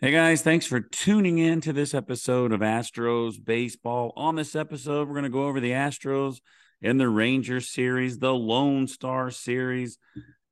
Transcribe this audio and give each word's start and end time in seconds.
Hey 0.00 0.12
guys, 0.12 0.42
thanks 0.42 0.64
for 0.64 0.78
tuning 0.78 1.38
in 1.38 1.60
to 1.62 1.72
this 1.72 1.92
episode 1.92 2.52
of 2.52 2.60
Astros 2.60 3.44
Baseball. 3.44 4.12
On 4.14 4.36
this 4.36 4.54
episode, 4.54 5.08
we're 5.08 5.14
going 5.14 5.24
to 5.24 5.28
go 5.28 5.46
over 5.46 5.58
the 5.58 5.72
Astros 5.72 6.36
in 6.80 6.98
the 6.98 7.08
Rangers 7.08 7.72
series, 7.72 8.20
the 8.20 8.32
Lone 8.32 8.86
Star 8.86 9.32
series. 9.32 9.98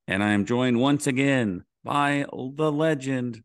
And 0.09 0.25
I 0.25 0.31
am 0.31 0.47
joined 0.47 0.81
once 0.81 1.07
again 1.07 1.63
by 1.85 2.27
the 2.33 2.73
legend, 2.73 3.45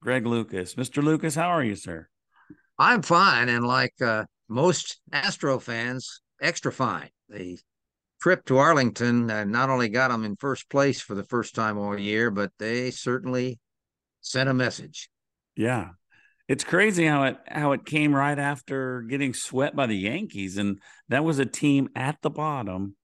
Greg 0.00 0.26
Lucas. 0.26 0.74
Mr. 0.74 1.04
Lucas, 1.04 1.36
how 1.36 1.50
are 1.50 1.62
you, 1.62 1.76
sir? 1.76 2.08
I'm 2.76 3.02
fine. 3.02 3.48
And 3.48 3.64
like 3.64 3.94
uh, 4.04 4.24
most 4.48 5.00
Astro 5.12 5.60
fans, 5.60 6.20
extra 6.40 6.72
fine. 6.72 7.10
The 7.28 7.60
trip 8.20 8.44
to 8.46 8.58
Arlington 8.58 9.30
uh, 9.30 9.44
not 9.44 9.70
only 9.70 9.88
got 9.88 10.08
them 10.08 10.24
in 10.24 10.34
first 10.34 10.68
place 10.68 11.00
for 11.00 11.14
the 11.14 11.22
first 11.22 11.54
time 11.54 11.78
all 11.78 11.96
year, 11.96 12.32
but 12.32 12.50
they 12.58 12.90
certainly 12.90 13.60
sent 14.22 14.48
a 14.48 14.54
message. 14.54 15.10
Yeah. 15.56 15.90
It's 16.48 16.64
crazy 16.64 17.04
how 17.04 17.24
it 17.24 17.36
how 17.46 17.72
it 17.72 17.84
came 17.84 18.14
right 18.14 18.38
after 18.38 19.02
getting 19.02 19.32
swept 19.32 19.76
by 19.76 19.86
the 19.86 19.96
Yankees 19.96 20.56
and 20.56 20.80
that 21.08 21.24
was 21.24 21.38
a 21.38 21.46
team 21.46 21.88
at 21.94 22.20
the 22.22 22.30
bottom 22.30 22.96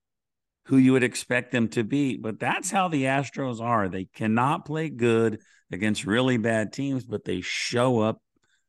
who 0.66 0.76
you 0.76 0.92
would 0.92 1.02
expect 1.02 1.50
them 1.50 1.68
to 1.68 1.82
beat, 1.82 2.20
but 2.20 2.38
that's 2.38 2.70
how 2.70 2.88
the 2.88 3.04
Astros 3.04 3.58
are. 3.58 3.88
They 3.88 4.04
cannot 4.04 4.66
play 4.66 4.90
good 4.90 5.40
against 5.72 6.04
really 6.04 6.36
bad 6.36 6.74
teams, 6.74 7.04
but 7.04 7.24
they 7.24 7.40
show 7.40 8.00
up 8.00 8.20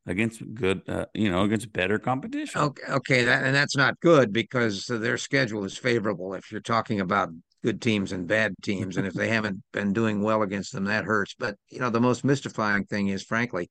against 0.06 0.42
good 0.54 0.80
uh, 0.88 1.06
you 1.14 1.30
know, 1.30 1.42
against 1.42 1.72
better 1.72 1.98
competition. 1.98 2.60
Okay, 2.60 2.82
okay, 2.90 3.24
that, 3.24 3.44
and 3.44 3.54
that's 3.54 3.76
not 3.76 4.00
good 4.00 4.32
because 4.32 4.86
their 4.86 5.18
schedule 5.18 5.64
is 5.64 5.76
favorable 5.76 6.32
if 6.32 6.50
you're 6.50 6.62
talking 6.62 7.00
about 7.00 7.28
good 7.62 7.80
teams 7.80 8.12
and 8.12 8.26
bad 8.26 8.54
teams. 8.62 8.96
And 8.96 9.06
if 9.06 9.14
they 9.14 9.28
haven't 9.28 9.62
been 9.72 9.92
doing 9.92 10.22
well 10.22 10.42
against 10.42 10.72
them, 10.72 10.84
that 10.84 11.04
hurts. 11.04 11.34
But, 11.38 11.56
you 11.68 11.80
know, 11.80 11.90
the 11.90 12.00
most 12.00 12.24
mystifying 12.24 12.84
thing 12.84 13.08
is, 13.08 13.22
frankly, 13.22 13.70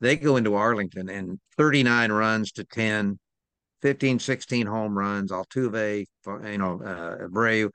they 0.00 0.16
go 0.16 0.36
into 0.36 0.54
Arlington 0.54 1.08
and 1.08 1.38
39 1.56 2.10
runs 2.12 2.52
to 2.52 2.64
10, 2.64 3.18
15, 3.82 4.18
16 4.18 4.66
home 4.66 4.98
runs, 4.98 5.30
Altuve, 5.30 6.06
you 6.26 6.58
know, 6.58 6.80
uh, 6.82 7.26
Abreu. 7.26 7.70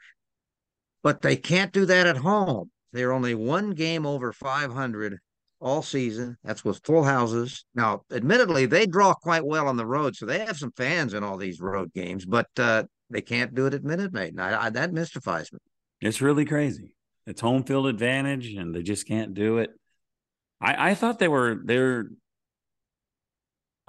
But 1.04 1.22
they 1.22 1.38
can't 1.38 1.72
do 1.72 1.86
that 1.86 2.08
at 2.08 2.18
home. 2.18 2.70
They're 2.92 3.14
only 3.14 3.36
one 3.36 3.72
game 3.72 4.06
over 4.06 4.34
500 4.34 5.20
all 5.60 5.82
season. 5.82 6.38
That's 6.44 6.64
with 6.64 6.82
full 6.84 7.04
houses. 7.04 7.66
Now, 7.76 8.02
admittedly, 8.12 8.66
they 8.66 8.86
draw 8.86 9.14
quite 9.14 9.46
well 9.46 9.68
on 9.68 9.78
the 9.78 9.86
road, 9.86 10.16
so 10.16 10.26
they 10.26 10.40
have 10.40 10.58
some 10.58 10.72
fans 10.76 11.14
in 11.14 11.24
all 11.24 11.38
these 11.38 11.60
road 11.60 11.94
games. 11.94 12.26
But 12.26 12.48
uh, 12.58 12.84
they 13.10 13.22
can't 13.22 13.56
do 13.56 13.66
it 13.66 13.74
at 13.74 13.84
Minute 13.84 14.14
Maid. 14.14 14.34
And 14.34 14.42
I, 14.42 14.66
I, 14.66 14.70
that 14.72 14.94
mystifies 14.94 15.52
me. 15.52 15.60
It's 16.02 16.22
really 16.22 16.46
crazy. 16.46 16.94
It's 17.26 17.42
home 17.42 17.64
field 17.64 17.88
advantage, 17.88 18.54
and 18.54 18.74
they 18.74 18.84
just 18.84 19.08
can't 19.08 19.34
do 19.34 19.58
it. 19.58 19.72
I, 20.62 20.92
I 20.92 20.96
thought 20.96 21.20
they 21.20 21.28
were 21.28 21.60
they're. 21.64 22.08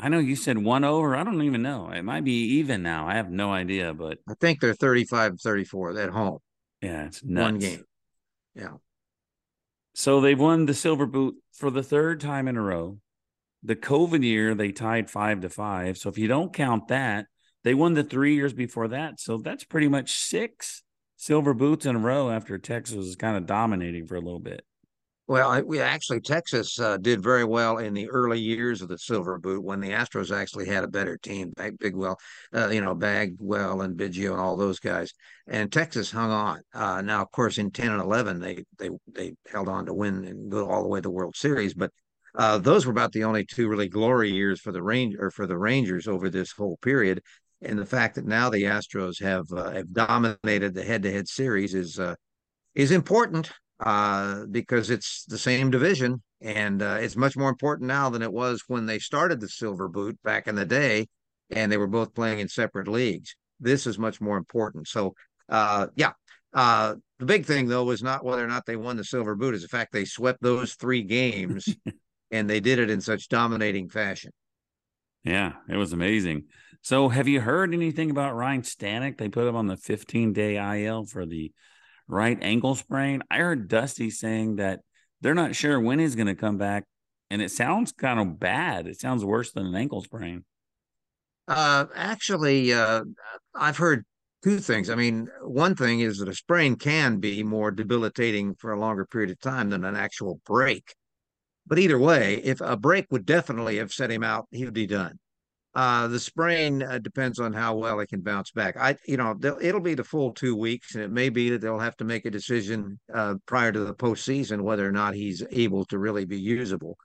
I 0.00 0.08
know 0.08 0.18
you 0.18 0.36
said 0.36 0.58
one 0.58 0.84
over. 0.84 1.16
I 1.16 1.24
don't 1.24 1.42
even 1.42 1.62
know. 1.62 1.90
It 1.90 2.02
might 2.02 2.24
be 2.24 2.58
even 2.58 2.82
now. 2.82 3.08
I 3.08 3.14
have 3.14 3.30
no 3.30 3.52
idea, 3.52 3.94
but 3.94 4.18
I 4.28 4.34
think 4.40 4.60
they're 4.60 4.74
35 4.74 5.40
34 5.40 5.98
at 5.98 6.10
home. 6.10 6.38
Yeah, 6.80 7.06
it's 7.06 7.24
nuts. 7.24 7.44
One 7.44 7.58
game. 7.58 7.84
Yeah. 8.54 8.74
So 9.94 10.20
they've 10.20 10.38
won 10.38 10.66
the 10.66 10.74
silver 10.74 11.06
boot 11.06 11.36
for 11.52 11.70
the 11.70 11.82
third 11.82 12.20
time 12.20 12.46
in 12.46 12.56
a 12.56 12.62
row. 12.62 12.98
The 13.64 13.74
COVID 13.74 14.22
year, 14.22 14.54
they 14.54 14.70
tied 14.70 15.10
five 15.10 15.40
to 15.40 15.48
five. 15.48 15.98
So 15.98 16.08
if 16.08 16.18
you 16.18 16.28
don't 16.28 16.52
count 16.52 16.88
that, 16.88 17.26
they 17.68 17.74
won 17.74 17.92
the 17.92 18.02
three 18.02 18.34
years 18.34 18.54
before 18.54 18.88
that. 18.88 19.20
So 19.20 19.36
that's 19.36 19.62
pretty 19.62 19.88
much 19.88 20.12
six 20.12 20.82
silver 21.16 21.52
boots 21.52 21.84
in 21.84 21.96
a 21.96 21.98
row 21.98 22.30
after 22.30 22.56
Texas 22.56 22.96
was 22.96 23.14
kind 23.14 23.36
of 23.36 23.44
dominating 23.44 24.06
for 24.06 24.14
a 24.14 24.22
little 24.22 24.40
bit. 24.40 24.64
Well, 25.26 25.62
we 25.62 25.78
actually 25.78 26.22
Texas 26.22 26.80
uh, 26.80 26.96
did 26.96 27.22
very 27.22 27.44
well 27.44 27.76
in 27.76 27.92
the 27.92 28.08
early 28.08 28.40
years 28.40 28.80
of 28.80 28.88
the 28.88 28.96
Silver 28.96 29.38
Boot 29.38 29.62
when 29.62 29.80
the 29.80 29.90
Astros 29.90 30.34
actually 30.34 30.64
had 30.64 30.82
a 30.82 30.88
better 30.88 31.18
team. 31.18 31.52
Bigwell, 31.78 32.18
uh, 32.54 32.68
you 32.68 32.80
know, 32.80 32.94
Bagwell 32.94 33.82
and 33.82 33.98
Biggio 33.98 34.30
and 34.30 34.40
all 34.40 34.56
those 34.56 34.78
guys, 34.78 35.12
and 35.46 35.70
Texas 35.70 36.10
hung 36.10 36.30
on. 36.30 36.62
Uh, 36.72 37.02
now, 37.02 37.20
of 37.20 37.30
course, 37.32 37.58
in 37.58 37.70
ten 37.70 37.90
and 37.90 38.00
eleven, 38.00 38.40
they 38.40 38.64
they 38.78 38.88
they 39.12 39.34
held 39.52 39.68
on 39.68 39.84
to 39.84 39.92
win 39.92 40.24
and 40.24 40.50
go 40.50 40.66
all 40.70 40.82
the 40.82 40.88
way 40.88 41.00
to 41.00 41.02
the 41.02 41.10
World 41.10 41.36
Series. 41.36 41.74
But 41.74 41.90
uh, 42.34 42.56
those 42.56 42.86
were 42.86 42.92
about 42.92 43.12
the 43.12 43.24
only 43.24 43.44
two 43.44 43.68
really 43.68 43.90
glory 43.90 44.30
years 44.30 44.58
for 44.58 44.72
the 44.72 44.82
range 44.82 45.16
or 45.18 45.30
for 45.30 45.46
the 45.46 45.58
Rangers 45.58 46.08
over 46.08 46.30
this 46.30 46.52
whole 46.52 46.78
period 46.78 47.20
and 47.62 47.78
the 47.78 47.86
fact 47.86 48.14
that 48.14 48.26
now 48.26 48.50
the 48.50 48.64
Astros 48.64 49.20
have 49.22 49.46
uh, 49.52 49.70
have 49.72 49.92
dominated 49.92 50.74
the 50.74 50.84
head-to-head 50.84 51.28
series 51.28 51.74
is 51.74 51.98
uh, 51.98 52.14
is 52.74 52.90
important 52.90 53.50
uh, 53.80 54.44
because 54.50 54.90
it's 54.90 55.24
the 55.24 55.38
same 55.38 55.70
division, 55.70 56.22
and 56.40 56.82
uh, 56.82 56.98
it's 57.00 57.16
much 57.16 57.36
more 57.36 57.48
important 57.48 57.88
now 57.88 58.10
than 58.10 58.22
it 58.22 58.32
was 58.32 58.62
when 58.68 58.86
they 58.86 58.98
started 58.98 59.40
the 59.40 59.48
Silver 59.48 59.88
Boot 59.88 60.18
back 60.22 60.46
in 60.46 60.54
the 60.54 60.64
day, 60.64 61.06
and 61.50 61.70
they 61.70 61.76
were 61.76 61.86
both 61.86 62.14
playing 62.14 62.38
in 62.38 62.48
separate 62.48 62.88
leagues. 62.88 63.34
This 63.60 63.86
is 63.86 63.98
much 63.98 64.20
more 64.20 64.36
important. 64.36 64.86
So, 64.86 65.14
uh, 65.48 65.88
yeah. 65.96 66.12
Uh, 66.54 66.94
the 67.18 67.26
big 67.26 67.44
thing 67.44 67.66
though 67.66 67.84
was 67.84 68.02
not 68.02 68.24
whether 68.24 68.42
or 68.42 68.48
not 68.48 68.64
they 68.64 68.76
won 68.76 68.96
the 68.96 69.04
Silver 69.04 69.34
Boot; 69.34 69.54
is 69.54 69.62
the 69.62 69.68
fact 69.68 69.92
they 69.92 70.04
swept 70.04 70.40
those 70.40 70.74
three 70.74 71.02
games, 71.02 71.68
and 72.30 72.48
they 72.48 72.60
did 72.60 72.78
it 72.78 72.88
in 72.88 73.00
such 73.00 73.28
dominating 73.28 73.88
fashion. 73.88 74.30
Yeah, 75.24 75.52
it 75.68 75.76
was 75.76 75.92
amazing. 75.92 76.44
So, 76.88 77.10
have 77.10 77.28
you 77.28 77.42
heard 77.42 77.74
anything 77.74 78.10
about 78.10 78.34
Ryne 78.34 78.62
Stanek? 78.62 79.18
They 79.18 79.28
put 79.28 79.46
him 79.46 79.56
on 79.56 79.66
the 79.66 79.76
15 79.76 80.32
day 80.32 80.56
IL 80.56 81.04
for 81.04 81.26
the 81.26 81.52
right 82.06 82.38
ankle 82.40 82.76
sprain. 82.76 83.22
I 83.30 83.40
heard 83.40 83.68
Dusty 83.68 84.08
saying 84.08 84.56
that 84.56 84.80
they're 85.20 85.34
not 85.34 85.54
sure 85.54 85.78
when 85.78 85.98
he's 85.98 86.14
going 86.14 86.28
to 86.28 86.34
come 86.34 86.56
back, 86.56 86.84
and 87.28 87.42
it 87.42 87.50
sounds 87.50 87.92
kind 87.92 88.18
of 88.18 88.40
bad. 88.40 88.86
It 88.86 88.98
sounds 88.98 89.22
worse 89.22 89.52
than 89.52 89.66
an 89.66 89.74
ankle 89.74 90.00
sprain. 90.00 90.46
Uh, 91.46 91.84
actually, 91.94 92.72
uh, 92.72 93.02
I've 93.54 93.76
heard 93.76 94.06
two 94.42 94.58
things. 94.58 94.88
I 94.88 94.94
mean, 94.94 95.28
one 95.42 95.76
thing 95.76 96.00
is 96.00 96.16
that 96.20 96.28
a 96.30 96.34
sprain 96.34 96.74
can 96.74 97.18
be 97.18 97.42
more 97.42 97.70
debilitating 97.70 98.54
for 98.54 98.72
a 98.72 98.80
longer 98.80 99.04
period 99.04 99.30
of 99.30 99.38
time 99.40 99.68
than 99.68 99.84
an 99.84 99.94
actual 99.94 100.40
break. 100.46 100.94
But 101.66 101.80
either 101.80 101.98
way, 101.98 102.40
if 102.42 102.62
a 102.62 102.78
break 102.78 103.08
would 103.10 103.26
definitely 103.26 103.76
have 103.76 103.92
set 103.92 104.10
him 104.10 104.24
out, 104.24 104.46
he 104.50 104.64
would 104.64 104.72
be 104.72 104.86
done. 104.86 105.18
Uh, 105.74 106.08
the 106.08 106.18
sprain 106.18 106.82
uh, 106.82 106.98
depends 106.98 107.38
on 107.38 107.52
how 107.52 107.76
well 107.76 107.98
he 107.98 108.06
can 108.06 108.20
bounce 108.20 108.50
back. 108.50 108.76
I, 108.76 108.96
you 109.06 109.16
know, 109.16 109.38
it'll 109.60 109.80
be 109.80 109.94
the 109.94 110.02
full 110.02 110.32
two 110.32 110.56
weeks, 110.56 110.94
and 110.94 111.04
it 111.04 111.10
may 111.10 111.28
be 111.28 111.50
that 111.50 111.60
they'll 111.60 111.78
have 111.78 111.96
to 111.98 112.04
make 112.04 112.24
a 112.24 112.30
decision 112.30 112.98
uh, 113.14 113.34
prior 113.46 113.70
to 113.70 113.80
the 113.80 113.94
postseason 113.94 114.62
whether 114.62 114.86
or 114.86 114.92
not 114.92 115.14
he's 115.14 115.42
able 115.50 115.84
to 115.86 115.98
really 115.98 116.24
be 116.24 116.38
usable. 116.38 116.96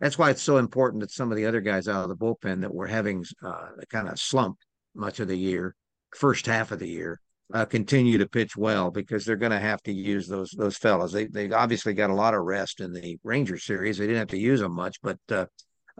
That's 0.00 0.18
why 0.18 0.30
it's 0.30 0.42
so 0.42 0.58
important 0.58 1.00
that 1.02 1.10
some 1.10 1.30
of 1.30 1.36
the 1.36 1.46
other 1.46 1.60
guys 1.60 1.88
out 1.88 2.02
of 2.02 2.08
the 2.08 2.16
bullpen 2.16 2.60
that 2.62 2.74
were 2.74 2.86
having 2.86 3.24
uh, 3.44 3.68
kind 3.90 4.08
of 4.08 4.18
slump 4.18 4.58
much 4.94 5.20
of 5.20 5.28
the 5.28 5.36
year, 5.36 5.74
first 6.14 6.46
half 6.46 6.72
of 6.72 6.78
the 6.78 6.88
year, 6.88 7.20
uh, 7.52 7.64
continue 7.64 8.18
to 8.18 8.28
pitch 8.28 8.56
well 8.56 8.90
because 8.90 9.24
they're 9.24 9.36
going 9.36 9.52
to 9.52 9.58
have 9.58 9.82
to 9.82 9.92
use 9.92 10.26
those 10.26 10.50
those 10.52 10.76
fellas. 10.76 11.12
They 11.12 11.26
they 11.26 11.50
obviously 11.50 11.94
got 11.94 12.10
a 12.10 12.14
lot 12.14 12.34
of 12.34 12.42
rest 12.42 12.80
in 12.80 12.92
the 12.92 13.18
Ranger 13.22 13.58
series. 13.58 13.98
They 13.98 14.06
didn't 14.06 14.20
have 14.20 14.28
to 14.28 14.38
use 14.38 14.60
them 14.60 14.72
much, 14.72 15.00
but 15.02 15.18
uh, 15.30 15.46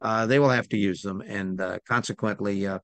they 0.03 0.39
will 0.39 0.51
have 0.51 0.69
to 0.71 0.79
use 0.79 1.03
them, 1.03 1.21
and 1.21 1.61
uh, 1.61 1.79
consequently, 1.89 2.67
uh, 2.67 2.79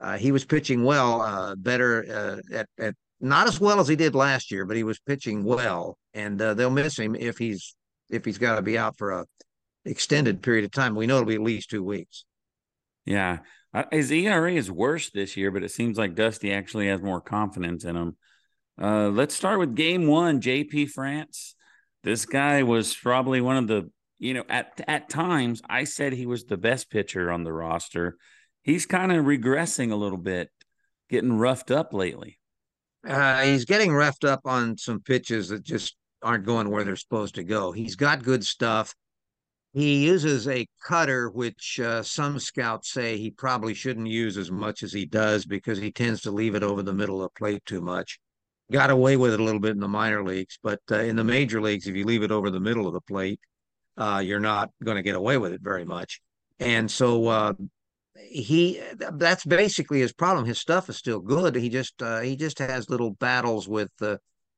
uh 0.00 0.16
he 0.16 0.32
was 0.32 0.44
pitching 0.44 0.84
well, 0.84 1.22
uh, 1.22 1.54
better 1.56 2.40
uh, 2.52 2.56
at, 2.56 2.68
at 2.78 2.94
not 3.20 3.48
as 3.48 3.60
well 3.60 3.80
as 3.80 3.88
he 3.88 3.96
did 3.96 4.14
last 4.14 4.50
year, 4.50 4.64
but 4.64 4.76
he 4.76 4.84
was 4.84 5.00
pitching 5.00 5.42
well, 5.42 5.98
and 6.14 6.38
they'll 6.38 6.70
miss 6.70 6.98
him 6.98 7.16
if 7.16 7.36
he's 7.36 7.74
if 8.10 8.24
he's 8.24 8.38
got 8.38 8.56
to 8.56 8.62
be 8.62 8.78
out 8.78 8.96
for 8.96 9.10
a 9.10 9.26
extended 9.84 10.42
period 10.42 10.64
of 10.64 10.70
time. 10.70 10.94
We 10.94 11.06
know 11.06 11.16
it'll 11.16 11.26
be 11.26 11.34
at 11.34 11.40
least 11.40 11.70
two 11.70 11.82
weeks. 11.82 12.24
Yeah. 13.04 13.38
Uh, 13.74 13.84
his 13.90 14.10
ERA 14.10 14.52
is 14.52 14.70
worse 14.70 15.10
this 15.10 15.36
year, 15.36 15.50
but 15.50 15.62
it 15.62 15.70
seems 15.70 15.98
like 15.98 16.14
Dusty 16.14 16.52
actually 16.52 16.88
has 16.88 17.02
more 17.02 17.20
confidence 17.20 17.84
in 17.84 17.96
him. 17.96 18.16
Uh, 18.80 19.08
let's 19.08 19.34
start 19.34 19.58
with 19.58 19.74
game 19.74 20.06
one, 20.06 20.40
JP 20.40 20.90
France. 20.90 21.54
This 22.04 22.24
guy 22.26 22.62
was 22.62 22.94
probably 22.94 23.40
one 23.40 23.56
of 23.56 23.66
the, 23.66 23.90
you 24.18 24.34
know, 24.34 24.44
at 24.48 24.80
at 24.88 25.08
times 25.08 25.62
I 25.68 25.84
said 25.84 26.12
he 26.12 26.26
was 26.26 26.44
the 26.44 26.56
best 26.56 26.90
pitcher 26.90 27.30
on 27.30 27.44
the 27.44 27.52
roster. 27.52 28.16
He's 28.62 28.86
kind 28.86 29.12
of 29.12 29.24
regressing 29.24 29.92
a 29.92 29.96
little 29.96 30.18
bit, 30.18 30.50
getting 31.08 31.38
roughed 31.38 31.70
up 31.70 31.92
lately. 31.92 32.38
Uh, 33.06 33.42
he's 33.42 33.64
getting 33.64 33.92
roughed 33.92 34.24
up 34.24 34.40
on 34.44 34.76
some 34.76 35.00
pitches 35.00 35.48
that 35.50 35.62
just 35.62 35.96
aren't 36.22 36.44
going 36.44 36.68
where 36.68 36.84
they're 36.84 36.96
supposed 36.96 37.36
to 37.36 37.44
go. 37.44 37.72
He's 37.72 37.96
got 37.96 38.24
good 38.24 38.44
stuff. 38.44 38.94
He 39.72 40.04
uses 40.04 40.48
a 40.48 40.66
cutter, 40.84 41.30
which 41.30 41.78
uh, 41.78 42.02
some 42.02 42.40
scouts 42.40 42.90
say 42.90 43.16
he 43.16 43.30
probably 43.30 43.74
shouldn't 43.74 44.08
use 44.08 44.36
as 44.36 44.50
much 44.50 44.82
as 44.82 44.92
he 44.92 45.06
does 45.06 45.44
because 45.44 45.78
he 45.78 45.92
tends 45.92 46.22
to 46.22 46.30
leave 46.30 46.54
it 46.54 46.62
over 46.62 46.82
the 46.82 46.92
middle 46.92 47.22
of 47.22 47.30
the 47.32 47.38
plate 47.38 47.64
too 47.64 47.80
much. 47.80 48.18
Got 48.72 48.90
away 48.90 49.16
with 49.16 49.32
it 49.32 49.40
a 49.40 49.44
little 49.44 49.60
bit 49.60 49.72
in 49.72 49.80
the 49.80 49.88
minor 49.88 50.24
leagues, 50.24 50.58
but 50.62 50.80
uh, 50.90 50.96
in 50.96 51.16
the 51.16 51.24
major 51.24 51.60
leagues, 51.60 51.86
if 51.86 51.94
you 51.94 52.04
leave 52.04 52.22
it 52.22 52.32
over 52.32 52.50
the 52.50 52.60
middle 52.60 52.86
of 52.86 52.92
the 52.92 53.00
plate, 53.00 53.40
uh, 53.98 54.22
you're 54.24 54.40
not 54.40 54.70
going 54.82 54.96
to 54.96 55.02
get 55.02 55.16
away 55.16 55.36
with 55.36 55.52
it 55.52 55.60
very 55.60 55.84
much. 55.84 56.20
And 56.60 56.90
so 56.90 57.26
uh, 57.26 57.52
he 58.14 58.80
that's 58.96 59.44
basically 59.44 60.00
his 60.00 60.12
problem. 60.12 60.46
His 60.46 60.58
stuff 60.58 60.88
is 60.88 60.96
still 60.96 61.20
good. 61.20 61.54
He 61.54 61.68
just 61.68 62.00
uh, 62.02 62.20
he 62.20 62.36
just 62.36 62.58
has 62.58 62.88
little 62.88 63.10
battles 63.10 63.68
with 63.68 63.90
uh, 64.00 64.16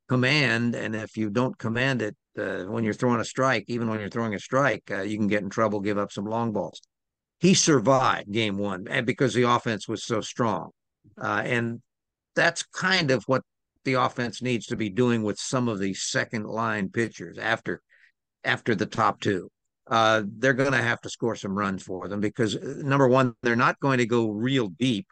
command, 0.08 0.74
and 0.74 0.94
if 0.94 1.16
you 1.16 1.30
don't 1.30 1.58
command 1.58 2.02
it, 2.02 2.16
uh, 2.38 2.64
when 2.64 2.84
you're 2.84 2.94
throwing 2.94 3.20
a 3.20 3.24
strike, 3.24 3.64
even 3.68 3.88
when 3.88 4.00
you're 4.00 4.08
throwing 4.08 4.34
a 4.34 4.38
strike, 4.38 4.90
uh, 4.90 5.02
you 5.02 5.16
can 5.16 5.26
get 5.26 5.42
in 5.42 5.50
trouble, 5.50 5.80
give 5.80 5.98
up 5.98 6.12
some 6.12 6.24
long 6.24 6.52
balls. 6.52 6.80
He 7.38 7.54
survived 7.54 8.30
game 8.30 8.58
one 8.58 8.86
and 8.88 9.06
because 9.06 9.32
the 9.32 9.44
offense 9.44 9.88
was 9.88 10.04
so 10.04 10.20
strong. 10.20 10.70
Uh, 11.20 11.42
and 11.44 11.80
that's 12.36 12.62
kind 12.62 13.10
of 13.10 13.24
what 13.24 13.42
the 13.84 13.94
offense 13.94 14.42
needs 14.42 14.66
to 14.66 14.76
be 14.76 14.90
doing 14.90 15.22
with 15.22 15.38
some 15.38 15.68
of 15.68 15.78
these 15.78 16.02
second 16.02 16.44
line 16.46 16.90
pitchers 16.90 17.38
after 17.38 17.80
after 18.44 18.74
the 18.74 18.86
top 18.86 19.20
two. 19.20 19.50
Uh, 19.86 20.22
they're 20.38 20.52
going 20.52 20.72
to 20.72 20.78
have 20.78 21.00
to 21.00 21.10
score 21.10 21.34
some 21.34 21.56
runs 21.56 21.82
for 21.82 22.06
them 22.06 22.20
because 22.20 22.54
uh, 22.54 22.74
number 22.78 23.08
one, 23.08 23.34
they're 23.42 23.56
not 23.56 23.80
going 23.80 23.98
to 23.98 24.06
go 24.06 24.30
real 24.30 24.68
deep. 24.68 25.06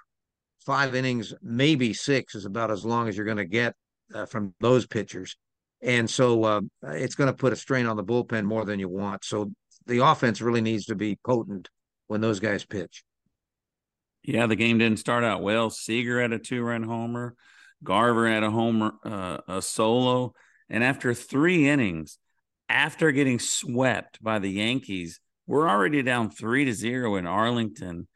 Five 0.61 0.95
innings, 0.95 1.35
maybe 1.43 1.93
six, 1.93 2.35
is 2.35 2.45
about 2.45 2.71
as 2.71 2.85
long 2.85 3.09
as 3.09 3.17
you're 3.17 3.27
going 3.27 3.39
to 3.39 3.45
get 3.45 3.75
uh, 4.15 4.27
from 4.27 4.55
those 4.61 4.87
pitchers 4.87 5.37
and 5.81 6.09
so 6.11 6.45
uh, 6.45 6.61
it's 6.83 7.15
going 7.15 7.29
to 7.29 7.37
put 7.37 7.53
a 7.53 7.57
strain 7.57 7.87
on 7.87 7.97
the 7.97 8.05
bullpen 8.05 8.45
more 8.45 8.65
than 8.65 8.81
you 8.81 8.89
want. 8.89 9.25
So 9.25 9.53
the 9.87 10.05
offense 10.05 10.41
really 10.41 10.61
needs 10.61 10.87
to 10.87 10.95
be 10.95 11.19
potent 11.25 11.69
when 12.09 12.21
those 12.21 12.41
guys 12.41 12.65
pitch. 12.65 13.05
Yeah, 14.25 14.47
the 14.47 14.57
game 14.57 14.79
didn't 14.79 14.99
start 14.99 15.25
out 15.25 15.43
well. 15.43 15.71
Seager 15.71 16.21
had 16.21 16.33
a 16.33 16.39
two-run 16.39 16.83
homer, 16.83 17.35
Garver 17.85 18.29
had 18.29 18.43
a 18.43 18.51
homer, 18.51 18.93
uh, 19.05 19.39
a 19.47 19.63
solo, 19.63 20.35
and 20.69 20.83
after 20.83 21.15
three 21.15 21.69
innings, 21.69 22.19
after 22.69 23.13
getting 23.13 23.39
swept 23.39 24.23
by 24.23 24.39
the 24.39 24.51
Yankees, 24.51 25.21
we're 25.47 25.69
already 25.69 26.03
down 26.03 26.31
three 26.31 26.65
to 26.65 26.73
zero 26.73 27.17
in 27.17 27.27
Arlington, 27.27 28.07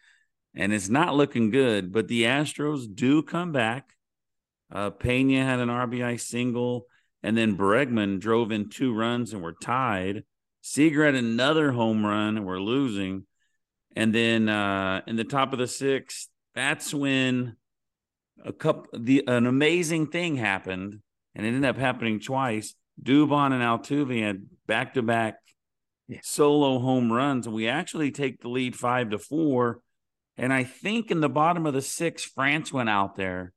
and 0.54 0.72
it's 0.72 0.88
not 0.88 1.14
looking 1.14 1.50
good. 1.50 1.92
But 1.92 2.08
the 2.08 2.24
Astros 2.24 2.86
do 2.92 3.22
come 3.22 3.52
back. 3.52 3.94
Uh, 4.70 4.90
Pena 4.90 5.44
had 5.44 5.60
an 5.60 5.68
RBI 5.68 6.20
single. 6.20 6.86
And 7.22 7.36
then 7.36 7.56
Bregman 7.56 8.18
drove 8.18 8.50
in 8.50 8.68
two 8.68 8.94
runs 8.94 9.32
and 9.32 9.42
we're 9.42 9.52
tied. 9.52 10.24
Seager 10.60 11.04
had 11.04 11.14
another 11.14 11.72
home 11.72 12.04
run 12.04 12.36
and 12.36 12.46
we're 12.46 12.58
losing. 12.58 13.26
And 13.94 14.14
then 14.14 14.48
uh, 14.48 15.02
in 15.06 15.16
the 15.16 15.24
top 15.24 15.52
of 15.52 15.58
the 15.58 15.66
sixth, 15.66 16.28
that's 16.54 16.92
when 16.92 17.56
a 18.44 18.52
couple 18.52 18.86
the 18.98 19.24
an 19.26 19.46
amazing 19.46 20.08
thing 20.08 20.36
happened, 20.36 21.00
and 21.34 21.46
it 21.46 21.48
ended 21.48 21.64
up 21.64 21.76
happening 21.76 22.18
twice. 22.18 22.74
Dubon 23.00 23.52
and 23.52 23.62
Altuve 23.62 24.22
had 24.22 24.46
back 24.66 24.94
to 24.94 25.02
back 25.02 25.36
solo 26.22 26.78
home 26.78 27.12
runs, 27.12 27.46
and 27.46 27.54
we 27.54 27.68
actually 27.68 28.10
take 28.10 28.40
the 28.40 28.48
lead 28.48 28.76
five 28.76 29.10
to 29.10 29.18
four. 29.18 29.80
And 30.36 30.52
I 30.52 30.64
think 30.64 31.10
in 31.10 31.20
the 31.20 31.28
bottom 31.28 31.66
of 31.66 31.74
the 31.74 31.82
sixth, 31.82 32.30
France 32.34 32.72
went 32.72 32.88
out 32.88 33.16
there 33.16 33.52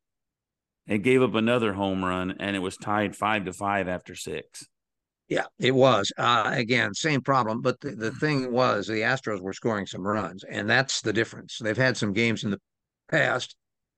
and 0.88 1.04
gave 1.04 1.22
up 1.22 1.36
another 1.36 1.74
home 1.74 2.04
run, 2.04 2.36
and 2.40 2.56
it 2.56 2.60
was 2.60 2.78
tied 2.78 3.16
five 3.16 3.46
to 3.46 3.54
five 3.54 3.88
after 3.88 4.16
six. 4.16 4.68
Yeah, 5.28 5.46
it 5.58 5.74
was. 5.74 6.12
Uh, 6.18 6.52
again, 6.54 6.94
same 6.94 7.22
problem. 7.22 7.62
But 7.62 7.80
the, 7.82 7.92
the 7.92 8.12
thing 8.12 8.52
was, 8.52 8.88
the 8.88 9.02
Astros 9.02 9.42
were 9.42 9.54
scoring 9.54 9.88
some 9.88 10.06
runs, 10.06 10.44
and 10.44 10.70
that's 10.70 11.02
the 11.02 11.14
difference. 11.14 11.58
They've 11.60 11.76
had 11.76 11.98
some 11.98 12.14
games 12.14 12.44
in 12.44 12.52
the 12.52 12.62
past 13.10 13.56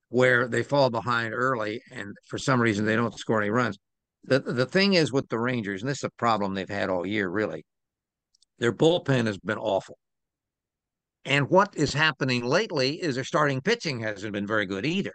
where 0.09 0.47
they 0.47 0.63
fall 0.63 0.89
behind 0.89 1.33
early, 1.33 1.81
and 1.91 2.15
for 2.27 2.37
some 2.37 2.61
reason 2.61 2.85
they 2.85 2.95
don't 2.95 3.17
score 3.19 3.41
any 3.41 3.49
runs. 3.49 3.77
The 4.23 4.39
the 4.39 4.65
thing 4.65 4.93
is 4.93 5.11
with 5.11 5.29
the 5.29 5.39
Rangers, 5.39 5.81
and 5.81 5.89
this 5.89 5.99
is 5.99 6.03
a 6.05 6.09
problem 6.11 6.53
they've 6.53 6.69
had 6.69 6.89
all 6.89 7.05
year, 7.05 7.29
really. 7.29 7.65
Their 8.59 8.73
bullpen 8.73 9.27
has 9.27 9.37
been 9.37 9.57
awful. 9.57 9.97
And 11.25 11.49
what 11.49 11.75
is 11.75 11.93
happening 11.93 12.45
lately 12.45 13.01
is 13.01 13.15
their 13.15 13.23
starting 13.23 13.61
pitching 13.61 13.99
hasn't 13.99 14.33
been 14.33 14.47
very 14.47 14.65
good 14.65 14.85
either. 14.85 15.13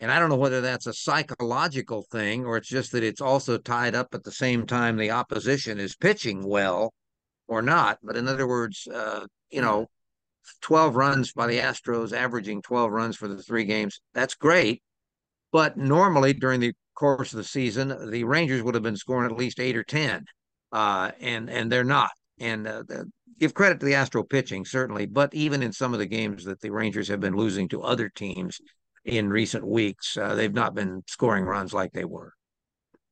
And 0.00 0.12
I 0.12 0.18
don't 0.18 0.28
know 0.28 0.36
whether 0.36 0.60
that's 0.60 0.86
a 0.86 0.92
psychological 0.92 2.02
thing 2.02 2.44
or 2.44 2.56
it's 2.56 2.68
just 2.68 2.92
that 2.92 3.02
it's 3.02 3.20
also 3.20 3.58
tied 3.58 3.94
up 3.94 4.14
at 4.14 4.22
the 4.22 4.30
same 4.30 4.66
time 4.66 4.96
the 4.96 5.10
opposition 5.10 5.80
is 5.80 5.96
pitching 5.96 6.46
well 6.46 6.92
or 7.48 7.62
not. 7.62 7.98
But 8.02 8.16
in 8.16 8.28
other 8.28 8.46
words, 8.46 8.86
uh, 8.86 9.26
you 9.50 9.60
know, 9.60 9.86
12 10.60 10.94
runs 10.94 11.32
by 11.32 11.46
the 11.46 11.58
Astros, 11.58 12.12
averaging 12.12 12.62
12 12.62 12.92
runs 12.92 13.16
for 13.16 13.26
the 13.26 13.42
three 13.42 13.64
games. 13.64 14.00
That's 14.14 14.34
great. 14.34 14.82
But 15.52 15.76
normally 15.76 16.32
during 16.34 16.60
the 16.60 16.74
course 16.94 17.32
of 17.32 17.38
the 17.38 17.44
season, 17.44 18.10
the 18.10 18.24
Rangers 18.24 18.62
would 18.62 18.74
have 18.74 18.82
been 18.82 18.96
scoring 18.96 19.30
at 19.30 19.38
least 19.38 19.60
eight 19.60 19.76
or 19.76 19.84
10. 19.84 20.24
Uh, 20.72 21.10
and, 21.20 21.48
and 21.48 21.72
they're 21.72 21.84
not. 21.84 22.10
And 22.38 22.66
uh, 22.66 22.82
give 23.38 23.54
credit 23.54 23.80
to 23.80 23.86
the 23.86 23.94
Astro 23.94 24.22
pitching, 24.22 24.64
certainly. 24.64 25.06
But 25.06 25.34
even 25.34 25.62
in 25.62 25.72
some 25.72 25.92
of 25.92 25.98
the 25.98 26.06
games 26.06 26.44
that 26.44 26.60
the 26.60 26.70
Rangers 26.70 27.08
have 27.08 27.20
been 27.20 27.36
losing 27.36 27.68
to 27.68 27.82
other 27.82 28.08
teams, 28.08 28.60
in 29.08 29.30
recent 29.30 29.66
weeks. 29.66 30.16
Uh, 30.16 30.34
they've 30.34 30.54
not 30.54 30.74
been 30.74 31.02
scoring 31.06 31.44
runs 31.44 31.72
like 31.72 31.92
they 31.92 32.04
were. 32.04 32.34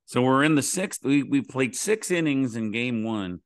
So 0.05 0.23
we're 0.23 0.45
in 0.45 0.55
the 0.55 0.63
sixth. 0.63 1.01
We 1.03 1.23
we 1.23 1.41
played 1.41 1.75
six 1.75 2.11
innings 2.11 2.55
in 2.55 2.71
game 2.71 3.03
one, 3.03 3.41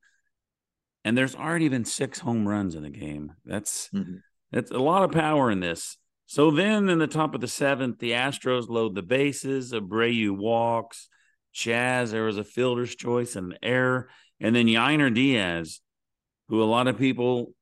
and 1.03 1.17
there's 1.17 1.35
already 1.35 1.69
been 1.69 1.85
six 1.85 2.19
home 2.19 2.47
runs 2.47 2.75
in 2.75 2.83
the 2.83 2.89
game. 2.89 3.31
That's 3.45 3.89
mm-hmm. 3.93 4.17
that's 4.51 4.69
a 4.69 4.77
lot 4.77 5.03
of 5.03 5.11
power 5.11 5.49
in 5.49 5.59
this. 5.59 5.97
So 6.31 6.49
then 6.49 6.87
in 6.87 6.97
the 6.97 7.07
top 7.07 7.35
of 7.35 7.41
the 7.41 7.47
seventh, 7.49 7.99
the 7.99 8.11
Astros 8.11 8.69
load 8.69 8.95
the 8.95 9.01
bases. 9.01 9.73
Abreu 9.73 10.31
walks. 10.31 11.09
Chas, 11.51 12.11
there 12.11 12.23
was 12.23 12.37
a 12.37 12.43
fielder's 12.45 12.95
choice 12.95 13.35
and 13.35 13.51
an 13.51 13.59
error. 13.61 14.07
And 14.39 14.55
then 14.55 14.65
Yainer 14.67 15.13
Diaz, 15.13 15.81
who 16.47 16.63
a 16.63 16.63
lot 16.63 16.87
of 16.87 16.97
people, 16.97 17.53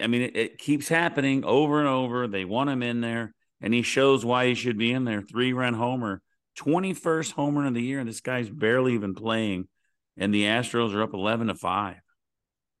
I 0.00 0.06
mean, 0.06 0.22
it, 0.22 0.34
it 0.34 0.56
keeps 0.56 0.88
happening 0.88 1.44
over 1.44 1.78
and 1.78 1.88
over. 1.88 2.26
They 2.26 2.46
want 2.46 2.70
him 2.70 2.82
in 2.82 3.02
there 3.02 3.34
and 3.60 3.74
he 3.74 3.82
shows 3.82 4.24
why 4.24 4.46
he 4.46 4.54
should 4.54 4.78
be 4.78 4.92
in 4.92 5.04
there. 5.04 5.20
Three 5.20 5.52
run 5.52 5.74
homer, 5.74 6.22
21st 6.58 7.32
homer 7.32 7.66
of 7.66 7.74
the 7.74 7.82
year. 7.82 8.00
And 8.00 8.08
this 8.08 8.22
guy's 8.22 8.48
barely 8.48 8.94
even 8.94 9.14
playing. 9.14 9.68
And 10.16 10.32
the 10.32 10.44
Astros 10.44 10.94
are 10.94 11.02
up 11.02 11.12
11 11.12 11.48
to 11.48 11.54
5. 11.54 11.96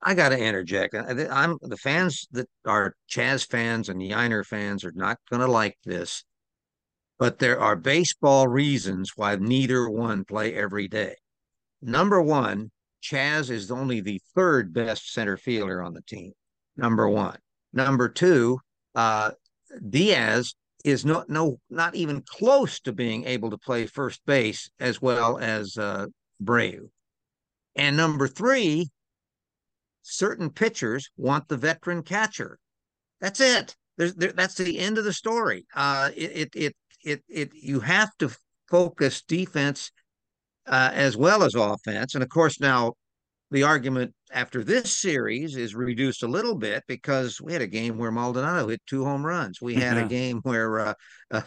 I 0.06 0.14
got 0.14 0.28
to 0.28 0.38
interject. 0.38 0.94
I'm 0.94 1.58
the 1.62 1.76
fans 1.76 2.28
that 2.30 2.48
are 2.64 2.94
Chas 3.08 3.44
fans 3.44 3.88
and 3.88 4.00
Yainer 4.00 4.46
fans 4.46 4.84
are 4.84 4.92
not 4.94 5.18
going 5.28 5.40
to 5.40 5.48
like 5.48 5.76
this, 5.84 6.22
but 7.18 7.40
there 7.40 7.58
are 7.58 7.74
baseball 7.74 8.46
reasons 8.46 9.14
why 9.16 9.34
neither 9.34 9.90
one 9.90 10.24
play 10.24 10.54
every 10.54 10.86
day. 10.86 11.16
Number 11.82 12.22
one, 12.22 12.70
Chas 13.00 13.50
is 13.50 13.72
only 13.72 14.00
the 14.00 14.20
third 14.36 14.72
best 14.72 15.12
center 15.12 15.36
fielder 15.36 15.82
on 15.82 15.92
the 15.92 16.02
team. 16.02 16.30
Number 16.76 17.08
one. 17.08 17.38
Number 17.72 18.08
two, 18.08 18.60
uh, 18.94 19.32
Diaz 19.90 20.54
is 20.84 21.04
not 21.04 21.28
no 21.28 21.58
not 21.68 21.96
even 21.96 22.22
close 22.22 22.78
to 22.82 22.92
being 22.92 23.24
able 23.24 23.50
to 23.50 23.58
play 23.58 23.86
first 23.86 24.24
base 24.24 24.70
as 24.78 25.02
well 25.02 25.36
as 25.38 25.76
uh. 25.76 26.06
And 27.74 27.96
number 27.96 28.28
three, 28.28 28.88
certain 30.06 30.50
pitchers 30.50 31.10
want 31.16 31.48
the 31.48 31.56
veteran 31.56 32.02
catcher. 32.02 32.58
That's 33.20 33.40
it. 33.40 33.76
There's 33.96 34.14
there, 34.14 34.32
that's 34.32 34.54
the 34.54 34.78
end 34.78 34.98
of 34.98 35.04
the 35.04 35.12
story. 35.12 35.66
Uh, 35.74 36.10
it, 36.14 36.36
it 36.36 36.48
it 36.54 36.76
it 37.04 37.24
it 37.28 37.50
you 37.54 37.80
have 37.80 38.10
to 38.18 38.30
focus 38.70 39.22
defense 39.22 39.90
uh, 40.66 40.90
as 40.92 41.16
well 41.16 41.42
as 41.42 41.54
offense, 41.54 42.14
and 42.14 42.22
of 42.22 42.28
course 42.28 42.60
now 42.60 42.94
the 43.50 43.62
argument 43.62 44.12
after 44.32 44.64
this 44.64 44.92
series 44.92 45.56
is 45.56 45.74
reduced 45.74 46.22
a 46.22 46.28
little 46.28 46.56
bit 46.56 46.82
because 46.88 47.40
we 47.40 47.52
had 47.52 47.62
a 47.62 47.66
game 47.66 47.96
where 47.96 48.10
Maldonado 48.10 48.68
hit 48.68 48.82
two 48.86 49.04
home 49.04 49.24
runs. 49.24 49.60
We 49.60 49.74
had 49.74 49.96
yeah. 49.96 50.04
a 50.04 50.08
game 50.08 50.40
where 50.42 50.80
uh, 50.80 50.94
uh, 51.30 51.42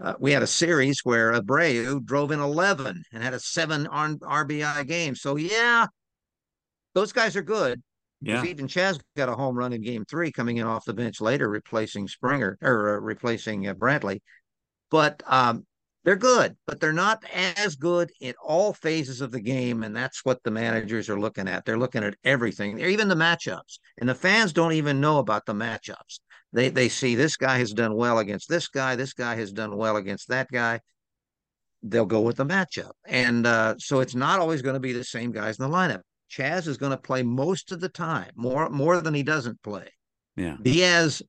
uh, 0.00 0.14
we 0.18 0.32
had 0.32 0.42
a 0.42 0.46
series 0.46 1.00
where 1.04 1.32
Abreu 1.32 2.04
drove 2.04 2.30
in 2.30 2.40
11 2.40 3.02
and 3.12 3.22
had 3.22 3.34
a 3.34 3.40
seven 3.40 3.86
RBI 3.86 4.86
game. 4.86 5.14
So, 5.14 5.36
yeah, 5.36 5.86
those 6.94 7.12
guys 7.12 7.36
are 7.36 7.42
good. 7.42 7.82
Yeah. 8.20 8.42
Even 8.44 8.68
Chas 8.68 8.98
got 9.16 9.28
a 9.28 9.34
home 9.34 9.56
run 9.56 9.72
in 9.72 9.82
game 9.82 10.04
three 10.08 10.32
coming 10.32 10.56
in 10.56 10.66
off 10.66 10.86
the 10.86 10.94
bench 10.94 11.20
later, 11.20 11.48
replacing 11.48 12.08
Springer 12.08 12.56
or 12.62 12.96
uh, 12.96 13.00
replacing 13.00 13.68
uh, 13.68 13.74
Brantley. 13.74 14.20
But 14.90 15.22
um, 15.26 15.66
they're 16.04 16.16
good, 16.16 16.56
but 16.66 16.80
they're 16.80 16.92
not 16.92 17.22
as 17.34 17.76
good 17.76 18.10
in 18.20 18.34
all 18.42 18.72
phases 18.72 19.20
of 19.20 19.30
the 19.30 19.40
game. 19.40 19.82
And 19.82 19.94
that's 19.96 20.24
what 20.24 20.42
the 20.42 20.50
managers 20.50 21.08
are 21.08 21.18
looking 21.18 21.48
at. 21.48 21.64
They're 21.64 21.78
looking 21.78 22.04
at 22.04 22.16
everything, 22.24 22.76
They're 22.76 22.88
even 22.88 23.08
the 23.08 23.14
matchups. 23.14 23.78
And 23.98 24.08
the 24.08 24.14
fans 24.14 24.52
don't 24.52 24.72
even 24.72 25.00
know 25.00 25.18
about 25.18 25.44
the 25.46 25.54
matchups. 25.54 26.20
They, 26.52 26.68
they 26.68 26.88
see 26.88 27.14
this 27.14 27.36
guy 27.36 27.58
has 27.58 27.72
done 27.72 27.94
well 27.94 28.18
against 28.18 28.48
this 28.48 28.68
guy, 28.68 28.96
this 28.96 29.12
guy 29.12 29.34
has 29.36 29.52
done 29.52 29.76
well 29.76 29.96
against 29.96 30.28
that 30.28 30.48
guy. 30.52 30.80
They'll 31.82 32.06
go 32.06 32.20
with 32.20 32.36
the 32.36 32.46
matchup. 32.46 32.92
And 33.06 33.46
uh, 33.46 33.74
so 33.78 34.00
it's 34.00 34.14
not 34.14 34.40
always 34.40 34.62
going 34.62 34.74
to 34.74 34.80
be 34.80 34.92
the 34.92 35.04
same 35.04 35.32
guys 35.32 35.58
in 35.58 35.68
the 35.68 35.76
lineup. 35.76 36.02
Chas 36.34 36.66
is 36.66 36.78
going 36.78 36.90
to 36.90 36.98
play 36.98 37.22
most 37.22 37.70
of 37.70 37.80
the 37.80 37.88
time, 37.88 38.30
more 38.34 38.68
more 38.68 39.00
than 39.00 39.14
he 39.14 39.22
doesn't 39.22 39.62
play. 39.62 39.88
Yeah. 40.36 40.56
Diaz 40.60 41.22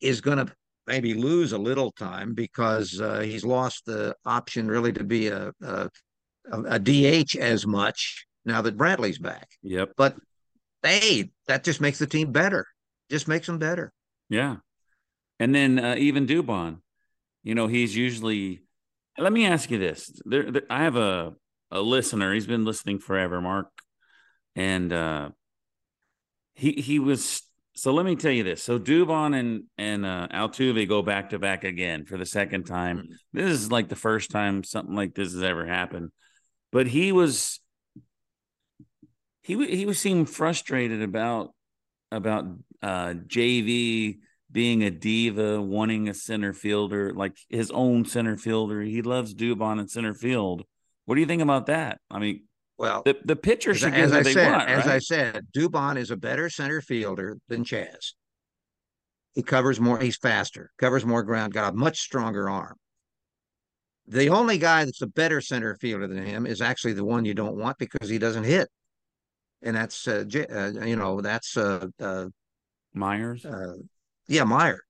is 0.00 0.20
going 0.20 0.38
to 0.38 0.52
maybe 0.86 1.14
lose 1.14 1.50
a 1.50 1.58
little 1.58 1.90
time 1.90 2.32
because 2.32 3.00
uh, 3.00 3.20
he's 3.20 3.44
lost 3.44 3.86
the 3.86 4.14
option 4.24 4.68
really 4.68 4.92
to 4.92 5.02
be 5.02 5.28
a, 5.28 5.52
a, 5.62 5.90
a 6.52 6.78
DH 6.78 7.34
as 7.36 7.66
much 7.66 8.24
now 8.44 8.62
that 8.62 8.76
Brantley's 8.76 9.18
back. 9.18 9.48
Yep. 9.62 9.94
But 9.96 10.16
hey, 10.84 11.30
that 11.48 11.64
just 11.64 11.80
makes 11.80 11.98
the 11.98 12.06
team 12.06 12.30
better. 12.30 12.66
Just 13.10 13.26
makes 13.26 13.48
them 13.48 13.58
better. 13.58 13.92
Yeah. 14.28 14.56
And 15.40 15.52
then 15.52 15.80
uh, 15.80 15.96
even 15.98 16.26
Dubon, 16.26 16.78
you 17.42 17.56
know, 17.56 17.66
he's 17.66 17.96
usually. 17.96 18.62
Let 19.18 19.32
me 19.32 19.44
ask 19.44 19.70
you 19.70 19.78
this: 19.78 20.10
there, 20.24 20.50
there, 20.50 20.62
I 20.70 20.84
have 20.84 20.96
a 20.96 21.34
a 21.72 21.80
listener. 21.80 22.32
He's 22.32 22.46
been 22.46 22.64
listening 22.64 22.98
forever, 23.00 23.40
Mark, 23.40 23.66
and 24.56 24.92
uh, 24.92 25.30
he 26.54 26.72
he 26.72 26.98
was 26.98 27.42
so 27.74 27.92
let 27.92 28.04
me 28.04 28.16
tell 28.16 28.32
you 28.32 28.44
this. 28.44 28.62
So 28.62 28.78
Dubon 28.78 29.38
and 29.38 29.64
and 29.78 30.04
uh, 30.04 30.28
Altuve 30.32 30.86
go 30.88 31.02
back 31.02 31.30
to 31.30 31.38
back 31.38 31.64
again 31.64 32.04
for 32.04 32.18
the 32.18 32.26
second 32.26 32.64
time. 32.64 32.98
Mm-hmm. 32.98 33.12
This 33.32 33.50
is 33.50 33.72
like 33.72 33.88
the 33.88 33.96
first 33.96 34.30
time 34.30 34.62
something 34.62 34.94
like 34.94 35.14
this 35.14 35.32
has 35.32 35.42
ever 35.42 35.66
happened. 35.66 36.10
But 36.70 36.86
he 36.86 37.12
was 37.12 37.60
he 39.42 39.66
he 39.66 39.86
was 39.86 39.98
seeming 39.98 40.26
frustrated 40.26 41.02
about 41.02 41.54
about 42.10 42.44
uh, 42.82 43.14
JV 43.26 44.18
being 44.50 44.84
a 44.84 44.90
diva, 44.90 45.62
wanting 45.62 46.10
a 46.10 46.14
center 46.14 46.52
fielder, 46.52 47.14
like 47.14 47.36
his 47.48 47.70
own 47.70 48.04
center 48.04 48.36
fielder. 48.36 48.82
He 48.82 49.00
loves 49.00 49.34
Dubon 49.34 49.80
in 49.80 49.88
center 49.88 50.12
field. 50.12 50.62
What 51.06 51.14
do 51.14 51.22
you 51.22 51.26
think 51.26 51.42
about 51.42 51.66
that? 51.66 52.00
I 52.10 52.18
mean, 52.18 52.44
well, 52.78 53.02
the, 53.04 53.16
the 53.24 53.36
pitcher 53.36 53.74
should 53.74 53.94
as, 53.94 54.12
I 54.12 54.22
said, 54.22 54.50
want, 54.52 54.68
as 54.68 54.86
right? 54.86 54.94
I 54.94 54.98
said, 54.98 55.46
Dubon 55.56 55.96
is 55.96 56.10
a 56.10 56.16
better 56.16 56.48
center 56.48 56.80
fielder 56.80 57.38
than 57.48 57.64
Chas. 57.64 58.14
He 59.34 59.42
covers 59.42 59.80
more. 59.80 59.98
He's 59.98 60.16
faster, 60.16 60.70
covers 60.78 61.06
more 61.06 61.22
ground, 61.22 61.54
got 61.54 61.72
a 61.72 61.76
much 61.76 62.00
stronger 62.00 62.50
arm. 62.50 62.76
The 64.06 64.28
only 64.30 64.58
guy 64.58 64.84
that's 64.84 65.02
a 65.02 65.06
better 65.06 65.40
center 65.40 65.76
fielder 65.76 66.06
than 66.06 66.26
him 66.26 66.46
is 66.46 66.60
actually 66.60 66.94
the 66.94 67.04
one 67.04 67.24
you 67.24 67.34
don't 67.34 67.56
want 67.56 67.78
because 67.78 68.08
he 68.10 68.18
doesn't 68.18 68.44
hit, 68.44 68.68
and 69.62 69.76
that's 69.76 70.08
uh, 70.08 70.24
uh, 70.50 70.84
you 70.84 70.96
know 70.96 71.20
that's 71.20 71.56
uh, 71.56 71.86
uh, 72.00 72.26
Meyers. 72.92 73.44
Uh, 73.44 73.76
yeah, 74.28 74.44
Meyer. 74.44 74.80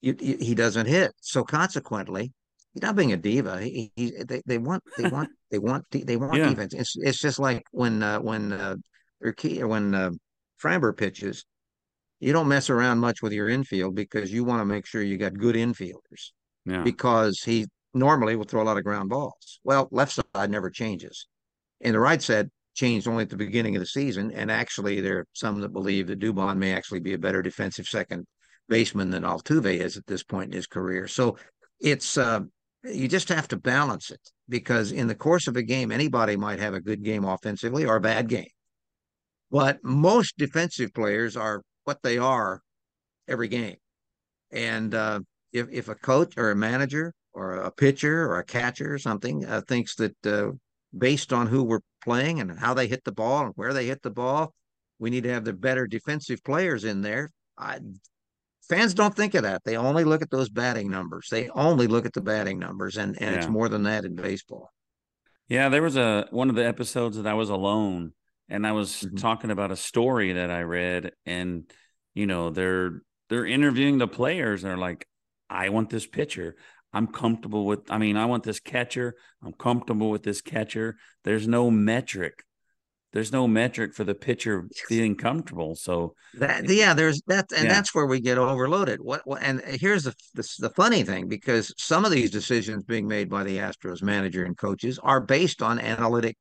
You, 0.00 0.16
you, 0.20 0.38
he 0.38 0.54
doesn't 0.54 0.86
hit, 0.86 1.12
so 1.20 1.44
consequently, 1.44 2.32
he's 2.74 2.82
not 2.82 2.96
being 2.96 3.12
a 3.12 3.16
diva. 3.16 3.60
He, 3.60 3.92
he 3.96 4.12
they, 4.24 4.42
they 4.46 4.58
want 4.58 4.82
they 4.96 5.08
want 5.10 5.30
they 5.50 5.58
want 5.58 5.84
they 5.90 6.16
want 6.16 6.34
yeah. 6.34 6.48
defense. 6.48 6.74
It's 6.74 6.96
it's 6.96 7.18
just 7.18 7.38
like 7.38 7.64
when 7.70 8.02
uh, 8.02 8.20
when 8.20 8.52
uh, 8.52 8.76
or 9.22 9.34
when 9.66 9.94
uh, 9.94 10.10
Framber 10.62 10.96
pitches, 10.96 11.44
you 12.20 12.32
don't 12.32 12.48
mess 12.48 12.70
around 12.70 12.98
much 12.98 13.22
with 13.22 13.32
your 13.32 13.48
infield 13.48 13.94
because 13.94 14.32
you 14.32 14.44
want 14.44 14.60
to 14.60 14.64
make 14.64 14.86
sure 14.86 15.02
you 15.02 15.16
got 15.16 15.34
good 15.34 15.54
infielders. 15.54 16.32
Yeah. 16.64 16.82
Because 16.82 17.40
he 17.42 17.66
normally 17.94 18.36
will 18.36 18.44
throw 18.44 18.62
a 18.62 18.64
lot 18.64 18.76
of 18.76 18.84
ground 18.84 19.08
balls. 19.08 19.60
Well, 19.64 19.88
left 19.90 20.12
side 20.12 20.50
never 20.50 20.70
changes, 20.70 21.26
and 21.80 21.94
the 21.94 22.00
right 22.00 22.20
side 22.20 22.50
changed 22.74 23.08
only 23.08 23.22
at 23.22 23.30
the 23.30 23.36
beginning 23.36 23.74
of 23.74 23.80
the 23.80 23.86
season. 23.86 24.30
And 24.32 24.50
actually, 24.50 25.00
there 25.00 25.18
are 25.18 25.26
some 25.32 25.60
that 25.60 25.72
believe 25.72 26.06
that 26.06 26.20
Dubon 26.20 26.58
may 26.58 26.72
actually 26.72 27.00
be 27.00 27.14
a 27.14 27.18
better 27.18 27.42
defensive 27.42 27.88
second 27.88 28.26
baseman 28.68 29.10
than 29.10 29.24
Altuve 29.24 29.80
is 29.80 29.96
at 29.96 30.06
this 30.06 30.22
point 30.22 30.52
in 30.52 30.56
his 30.56 30.66
career. 30.66 31.08
So 31.08 31.36
it's 31.80 32.16
uh, 32.18 32.40
you 32.90 33.08
just 33.08 33.28
have 33.28 33.48
to 33.48 33.56
balance 33.56 34.10
it 34.10 34.20
because 34.48 34.92
in 34.92 35.06
the 35.06 35.14
course 35.14 35.46
of 35.46 35.56
a 35.56 35.62
game, 35.62 35.92
anybody 35.92 36.36
might 36.36 36.60
have 36.60 36.74
a 36.74 36.80
good 36.80 37.02
game 37.02 37.24
offensively 37.24 37.84
or 37.84 37.96
a 37.96 38.00
bad 38.00 38.28
game. 38.28 38.48
But 39.50 39.78
most 39.82 40.36
defensive 40.36 40.92
players 40.92 41.36
are 41.36 41.62
what 41.84 42.02
they 42.02 42.18
are 42.18 42.60
every 43.26 43.48
game. 43.48 43.76
And 44.50 44.94
uh, 44.94 45.20
if, 45.52 45.68
if 45.70 45.88
a 45.88 45.94
coach 45.94 46.34
or 46.36 46.50
a 46.50 46.56
manager 46.56 47.12
or 47.32 47.54
a 47.56 47.70
pitcher 47.70 48.24
or 48.26 48.38
a 48.38 48.44
catcher 48.44 48.92
or 48.92 48.98
something 48.98 49.44
uh, 49.44 49.62
thinks 49.66 49.94
that 49.96 50.26
uh, 50.26 50.50
based 50.96 51.32
on 51.32 51.46
who 51.46 51.64
we're 51.64 51.80
playing 52.02 52.40
and 52.40 52.58
how 52.58 52.74
they 52.74 52.86
hit 52.86 53.04
the 53.04 53.12
ball 53.12 53.46
and 53.46 53.52
where 53.56 53.72
they 53.72 53.86
hit 53.86 54.02
the 54.02 54.10
ball, 54.10 54.52
we 54.98 55.10
need 55.10 55.24
to 55.24 55.32
have 55.32 55.44
the 55.44 55.52
better 55.52 55.86
defensive 55.86 56.42
players 56.44 56.84
in 56.84 57.02
there. 57.02 57.30
I, 57.56 57.78
fans 58.68 58.94
don't 58.94 59.14
think 59.14 59.34
of 59.34 59.42
that. 59.42 59.64
They 59.64 59.76
only 59.76 60.04
look 60.04 60.22
at 60.22 60.30
those 60.30 60.48
batting 60.48 60.90
numbers. 60.90 61.28
They 61.30 61.48
only 61.50 61.86
look 61.86 62.06
at 62.06 62.12
the 62.12 62.20
batting 62.20 62.58
numbers, 62.58 62.96
and 62.96 63.20
and 63.20 63.32
yeah. 63.32 63.38
it's 63.38 63.48
more 63.48 63.68
than 63.68 63.84
that 63.84 64.04
in 64.04 64.14
baseball. 64.14 64.72
Yeah, 65.48 65.68
there 65.68 65.82
was 65.82 65.96
a 65.96 66.26
one 66.30 66.50
of 66.50 66.56
the 66.56 66.66
episodes 66.66 67.16
that 67.16 67.26
I 67.26 67.34
was 67.34 67.50
alone, 67.50 68.12
and 68.48 68.66
I 68.66 68.72
was 68.72 68.90
mm-hmm. 68.90 69.16
talking 69.16 69.50
about 69.50 69.70
a 69.70 69.76
story 69.76 70.34
that 70.34 70.50
I 70.50 70.62
read, 70.62 71.12
and 71.24 71.70
you 72.14 72.26
know 72.26 72.50
they're 72.50 73.02
they're 73.28 73.46
interviewing 73.46 73.98
the 73.98 74.08
players, 74.08 74.62
and 74.62 74.70
they're 74.70 74.78
like, 74.78 75.06
"I 75.48 75.70
want 75.70 75.90
this 75.90 76.06
pitcher." 76.06 76.56
I'm 76.92 77.06
comfortable 77.06 77.66
with. 77.66 77.90
I 77.90 77.98
mean, 77.98 78.16
I 78.16 78.26
want 78.26 78.44
this 78.44 78.60
catcher. 78.60 79.14
I'm 79.44 79.52
comfortable 79.52 80.10
with 80.10 80.22
this 80.22 80.40
catcher. 80.40 80.96
There's 81.24 81.46
no 81.46 81.70
metric 81.70 82.44
there's 83.12 83.32
no 83.32 83.48
metric 83.48 83.94
for 83.94 84.04
the 84.04 84.14
pitcher 84.14 84.68
feeling 84.86 85.16
comfortable. 85.16 85.74
So 85.74 86.14
that 86.34 86.68
yeah, 86.68 86.92
there's 86.94 87.22
that, 87.26 87.46
and 87.52 87.64
yeah. 87.64 87.72
that's 87.72 87.94
where 87.94 88.06
we 88.06 88.20
get 88.20 88.38
overloaded. 88.38 89.00
What, 89.00 89.22
what 89.24 89.42
and 89.42 89.62
here's 89.64 90.04
the, 90.04 90.14
the, 90.34 90.48
the 90.58 90.70
funny 90.70 91.02
thing 91.02 91.28
because 91.28 91.72
some 91.78 92.04
of 92.04 92.10
these 92.10 92.30
decisions 92.30 92.84
being 92.84 93.08
made 93.08 93.30
by 93.30 93.44
the 93.44 93.58
Astros 93.58 94.02
manager 94.02 94.44
and 94.44 94.56
coaches 94.56 94.98
are 95.02 95.20
based 95.20 95.62
on 95.62 95.78
analytic 95.78 96.36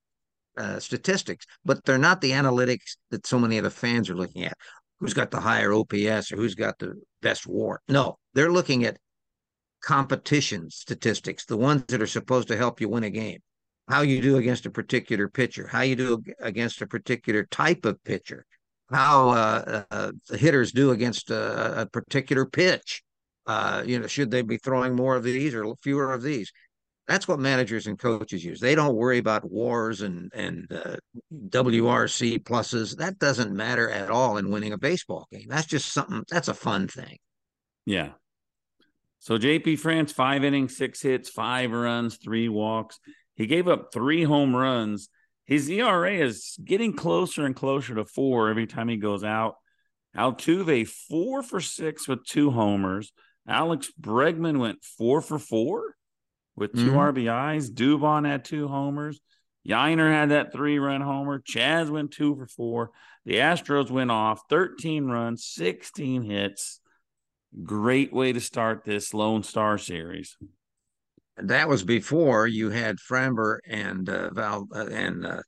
uh, 0.57 0.79
statistics, 0.79 1.45
but 1.63 1.83
they're 1.85 1.97
not 1.97 2.19
the 2.19 2.31
analytics 2.31 2.97
that 3.11 3.25
so 3.25 3.39
many 3.39 3.57
of 3.57 3.63
the 3.63 3.69
fans 3.69 4.09
are 4.09 4.15
looking 4.15 4.43
at. 4.43 4.57
Who's 4.99 5.13
got 5.13 5.31
the 5.31 5.39
higher 5.39 5.73
OPS 5.73 6.31
or 6.31 6.37
who's 6.37 6.55
got 6.55 6.79
the 6.79 6.95
best 7.21 7.45
WAR? 7.47 7.81
No, 7.87 8.17
they're 8.33 8.51
looking 8.51 8.83
at 8.83 8.97
competition 9.83 10.69
statistics, 10.71 11.45
the 11.45 11.55
ones 11.55 11.83
that 11.87 12.01
are 12.01 12.07
supposed 12.07 12.47
to 12.47 12.57
help 12.57 12.81
you 12.81 12.89
win 12.89 13.03
a 13.03 13.09
game 13.11 13.39
how 13.87 14.01
you 14.01 14.21
do 14.21 14.37
against 14.37 14.65
a 14.65 14.71
particular 14.71 15.27
pitcher, 15.27 15.67
how 15.67 15.81
you 15.81 15.95
do 15.95 16.23
against 16.39 16.81
a 16.81 16.87
particular 16.87 17.45
type 17.45 17.85
of 17.85 18.03
pitcher, 18.03 18.45
how 18.91 19.29
uh, 19.29 19.83
uh, 19.89 20.11
the 20.29 20.37
hitters 20.37 20.71
do 20.71 20.91
against 20.91 21.31
a, 21.31 21.81
a 21.81 21.85
particular 21.85 22.45
pitch. 22.45 23.03
Uh, 23.45 23.81
you 23.85 23.97
know, 23.97 24.07
should 24.07 24.29
they 24.29 24.41
be 24.41 24.57
throwing 24.57 24.93
more 24.93 25.15
of 25.15 25.23
these 25.23 25.55
or 25.55 25.73
fewer 25.77 26.11
of 26.11 26.21
these? 26.21 26.51
That's 27.07 27.29
what 27.29 27.39
managers 27.39 27.87
and 27.87 27.97
coaches 27.97 28.43
use. 28.43 28.59
They 28.59 28.75
don't 28.75 28.95
worry 28.95 29.17
about 29.19 29.49
wars 29.49 30.01
and 30.01 30.29
and 30.33 30.69
uh, 30.69 30.97
WRC 31.33 32.43
pluses. 32.43 32.97
That 32.97 33.17
doesn't 33.17 33.55
matter 33.55 33.89
at 33.89 34.09
all 34.09 34.35
in 34.35 34.51
winning 34.51 34.73
a 34.73 34.77
baseball 34.77 35.25
game. 35.31 35.47
That's 35.47 35.67
just 35.67 35.93
something. 35.93 36.23
That's 36.29 36.49
a 36.49 36.53
fun 36.53 36.89
thing. 36.89 37.17
Yeah. 37.85 38.11
So 39.19 39.37
JP 39.37 39.79
France, 39.79 40.11
five 40.11 40.43
innings, 40.43 40.75
six 40.75 41.01
hits, 41.01 41.29
five 41.29 41.71
runs, 41.71 42.17
three 42.17 42.49
walks. 42.49 42.99
He 43.37 43.45
gave 43.45 43.67
up 43.67 43.93
three 43.93 44.23
home 44.23 44.55
runs. 44.55 45.09
His 45.45 45.69
ERA 45.69 46.11
is 46.11 46.57
getting 46.63 46.93
closer 46.93 47.45
and 47.45 47.55
closer 47.55 47.95
to 47.95 48.03
four 48.03 48.49
every 48.49 48.67
time 48.67 48.89
he 48.89 48.97
goes 48.97 49.23
out. 49.23 49.55
Altuve, 50.17 50.87
four 50.87 51.43
for 51.43 51.61
six 51.61 52.07
with 52.07 52.25
two 52.25 52.49
homers. 52.51 53.13
Alex 53.47 53.91
Bregman 53.99 54.59
went 54.59 54.83
four 54.83 55.21
for 55.21 55.39
four 55.39 55.95
with 56.55 56.73
2 56.73 56.91
mm-hmm. 56.91 56.97
RBIs. 56.97 57.71
Dubon 57.71 58.27
had 58.27 58.43
two 58.43 58.67
homers. 58.67 59.21
Yainer 59.65 60.11
had 60.11 60.29
that 60.31 60.51
three 60.51 60.79
run 60.79 61.01
homer. 61.01 61.39
Chas 61.45 61.89
went 61.89 62.11
two 62.11 62.35
for 62.35 62.47
four. 62.47 62.91
The 63.25 63.35
Astros 63.35 63.91
went 63.91 64.11
off 64.11 64.41
13 64.49 65.05
runs, 65.05 65.45
16 65.45 66.23
hits. 66.23 66.79
Great 67.63 68.11
way 68.11 68.33
to 68.33 68.41
start 68.41 68.83
this 68.83 69.13
Lone 69.13 69.43
Star 69.43 69.77
series 69.77 70.35
that 71.43 71.67
was 71.67 71.83
before 71.83 72.47
you 72.47 72.69
had 72.69 72.97
Framber 72.97 73.59
and 73.67 74.09
uh, 74.09 74.29
Val 74.33 74.67
uh, 74.73 74.87
and 74.87 75.25
uh, 75.25 75.41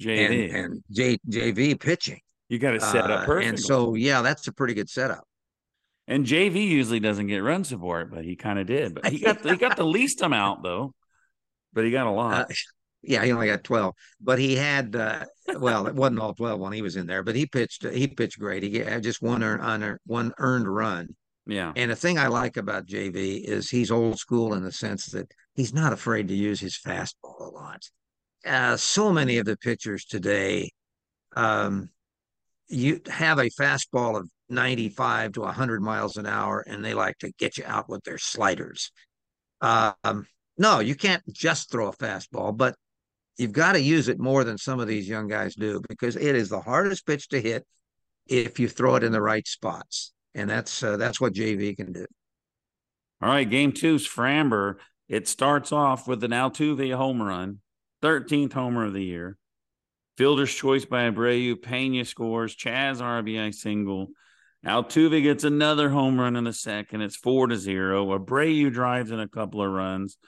JV 0.00 0.48
and, 0.48 0.56
and 0.56 0.84
J, 0.90 1.18
JV 1.28 1.78
pitching. 1.78 2.20
You 2.48 2.58
got 2.58 2.72
to 2.72 2.80
set 2.80 3.10
up 3.10 3.24
perfectly. 3.26 3.46
Uh, 3.46 3.48
and 3.48 3.60
so, 3.60 3.94
yeah, 3.94 4.22
that's 4.22 4.46
a 4.46 4.52
pretty 4.52 4.74
good 4.74 4.90
setup. 4.90 5.24
And 6.06 6.26
JV 6.26 6.66
usually 6.68 7.00
doesn't 7.00 7.28
get 7.28 7.38
run 7.38 7.64
support, 7.64 8.10
but 8.10 8.24
he 8.24 8.36
kind 8.36 8.58
of 8.58 8.66
did. 8.66 8.94
But 8.94 9.06
he 9.06 9.20
got 9.20 9.40
he 9.44 9.56
got 9.56 9.76
the 9.76 9.84
least 9.86 10.20
amount 10.20 10.62
though. 10.62 10.92
But 11.72 11.84
he 11.84 11.90
got 11.90 12.06
a 12.06 12.10
lot. 12.10 12.50
Uh, 12.50 12.54
yeah, 13.02 13.24
he 13.24 13.32
only 13.32 13.48
got 13.48 13.64
12, 13.64 13.94
but 14.20 14.38
he 14.38 14.54
had 14.54 14.94
uh, 14.94 15.24
well, 15.58 15.86
it 15.86 15.94
wasn't 15.94 16.20
all 16.20 16.34
12 16.34 16.60
when 16.60 16.72
he 16.72 16.82
was 16.82 16.96
in 16.96 17.06
there, 17.06 17.22
but 17.22 17.34
he 17.34 17.46
pitched 17.46 17.84
he 17.84 18.06
pitched 18.06 18.38
great. 18.38 18.62
He 18.62 18.78
had 18.78 19.02
just 19.02 19.22
one 19.22 19.42
earned 19.42 19.98
one 20.06 20.32
earned 20.38 20.68
run. 20.68 21.14
Yeah. 21.46 21.72
And 21.74 21.90
the 21.90 21.96
thing 21.96 22.18
I 22.18 22.28
like 22.28 22.56
about 22.56 22.86
JV 22.86 23.42
is 23.42 23.68
he's 23.68 23.90
old 23.90 24.18
school 24.18 24.54
in 24.54 24.62
the 24.62 24.72
sense 24.72 25.06
that 25.06 25.32
he's 25.54 25.74
not 25.74 25.92
afraid 25.92 26.28
to 26.28 26.34
use 26.34 26.60
his 26.60 26.78
fastball 26.78 27.40
a 27.40 27.50
lot. 27.50 27.82
Uh, 28.46 28.76
so 28.76 29.12
many 29.12 29.38
of 29.38 29.46
the 29.46 29.56
pitchers 29.56 30.04
today, 30.04 30.70
um, 31.34 31.88
you 32.68 33.00
have 33.08 33.38
a 33.38 33.50
fastball 33.50 34.18
of 34.18 34.28
95 34.48 35.32
to 35.32 35.40
100 35.40 35.82
miles 35.82 36.16
an 36.16 36.26
hour, 36.26 36.64
and 36.66 36.84
they 36.84 36.94
like 36.94 37.18
to 37.18 37.32
get 37.38 37.58
you 37.58 37.64
out 37.66 37.88
with 37.88 38.02
their 38.04 38.18
sliders. 38.18 38.92
Um, 39.60 40.26
no, 40.58 40.80
you 40.80 40.94
can't 40.94 41.22
just 41.32 41.70
throw 41.70 41.88
a 41.88 41.96
fastball, 41.96 42.56
but 42.56 42.74
you've 43.36 43.52
got 43.52 43.72
to 43.72 43.80
use 43.80 44.08
it 44.08 44.18
more 44.18 44.44
than 44.44 44.58
some 44.58 44.80
of 44.80 44.88
these 44.88 45.08
young 45.08 45.28
guys 45.28 45.54
do 45.54 45.80
because 45.88 46.16
it 46.16 46.36
is 46.36 46.48
the 46.48 46.60
hardest 46.60 47.06
pitch 47.06 47.28
to 47.28 47.40
hit 47.40 47.64
if 48.26 48.60
you 48.60 48.68
throw 48.68 48.96
it 48.96 49.02
in 49.02 49.12
the 49.12 49.22
right 49.22 49.46
spots, 49.46 50.12
and 50.34 50.48
that's 50.48 50.82
uh, 50.82 50.96
that's 50.96 51.20
what 51.20 51.34
JV 51.34 51.76
can 51.76 51.92
do. 51.92 52.06
All 53.20 53.28
right, 53.28 53.48
game 53.48 53.72
two's 53.72 54.08
Framber. 54.08 54.76
It 55.08 55.28
starts 55.28 55.72
off 55.72 56.08
with 56.08 56.24
an 56.24 56.30
Altuve 56.30 56.94
home 56.94 57.22
run, 57.22 57.60
13th 58.02 58.52
homer 58.52 58.86
of 58.86 58.94
the 58.94 59.04
year. 59.04 59.36
Fielder's 60.16 60.54
choice 60.54 60.84
by 60.84 61.10
Abreu. 61.10 61.60
Pena 61.60 62.04
scores. 62.04 62.54
Chas 62.54 63.00
RBI 63.00 63.54
single. 63.54 64.08
Altuve 64.64 65.22
gets 65.22 65.44
another 65.44 65.90
home 65.90 66.20
run 66.20 66.36
in 66.36 66.44
the 66.44 66.52
second. 66.52 67.00
It's 67.00 67.16
four 67.16 67.48
to 67.48 67.56
zero. 67.56 68.16
Abreu 68.18 68.72
drives 68.72 69.10
in 69.10 69.20
a 69.20 69.28
couple 69.28 69.62
of 69.62 69.70
runs. 69.70 70.18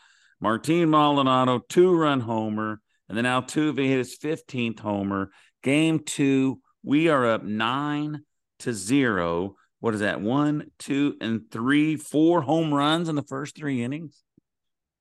Martin 0.41 0.91
Maldonado, 0.91 1.61
two 1.69 1.95
run 1.95 2.21
homer. 2.21 2.81
And 3.09 3.17
then 3.17 3.25
Altuve 3.25 3.87
hit 3.87 3.99
his 3.99 4.19
15th 4.19 4.81
homer. 4.81 5.31
Game 5.63 6.01
two, 6.01 6.61
we 6.83 7.09
are 7.09 7.27
up 7.27 7.45
nine 7.45 8.25
to 8.61 8.73
zero. 8.73 9.57
What 9.85 9.93
is 9.93 10.01
that? 10.01 10.23
One, 10.23 10.71
two, 10.79 11.15
and 11.21 11.43
three, 11.51 11.97
four 11.97 12.41
home 12.41 12.73
runs 12.73 13.11
in 13.11 13.17
the 13.17 13.23
first 13.23 13.55
three 13.55 13.83
innings. 13.83 14.25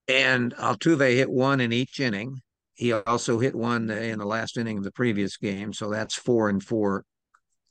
And 0.10 0.54
Altuve 0.56 1.16
hit 1.16 1.32
one 1.32 1.62
in 1.62 1.72
each 1.72 2.02
inning. 2.02 2.42
He 2.74 2.92
also 2.92 3.40
hit 3.40 3.56
one 3.56 3.90
in 3.90 4.20
the 4.20 4.26
last 4.26 4.58
inning 4.58 4.78
of 4.78 4.84
the 4.84 4.92
previous 4.92 5.38
game. 5.38 5.72
So 5.72 5.90
that's 5.90 6.16
four 6.16 6.50
and 6.50 6.62
four. 6.62 7.06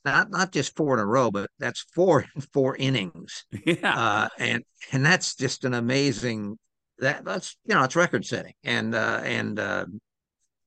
Not 0.03 0.31
not 0.31 0.51
just 0.51 0.75
four 0.75 0.95
in 0.95 0.99
a 0.99 1.05
row, 1.05 1.29
but 1.29 1.51
that's 1.59 1.85
four 1.93 2.25
four 2.51 2.75
innings. 2.77 3.45
Yeah. 3.63 3.95
Uh, 3.95 4.29
and 4.39 4.63
and 4.91 5.05
that's 5.05 5.35
just 5.35 5.65
an 5.65 5.75
amazing 5.75 6.57
that 6.97 7.23
that's 7.23 7.55
you 7.67 7.75
know 7.75 7.83
it's 7.83 7.95
record 7.95 8.25
setting. 8.25 8.53
And 8.63 8.95
uh, 8.95 9.21
and 9.23 9.59
uh, 9.59 9.85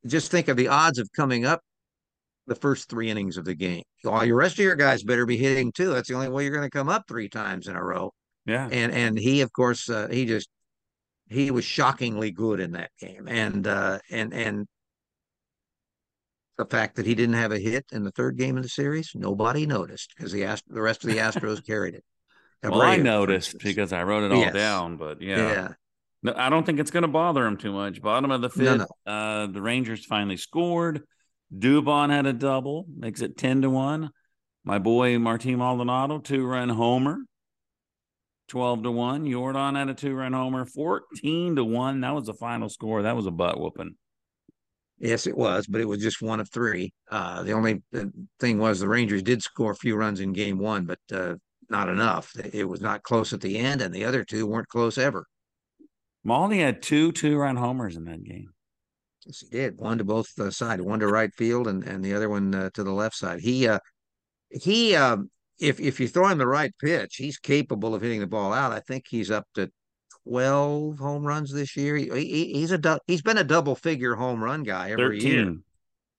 just 0.07 0.31
think 0.31 0.47
of 0.47 0.57
the 0.57 0.69
odds 0.69 1.01
of 1.01 1.11
coming 1.11 1.45
up 1.45 1.61
the 2.47 2.55
first 2.55 2.89
three 2.89 3.11
innings 3.11 3.37
of 3.37 3.45
the 3.45 3.55
game. 3.55 3.83
All 4.05 4.25
your 4.25 4.37
rest 4.37 4.55
of 4.59 4.65
your 4.65 4.77
guys 4.77 5.03
better 5.03 5.27
be 5.27 5.37
hitting 5.37 5.73
too. 5.73 5.91
That's 5.93 6.09
the 6.09 6.15
only 6.15 6.29
way 6.29 6.45
you're 6.45 6.55
going 6.57 6.69
to 6.69 6.71
come 6.71 6.89
up 6.89 7.05
three 7.09 7.29
times 7.29 7.67
in 7.69 7.75
a 7.77 7.83
row. 7.83 8.13
Yeah. 8.45 8.69
And 8.71 8.93
and 8.93 9.19
he 9.19 9.41
of 9.41 9.53
course 9.53 9.89
uh, 9.91 10.07
he 10.11 10.25
just 10.27 10.49
he 11.29 11.51
was 11.51 11.65
shockingly 11.65 12.31
good 12.31 12.61
in 12.61 12.73
that 12.73 12.91
game. 13.01 13.27
And 13.29 13.67
uh 13.67 13.99
and 14.11 14.33
and 14.33 14.67
the 16.59 16.65
fact 16.67 16.97
that 16.97 17.07
he 17.07 17.15
didn't 17.15 17.35
have 17.35 17.53
a 17.53 17.59
hit 17.59 17.85
in 17.93 18.03
the 18.05 18.13
third 18.13 18.39
game 18.39 18.57
of 18.57 18.63
the 18.63 18.69
series, 18.69 19.11
nobody 19.15 19.67
noticed 19.67 20.15
because 20.17 20.33
the 20.33 20.45
Ast- 20.45 20.65
the 20.69 20.81
rest 20.81 21.05
of 21.05 21.11
the 21.11 21.17
Astros 21.19 21.65
carried 21.67 21.95
it. 21.95 22.05
well, 22.63 22.81
I 22.81 22.97
noticed 22.97 23.59
because 23.59 23.93
I 23.93 24.03
wrote 24.05 24.23
it 24.25 24.33
all 24.33 24.41
Yes. 24.41 24.55
down, 24.55 24.97
but 24.97 25.21
yeah. 25.21 25.37
yeah. 25.53 25.69
No, 26.23 26.33
I 26.37 26.49
don't 26.49 26.65
think 26.65 26.81
it's 26.81 26.91
going 26.91 27.03
to 27.03 27.09
bother 27.09 27.45
him 27.45 27.57
too 27.57 27.73
much. 27.73 28.01
Bottom 28.01 28.31
of 28.31 28.41
the 28.41 28.49
No, 28.57 28.79
fifth, 28.79 28.87
uh, 29.07 29.47
the 29.49 29.61
Rangers 29.61 30.05
finally 30.07 30.37
scored. 30.39 31.03
Dubon 31.55 32.11
had 32.11 32.27
a 32.27 32.33
double, 32.33 32.87
makes 32.97 33.21
it 33.21 33.37
10 33.37 33.63
to 33.63 33.71
1. 33.71 34.11
My 34.65 34.79
boy 34.79 35.19
Martin 35.19 35.59
Maldonado, 35.59 36.19
two 36.19 36.45
run 36.45 36.69
homer, 36.69 37.19
12 38.49 38.83
to 38.85 38.91
1. 38.91 39.25
Yordan 39.25 39.77
had 39.77 39.89
a 39.89 39.95
two 39.95 40.15
run 40.15 40.33
homer, 40.33 40.65
14 40.65 41.57
to 41.57 41.65
1. 41.65 42.01
That 42.01 42.15
was 42.15 42.27
the 42.27 42.35
final 42.35 42.69
score. 42.69 43.03
That 43.03 43.17
was 43.17 43.27
a 43.27 43.31
butt 43.31 43.61
whooping. 43.61 43.95
Yes, 44.99 45.27
it 45.27 45.37
was, 45.37 45.67
but 45.67 45.81
it 45.81 45.85
was 45.85 46.03
just 46.03 46.23
one 46.23 46.41
of 46.41 46.51
three. 46.51 46.93
Uh, 47.11 47.43
the 47.43 47.53
only 47.53 47.83
thing 48.41 48.59
was 48.59 48.81
the 48.81 48.89
Rangers 48.89 49.23
did 49.23 49.43
score 49.43 49.73
a 49.73 49.77
few 49.77 49.95
runs 49.95 50.21
in 50.21 50.33
game 50.33 50.59
one, 50.59 50.87
but 50.87 50.99
uh, 51.13 51.35
not 51.69 51.89
enough. 51.89 52.33
It 52.53 52.67
was 52.67 52.81
not 52.81 53.03
close 53.03 53.33
at 53.33 53.43
the 53.43 53.59
end, 53.59 53.83
and 53.83 53.95
the 53.95 54.07
other 54.07 54.25
two 54.25 54.47
weren't 54.47 54.69
close 54.69 54.97
ever. 54.97 55.27
Maldi 56.27 56.59
had 56.59 56.83
two 56.83 57.13
two 57.13 57.37
run 57.37 57.57
homers 57.57 57.97
in 57.97 58.05
that 58.05 58.25
game. 58.25 58.49
Yes, 59.27 59.41
he 59.41 59.49
did. 59.49 59.79
One 59.79 59.99
to 59.99 60.05
both 60.05 60.29
uh, 60.39 60.51
sides, 60.51 60.83
one 60.83 61.01
to 61.01 61.09
right 61.09 61.35
field, 61.35 61.67
and, 61.67 61.83
and 61.85 62.05
the 62.05 62.15
other 62.15 62.29
one 62.29 62.55
uh, 62.55 62.71
to 62.75 62.85
the 62.85 62.93
left 62.93 63.17
side. 63.17 63.41
He 63.41 63.67
uh, 63.67 63.81
he 64.51 64.95
uh, 64.95 65.19
if 65.59 65.81
if 65.81 65.99
you 65.99 66.07
throw 66.09 66.29
him 66.29 66.39
the 66.39 66.47
right 66.47 66.73
pitch, 66.81 67.17
he's 67.17 67.39
capable 67.39 67.95
of 67.95 68.03
hitting 68.03 68.21
the 68.21 68.27
ball 68.27 68.53
out. 68.53 68.73
I 68.73 68.81
think 68.81 69.07
he's 69.09 69.31
up 69.31 69.47
to 69.55 69.71
twelve 70.25 70.99
home 70.99 71.25
runs 71.25 71.53
this 71.53 71.77
year. 71.77 71.97
He, 71.97 72.09
he, 72.11 72.53
he's 72.55 72.71
a 72.71 72.79
du- 72.79 73.01
he's 73.07 73.23
been 73.23 73.39
a 73.39 73.45
double 73.45 73.75
figure 73.75 74.15
home 74.15 74.43
run 74.43 74.63
guy 74.63 74.91
every 74.91 75.19
13. 75.21 75.33
year. 75.33 75.57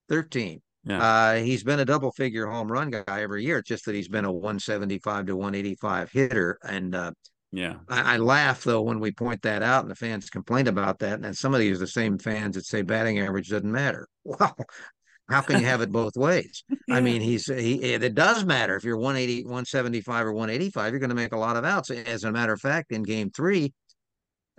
Thirteen. 0.09 0.61
Yeah. 0.83 1.03
Uh, 1.03 1.35
he's 1.35 1.63
been 1.63 1.81
a 1.81 1.85
double 1.85 2.11
figure 2.11 2.47
home 2.47 2.71
run 2.71 2.89
guy 2.89 3.21
every 3.21 3.43
year. 3.43 3.57
It's 3.59 3.67
just 3.67 3.85
that 3.85 3.95
he's 3.95 4.07
been 4.07 4.23
a 4.23 4.31
175 4.31 5.25
to 5.25 5.35
185 5.35 6.11
hitter. 6.11 6.57
And 6.63 6.95
uh, 6.95 7.11
yeah. 7.51 7.75
I, 7.87 8.15
I 8.15 8.17
laugh 8.17 8.63
though 8.63 8.81
when 8.81 8.99
we 8.99 9.11
point 9.11 9.41
that 9.43 9.63
out 9.63 9.83
and 9.83 9.91
the 9.91 9.95
fans 9.95 10.29
complain 10.29 10.67
about 10.67 10.99
that. 10.99 11.19
And 11.19 11.35
some 11.35 11.53
of 11.53 11.59
these 11.59 11.77
are 11.77 11.79
the 11.79 11.87
same 11.87 12.17
fans 12.17 12.55
that 12.55 12.65
say 12.65 12.81
batting 12.81 13.19
average 13.19 13.49
doesn't 13.49 13.71
matter. 13.71 14.07
Well, 14.25 14.55
how 15.29 15.41
can 15.41 15.59
you 15.59 15.65
have 15.65 15.81
it 15.81 15.91
both 15.91 16.15
ways? 16.15 16.63
I 16.89 17.01
mean, 17.01 17.21
he's 17.21 17.47
he 17.47 17.75
it 17.83 18.15
does 18.15 18.45
matter 18.45 18.77
if 18.77 18.85
you're 18.85 18.97
180, 18.97 19.43
175 19.43 20.25
or 20.25 20.33
185, 20.33 20.91
you're 20.91 20.99
going 20.99 21.09
to 21.09 21.15
make 21.15 21.33
a 21.33 21.37
lot 21.37 21.57
of 21.57 21.65
outs. 21.65 21.91
As 21.91 22.23
a 22.23 22.31
matter 22.31 22.53
of 22.53 22.61
fact, 22.61 22.93
in 22.93 23.03
game 23.03 23.29
three, 23.29 23.73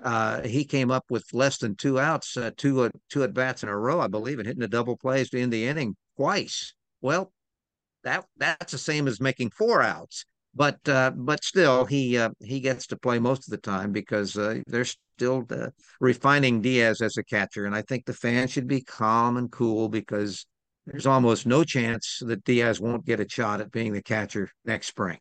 uh, 0.02 0.42
he 0.42 0.64
came 0.64 0.90
up 0.90 1.04
with 1.10 1.24
less 1.32 1.58
than 1.58 1.74
two 1.74 1.98
outs, 1.98 2.36
uh, 2.36 2.50
two 2.56 2.82
uh, 2.82 2.90
two 3.08 3.22
at 3.24 3.34
bats 3.34 3.62
in 3.62 3.68
a 3.68 3.76
row, 3.76 4.00
I 4.00 4.08
believe, 4.08 4.38
and 4.38 4.46
hitting 4.46 4.60
the 4.60 4.68
double 4.68 4.96
plays 4.96 5.30
to 5.30 5.40
end 5.40 5.52
the 5.52 5.66
inning 5.66 5.96
twice. 6.16 6.74
Well, 7.00 7.32
that 8.04 8.26
that's 8.36 8.72
the 8.72 8.78
same 8.78 9.08
as 9.08 9.20
making 9.20 9.50
four 9.50 9.82
outs, 9.82 10.24
but 10.58 10.76
uh, 10.88 11.12
but 11.14 11.44
still, 11.44 11.84
he 11.84 12.18
uh, 12.18 12.30
he 12.40 12.58
gets 12.58 12.88
to 12.88 12.96
play 12.96 13.20
most 13.20 13.46
of 13.46 13.52
the 13.52 13.58
time 13.58 13.92
because 13.92 14.36
uh, 14.36 14.58
they're 14.66 14.84
still 14.84 15.46
refining 16.00 16.60
Diaz 16.60 17.00
as 17.00 17.16
a 17.16 17.22
catcher, 17.22 17.64
and 17.64 17.76
I 17.76 17.82
think 17.82 18.04
the 18.04 18.12
fans 18.12 18.50
should 18.50 18.66
be 18.66 18.80
calm 18.80 19.36
and 19.36 19.52
cool 19.52 19.88
because 19.88 20.44
there's 20.84 21.06
almost 21.06 21.46
no 21.46 21.62
chance 21.62 22.20
that 22.26 22.42
Diaz 22.42 22.80
won't 22.80 23.06
get 23.06 23.20
a 23.20 23.28
shot 23.28 23.60
at 23.60 23.70
being 23.70 23.92
the 23.92 24.02
catcher 24.02 24.50
next 24.64 24.88
spring. 24.88 25.18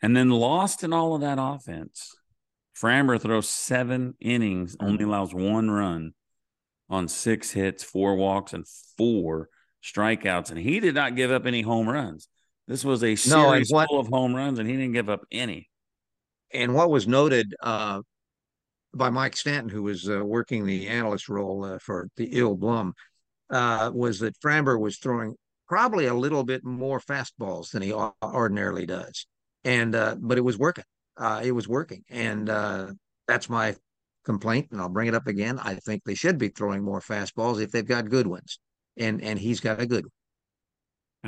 And 0.00 0.16
then 0.16 0.30
lost 0.30 0.82
in 0.82 0.94
all 0.94 1.14
of 1.14 1.20
that 1.20 1.38
offense. 1.38 2.16
Framber 2.74 3.20
throws 3.20 3.50
seven 3.50 4.14
innings, 4.18 4.76
only 4.80 5.04
allows 5.04 5.34
one 5.34 5.70
run 5.70 6.14
on 6.88 7.06
six 7.06 7.50
hits, 7.50 7.84
four 7.84 8.14
walks, 8.14 8.54
and 8.54 8.64
four 8.96 9.50
strikeouts. 9.84 10.48
And 10.50 10.58
he 10.58 10.80
did 10.80 10.94
not 10.94 11.16
give 11.16 11.30
up 11.30 11.44
any 11.44 11.60
home 11.60 11.86
runs. 11.86 12.28
This 12.68 12.84
was 12.84 13.02
a 13.02 13.16
series 13.16 13.70
No, 13.70 13.76
what- 13.76 13.88
full 13.88 13.98
of 13.98 14.08
home 14.08 14.36
runs, 14.36 14.58
and 14.58 14.68
he 14.68 14.76
didn't 14.76 14.92
give 14.92 15.08
up 15.08 15.22
any. 15.32 15.70
And 16.52 16.74
what 16.74 16.90
was 16.90 17.08
noted 17.08 17.54
uh, 17.62 18.02
by 18.94 19.08
Mike 19.08 19.36
Stanton, 19.36 19.70
who 19.70 19.82
was 19.82 20.08
uh, 20.08 20.22
working 20.24 20.66
the 20.66 20.86
analyst 20.88 21.28
role 21.30 21.64
uh, 21.64 21.78
for 21.78 22.08
the 22.16 22.26
Ill 22.26 22.54
Blum, 22.56 22.92
uh, 23.50 23.90
was 23.92 24.20
that 24.20 24.38
Framber 24.40 24.78
was 24.78 24.98
throwing 24.98 25.34
probably 25.66 26.06
a 26.06 26.14
little 26.14 26.44
bit 26.44 26.62
more 26.62 27.00
fastballs 27.00 27.70
than 27.70 27.82
he 27.82 27.92
ordinarily 27.92 28.84
does, 28.84 29.26
and 29.64 29.94
uh, 29.94 30.16
but 30.18 30.36
it 30.36 30.42
was 30.42 30.58
working. 30.58 30.84
Uh, 31.16 31.40
it 31.42 31.52
was 31.52 31.66
working, 31.66 32.04
and 32.10 32.50
uh, 32.50 32.92
that's 33.26 33.48
my 33.48 33.74
complaint. 34.24 34.68
And 34.72 34.80
I'll 34.80 34.88
bring 34.90 35.08
it 35.08 35.14
up 35.14 35.26
again. 35.26 35.58
I 35.58 35.76
think 35.76 36.02
they 36.04 36.14
should 36.14 36.36
be 36.36 36.48
throwing 36.48 36.82
more 36.82 37.00
fastballs 37.00 37.62
if 37.62 37.70
they've 37.70 37.84
got 37.86 38.10
good 38.10 38.26
ones, 38.26 38.58
and 38.98 39.22
and 39.22 39.38
he's 39.38 39.60
got 39.60 39.80
a 39.80 39.86
good 39.86 40.04
one. 40.04 40.12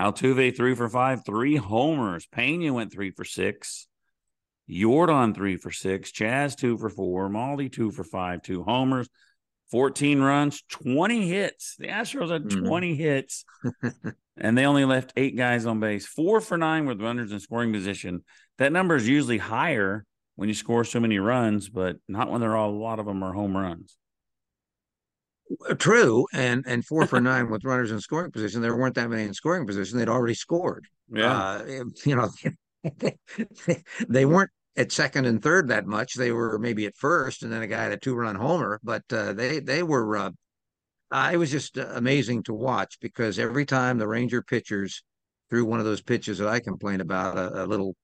Altuve 0.01 0.57
three 0.57 0.75
for 0.75 0.89
five, 0.89 1.25
three 1.27 1.57
homers. 1.57 2.27
Pena 2.27 2.73
went 2.73 2.91
three 2.91 3.11
for 3.11 3.25
six. 3.25 3.87
Yordan 4.69 5.35
three 5.35 5.57
for 5.59 5.71
six. 5.71 6.11
Chas 6.11 6.55
two 6.57 6.79
for 6.79 6.89
four. 6.89 7.29
Maldi 7.29 7.71
two 7.71 7.91
for 7.91 8.03
five, 8.05 8.41
two 8.41 8.63
homers, 8.63 9.09
14 9.71 10.21
runs, 10.21 10.63
20 10.71 11.29
hits. 11.29 11.77
The 11.79 11.89
Astros 11.89 12.31
had 12.31 12.45
Mhm. 12.45 12.67
20 12.67 12.95
hits, 12.95 13.45
and 14.39 14.57
they 14.57 14.65
only 14.65 14.85
left 14.87 15.13
eight 15.17 15.37
guys 15.37 15.67
on 15.67 15.81
base. 15.81 16.07
Four 16.07 16.41
for 16.41 16.57
nine 16.57 16.87
with 16.87 17.03
runners 17.03 17.31
in 17.33 17.41
scoring 17.41 17.73
position. 17.73 18.25
That 18.59 18.73
number 18.73 18.97
is 18.97 19.07
usually 19.09 19.39
higher 19.39 20.07
when 20.37 20.49
you 20.49 20.55
score 20.55 20.85
so 20.85 20.99
many 21.01 21.19
runs, 21.19 21.69
but 21.69 21.97
not 22.09 22.31
when 22.31 22.41
there 22.41 22.57
are 22.57 22.67
a 22.67 22.71
lot 22.71 22.99
of 23.01 23.07
them 23.07 23.23
are 23.23 23.33
home 23.35 23.55
runs. 23.57 23.97
True, 25.79 26.27
and 26.33 26.65
and 26.67 26.85
four 26.85 27.07
for 27.07 27.21
nine 27.21 27.51
with 27.51 27.65
runners 27.65 27.91
in 27.91 28.01
scoring 28.01 28.31
position. 28.31 28.63
There 28.63 28.77
weren't 28.77 28.95
that 28.95 29.11
many 29.11 29.25
in 29.25 29.35
scoring 29.35 29.67
position. 29.67 29.99
They'd 29.99 30.09
already 30.09 30.35
scored. 30.35 30.87
Yeah. 31.13 31.33
Uh, 31.33 31.85
you 32.05 32.17
know, 32.17 32.31
they 34.09 34.27
weren't 34.27 34.51
at 34.77 34.93
second 34.93 35.27
and 35.27 35.43
third 35.43 35.69
that 35.69 35.87
much. 35.87 36.15
They 36.15 36.33
were 36.33 36.59
maybe 36.59 36.87
at 36.87 36.97
first, 36.97 37.43
and 37.43 37.53
then 37.53 37.63
a 37.63 37.67
guy 37.67 37.83
had 37.83 37.93
a 37.93 37.97
two 37.97 38.15
run 38.15 38.37
homer, 38.37 38.81
but 38.83 39.03
uh, 39.13 39.33
they 39.33 39.61
they 39.61 39.83
were. 39.83 40.17
Uh, 40.17 40.31
uh, 41.13 41.31
it 41.33 41.37
was 41.37 41.51
just 41.51 41.77
amazing 41.77 42.45
to 42.45 42.55
watch 42.55 42.99
because 43.01 43.41
every 43.41 43.67
time 43.67 43.99
the 43.99 44.07
Ranger 44.07 44.43
pitchers 44.43 45.03
threw 45.49 45.65
one 45.65 45.81
of 45.81 45.85
those 45.85 46.01
pitches 46.01 46.39
that 46.39 46.47
I 46.47 46.61
complained 46.61 47.03
about, 47.03 47.37
a, 47.37 47.65
a 47.65 47.67
little 47.67 47.97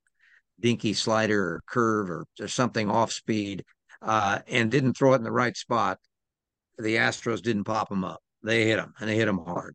dinky 0.58 0.92
slider 0.92 1.40
or 1.40 1.62
curve 1.68 2.10
or, 2.10 2.26
or 2.40 2.48
something 2.48 2.90
off 2.90 3.12
speed, 3.12 3.64
uh, 4.02 4.40
and 4.48 4.72
didn't 4.72 4.94
throw 4.94 5.12
it 5.12 5.16
in 5.16 5.22
the 5.22 5.30
right 5.30 5.56
spot, 5.56 5.98
the 6.78 6.96
Astros 6.96 7.42
didn't 7.42 7.64
pop 7.64 7.88
them 7.88 8.04
up. 8.04 8.20
They 8.42 8.64
hit 8.64 8.76
them, 8.76 8.94
and 9.00 9.08
they 9.08 9.16
hit 9.16 9.26
them 9.26 9.38
hard. 9.44 9.74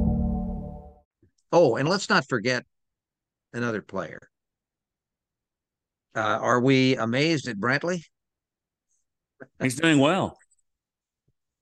Oh, 1.51 1.75
and 1.75 1.87
let's 1.87 2.09
not 2.09 2.27
forget 2.27 2.65
another 3.53 3.81
player. 3.81 4.19
Uh, 6.15 6.39
are 6.41 6.59
we 6.59 6.95
amazed 6.97 7.47
at 7.47 7.57
Brantley? 7.57 8.03
He's 9.61 9.79
doing 9.79 9.99
well. 9.99 10.37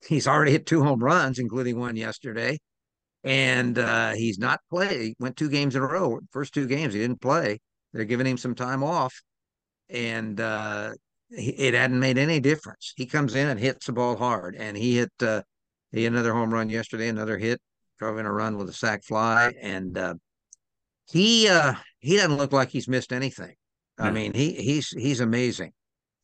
He's 0.07 0.27
already 0.27 0.51
hit 0.51 0.65
two 0.65 0.83
home 0.83 1.03
runs, 1.03 1.39
including 1.39 1.79
one 1.79 1.95
yesterday, 1.95 2.57
and 3.23 3.77
uh, 3.77 4.11
he's 4.11 4.39
not 4.39 4.59
played. 4.69 5.01
He 5.01 5.15
went 5.19 5.37
two 5.37 5.49
games 5.49 5.75
in 5.75 5.81
a 5.81 5.87
row. 5.87 6.19
First 6.31 6.53
two 6.53 6.67
games 6.67 6.93
he 6.93 6.99
didn't 6.99 7.21
play. 7.21 7.59
They're 7.93 8.05
giving 8.05 8.27
him 8.27 8.37
some 8.37 8.55
time 8.55 8.83
off, 8.83 9.13
and 9.89 10.39
uh, 10.39 10.91
it 11.29 11.73
hadn't 11.73 11.99
made 11.99 12.17
any 12.17 12.39
difference. 12.39 12.93
He 12.95 13.05
comes 13.05 13.35
in 13.35 13.47
and 13.47 13.59
hits 13.59 13.87
the 13.87 13.93
ball 13.93 14.15
hard, 14.15 14.55
and 14.55 14.77
he 14.77 14.97
hit 14.97 15.11
uh, 15.21 15.43
he 15.91 16.03
had 16.03 16.13
another 16.13 16.33
home 16.33 16.53
run 16.53 16.69
yesterday, 16.69 17.07
another 17.07 17.37
hit 17.37 17.59
drove 17.99 18.17
in 18.17 18.25
a 18.25 18.31
run 18.31 18.57
with 18.57 18.69
a 18.69 18.73
sac 18.73 19.03
fly, 19.03 19.53
and 19.61 19.97
uh, 19.97 20.15
he 21.11 21.47
uh, 21.47 21.73
he 21.99 22.15
doesn't 22.15 22.37
look 22.37 22.53
like 22.53 22.69
he's 22.69 22.87
missed 22.87 23.13
anything. 23.13 23.55
I 23.97 24.11
mean, 24.11 24.33
he 24.33 24.53
he's 24.53 24.89
he's 24.89 25.19
amazing, 25.19 25.73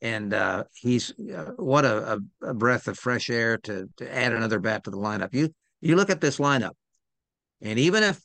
and 0.02 0.34
uh, 0.34 0.64
he's 0.74 1.12
uh, 1.36 1.52
what 1.58 1.84
a, 1.84 2.20
a, 2.42 2.54
breath 2.54 2.88
of 2.88 2.98
fresh 2.98 3.30
air 3.30 3.58
to 3.60 3.90
to 3.98 4.16
add 4.16 4.32
another 4.32 4.60
bat 4.60 4.86
to 4.86 4.92
the 4.92 4.98
lineup. 4.98 5.34
You 5.34 5.54
you 5.82 5.98
look 5.98 6.10
at 6.10 6.22
this 6.22 6.38
lineup, 6.38 6.72
and 7.62 7.78
even 7.78 8.02
if 8.02 8.22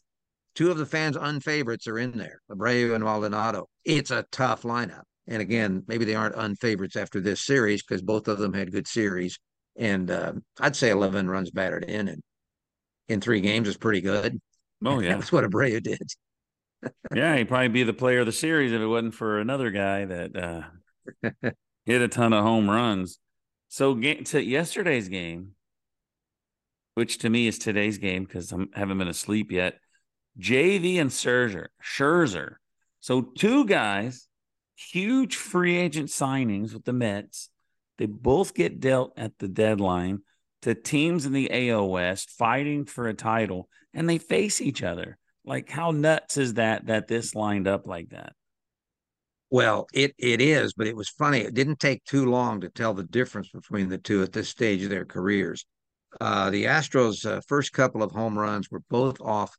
two 0.55 0.71
of 0.71 0.79
the 0.79 0.87
fans' 0.87 1.17
unfavorites 1.17 1.89
are 1.89 1.99
in 1.99 2.17
there, 2.17 2.41
Abreu 2.51 2.95
and 2.95 3.03
Maldonado, 3.03 3.69
it's 3.85 4.13
a 4.13 4.25
tough 4.31 4.63
lineup. 4.63 5.03
And 5.27 5.43
again, 5.43 5.85
maybe 5.87 6.05
they 6.05 6.15
aren't 6.15 6.35
unfavorites 6.35 6.97
after 6.97 7.21
this 7.21 7.45
series 7.45 7.83
because 7.83 8.03
both 8.03 8.27
of 8.29 8.39
them 8.39 8.53
had 8.53 8.73
good 8.73 8.89
series. 8.89 9.39
And 9.77 10.11
uh, 10.11 10.33
I'd 10.59 10.75
say 10.75 10.91
11 10.91 11.31
runs 11.31 11.51
batted 11.51 11.85
in 11.85 12.09
and 12.09 12.21
in 13.11 13.21
three 13.21 13.41
games 13.41 13.69
is 13.69 13.77
pretty 13.77 14.01
good. 14.01 14.41
Oh 14.85 15.01
yeah, 15.01 15.15
that's 15.15 15.33
what 15.33 15.45
Abreu 15.45 15.83
did. 15.83 16.03
yeah, 17.15 17.37
he'd 17.37 17.49
probably 17.49 17.69
be 17.69 17.83
the 17.83 17.93
player 17.93 18.21
of 18.21 18.27
the 18.27 18.33
series 18.33 18.73
if 18.73 18.81
it 18.81 18.87
wasn't 18.87 19.15
for 19.15 19.39
another 19.39 19.71
guy 19.71 20.05
that 20.07 20.37
uh, 20.37 21.51
hit 21.85 22.03
a 22.03 22.09
ton 22.09 22.33
of 22.33 22.45
home 22.45 22.71
runs. 22.71 23.19
So 23.69 23.95
to 23.95 24.43
yesterday's 24.43 25.09
game, 25.09 25.53
which 26.95 27.19
to 27.19 27.31
me 27.31 27.47
is 27.47 27.59
today's 27.59 27.99
game 27.99 28.25
because 28.25 28.53
I 28.53 28.59
haven't 28.75 28.99
been 28.99 29.09
asleep 29.09 29.53
yet. 29.53 29.79
JV 30.39 31.01
and 31.01 31.11
Scherzer, 31.11 31.67
Scherzer. 31.83 32.55
So 33.01 33.23
two 33.23 33.65
guys, 33.67 34.27
huge 34.77 35.37
free 35.37 35.77
agent 35.77 36.09
signings 36.09 36.73
with 36.73 36.85
the 36.85 36.93
Mets. 36.93 37.51
They 37.99 38.07
both 38.07 38.55
get 38.55 38.81
dealt 38.81 39.13
at 39.17 39.39
the 39.39 39.49
deadline 39.49 40.21
to 40.63 40.75
teams 40.75 41.27
in 41.27 41.33
the 41.33 41.71
AL 41.71 41.89
West 41.89 42.31
fighting 42.31 42.85
for 42.85 43.09
a 43.09 43.15
title 43.15 43.69
and 43.95 44.09
they 44.09 44.19
face 44.19 44.61
each 44.61 44.83
other. 44.83 45.19
Like 45.45 45.69
how 45.69 45.91
nuts 45.91 46.37
is 46.37 46.55
that 46.55 46.87
that 46.87 47.09
this 47.09 47.35
lined 47.35 47.67
up 47.67 47.87
like 47.87 48.11
that? 48.11 48.35
Well, 49.51 49.89
it 49.93 50.15
it 50.19 50.41
is, 50.41 50.75
but 50.75 50.87
it 50.87 50.95
was 50.95 51.09
funny. 51.09 51.41
It 51.41 51.55
didn't 51.55 51.81
take 51.81 52.05
too 52.05 52.27
long 52.27 52.61
to 52.61 52.69
tell 52.69 52.95
the 52.95 53.03
difference 53.03 53.51
between 53.51 53.89
the 53.89 53.99
two 53.99 54.23
at 54.23 54.33
this 54.33 54.49
stage 54.49 54.83
of 54.85 54.91
their 54.91 55.05
careers. 55.05 55.67
Uh, 56.21 56.51
the 56.51 56.65
Astros' 56.65 57.25
uh, 57.25 57.41
first 57.49 57.73
couple 57.73 58.03
of 58.03 58.13
home 58.13 58.39
runs 58.39 58.71
were 58.71 58.83
both 58.91 59.21
off 59.21 59.57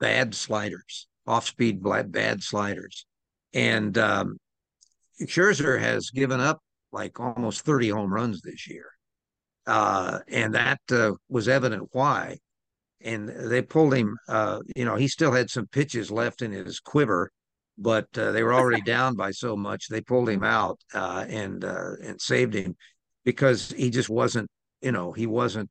bad 0.00 0.34
sliders, 0.34 1.06
off 1.26 1.46
speed 1.46 1.82
bad 1.82 2.42
sliders, 2.42 3.06
and 3.52 3.96
um, 3.98 4.38
Scherzer 5.20 5.78
has 5.80 6.10
given 6.10 6.40
up 6.40 6.60
like 6.92 7.18
almost 7.20 7.62
30 7.62 7.90
home 7.90 8.12
runs 8.12 8.40
this 8.40 8.68
year. 8.68 8.86
Uh, 9.66 10.18
and 10.28 10.54
that 10.54 10.80
uh, 10.90 11.12
was 11.28 11.48
evident 11.48 11.88
why. 11.92 12.38
And 13.00 13.28
they 13.28 13.62
pulled 13.62 13.94
him. 13.94 14.16
Uh, 14.28 14.60
you 14.76 14.84
know, 14.84 14.96
he 14.96 15.08
still 15.08 15.32
had 15.32 15.50
some 15.50 15.66
pitches 15.66 16.10
left 16.10 16.42
in 16.42 16.52
his 16.52 16.80
quiver, 16.80 17.30
but 17.76 18.06
uh, 18.16 18.32
they 18.32 18.42
were 18.42 18.54
already 18.54 18.82
down 18.86 19.14
by 19.14 19.30
so 19.30 19.56
much. 19.56 19.88
They 19.88 20.00
pulled 20.00 20.28
him 20.28 20.42
out 20.42 20.80
uh, 20.94 21.24
and 21.28 21.64
uh, 21.64 21.92
and 22.02 22.20
saved 22.20 22.54
him 22.54 22.76
because 23.24 23.72
he 23.72 23.90
just 23.90 24.08
wasn't. 24.08 24.48
You 24.80 24.92
know, 24.92 25.12
he 25.12 25.26
wasn't. 25.26 25.70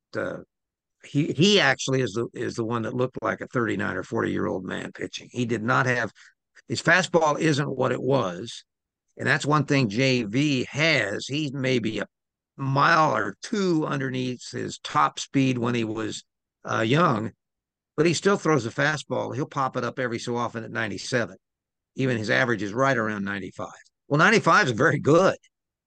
he 1.03 1.33
he 1.33 1.59
actually 1.59 2.01
is 2.01 2.13
the 2.13 2.27
is 2.33 2.55
the 2.55 2.65
one 2.65 2.83
that 2.83 2.95
looked 2.95 3.17
like 3.21 3.41
a 3.41 3.47
39 3.47 3.97
or 3.97 4.03
40 4.03 4.31
year 4.31 4.47
old 4.47 4.63
man 4.63 4.91
pitching. 4.91 5.29
He 5.31 5.45
did 5.45 5.63
not 5.63 5.85
have 5.85 6.11
his 6.67 6.81
fastball 6.81 7.39
isn't 7.39 7.77
what 7.77 7.91
it 7.91 8.01
was. 8.01 8.63
And 9.17 9.27
that's 9.27 9.45
one 9.45 9.65
thing 9.65 9.89
JV 9.89 10.65
has. 10.67 11.27
He's 11.27 11.53
maybe 11.53 11.99
a 11.99 12.07
mile 12.57 13.15
or 13.15 13.35
two 13.41 13.85
underneath 13.85 14.51
his 14.51 14.79
top 14.79 15.19
speed 15.19 15.57
when 15.57 15.75
he 15.75 15.83
was 15.83 16.23
uh, 16.69 16.81
young, 16.81 17.31
but 17.97 18.05
he 18.05 18.13
still 18.13 18.37
throws 18.37 18.65
a 18.65 18.69
fastball. 18.69 19.33
He'll 19.35 19.45
pop 19.45 19.77
it 19.77 19.83
up 19.83 19.99
every 19.99 20.19
so 20.19 20.35
often 20.35 20.63
at 20.63 20.71
97. 20.71 21.35
Even 21.95 22.17
his 22.17 22.29
average 22.29 22.63
is 22.63 22.73
right 22.73 22.97
around 22.97 23.23
95. 23.23 23.67
Well, 24.07 24.17
95 24.17 24.67
is 24.67 24.71
very 24.71 24.99
good. 24.99 25.35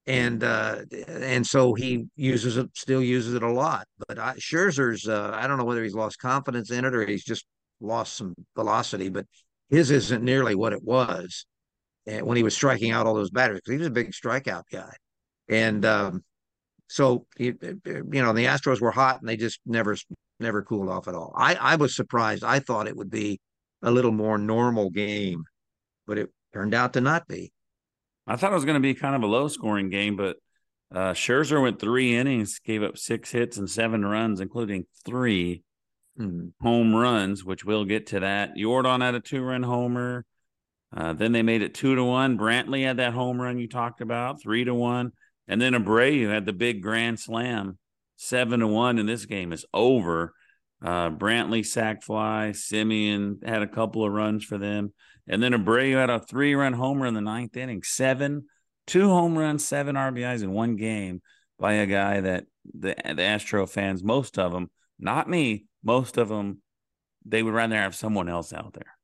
And 0.09 0.45
uh, 0.45 0.83
and 1.09 1.45
so 1.45 1.75
he 1.75 2.07
uses 2.15 2.57
it, 2.57 2.69
still 2.75 3.03
uses 3.03 3.35
it 3.35 3.43
a 3.43 3.51
lot. 3.51 3.89
But 4.07 4.21
I, 4.21 4.35
Scherzer's, 4.35 5.09
uh, 5.09 5.33
I 5.35 5.49
don't 5.49 5.59
know 5.59 5.65
whether 5.65 5.83
he's 5.83 5.97
lost 5.97 6.21
confidence 6.21 6.71
in 6.71 6.85
it 6.85 6.95
or 6.95 7.05
he's 7.05 7.25
just 7.25 7.45
lost 7.81 8.15
some 8.15 8.35
velocity, 8.55 9.09
but 9.09 9.27
his 9.69 9.91
isn't 9.91 10.23
nearly 10.23 10.55
what 10.55 10.73
it 10.73 10.83
was 10.83 11.47
eh, 12.07 12.21
when 12.21 12.37
he 12.37 12.45
was 12.45 12.55
striking 12.55 12.93
out 12.93 13.07
all 13.07 13.15
those 13.15 13.31
batters 13.31 13.57
because 13.59 13.73
he 13.73 13.79
was 13.79 13.89
a 13.89 13.91
big 13.91 14.13
strikeout 14.13 14.63
guy. 14.71 14.93
And 15.49 15.85
um, 15.85 16.23
so 16.89 17.27
you, 17.39 17.53
know 17.63 18.33
the 18.33 18.47
Astros 18.47 18.81
were 18.81 18.91
hot 18.91 19.21
and 19.21 19.29
they 19.29 19.37
just 19.37 19.61
never 19.67 19.97
never 20.41 20.63
cooled 20.63 20.89
off 20.89 21.09
at 21.09 21.15
all. 21.15 21.33
I 21.37 21.55
I 21.55 21.77
was 21.77 21.97
surprised. 21.97 22.45
I 22.45 22.61
thought 22.61 22.89
it 22.89 22.97
would 22.97 23.11
be 23.11 23.41
a 23.83 23.91
little 23.91 24.13
more 24.13 24.39
normal 24.39 24.91
game, 24.91 25.45
but 26.07 26.19
it 26.19 26.31
turned 26.53 26.75
out 26.75 26.93
to 26.95 27.01
not 27.01 27.27
be. 27.29 27.53
I 28.27 28.37
thought 28.37 28.53
it 28.53 28.57
was 28.57 28.65
going 28.65 28.75
to 28.75 28.81
be 28.81 28.95
kind 28.95 29.15
of 29.15 29.23
a 29.23 29.27
low 29.27 29.49
scoring 29.49 29.89
game, 29.89 30.17
but 30.17 30.37
uh, 30.93 31.13
Scherzer 31.13 31.61
went 31.63 31.81
three 31.81 32.17
innings, 32.17 32.59
gave 32.59 32.83
up 32.83 32.99
six 32.99 33.31
hits 33.31 33.57
and 33.57 33.69
seven 33.69 34.05
runs, 34.05 34.41
including 34.41 34.87
3 35.05 35.63
mm-hmm. 36.19 36.49
home 36.61 36.95
runs, 36.95 37.45
which 37.45 37.65
we'll 37.65 37.85
get 37.85 38.09
to 38.09 38.21
that. 38.21 38.57
Yordan 38.57 39.01
had 39.01 39.15
a 39.15 39.21
two 39.21 39.43
run 39.43 39.63
homer. 39.63 40.25
Uh, 40.97 41.13
then 41.13 41.33
they 41.33 41.43
made 41.43 41.63
it 41.63 41.75
two 41.75 41.95
to 41.95 42.05
one. 42.05 42.39
Brantley 42.39 42.85
had 42.85 42.99
that 42.99 43.13
home 43.13 43.41
run 43.41 43.59
you 43.59 43.69
talked 43.69 44.01
about, 44.01 44.41
three 44.41 44.65
to 44.65 44.75
one. 44.75 45.13
And 45.49 45.61
then 45.61 45.75
Abreu 45.75 46.29
had 46.29 46.47
the 46.47 46.53
big 46.53 46.83
grand 46.83 47.21
slam, 47.21 47.79
seven 48.17 48.61
to 48.61 48.67
one, 48.67 48.99
and 48.99 49.09
this 49.09 49.27
game 49.27 49.53
is 49.53 49.65
over. 49.73 50.35
Uh, 50.83 51.11
Brantley 51.11 51.65
sac 51.65 52.03
fly, 52.03 52.53
Semien 52.53 53.47
had 53.47 53.63
a 53.63 53.67
couple 53.67 54.05
of 54.05 54.13
runs 54.13 54.45
for 54.45 54.59
them, 54.59 54.93
and 55.27 55.43
then 55.43 55.53
Abreu 55.53 55.95
had 55.95 56.11
a 56.11 56.21
three 56.21 56.55
run 56.55 56.75
homer 56.75 57.07
in 57.07 57.15
the 57.15 57.21
ninth 57.21 57.57
inning, 57.57 57.83
seven, 57.83 58.47
two 58.87 59.09
home 59.09 59.39
runs, 59.39 59.65
seven 59.65 59.97
RBIs 59.97 60.43
in 60.43 60.53
one 60.53 60.77
game 60.77 61.23
by 61.59 61.75
a 61.75 61.87
guy 61.87 62.21
that 62.21 62.45
the 62.79 62.95
the 63.15 63.23
Astro 63.23 63.67
fans, 63.67 64.03
most 64.03 64.39
of 64.39 64.53
them, 64.53 64.71
not 64.99 65.31
me, 65.31 65.65
most 65.83 66.19
of 66.19 66.29
them, 66.29 66.61
they 67.25 67.43
would 67.43 67.55
rather 67.55 67.77
have 67.77 67.95
someone 67.95 68.29
else 68.29 68.53
out 68.53 68.75
there. 68.75 68.97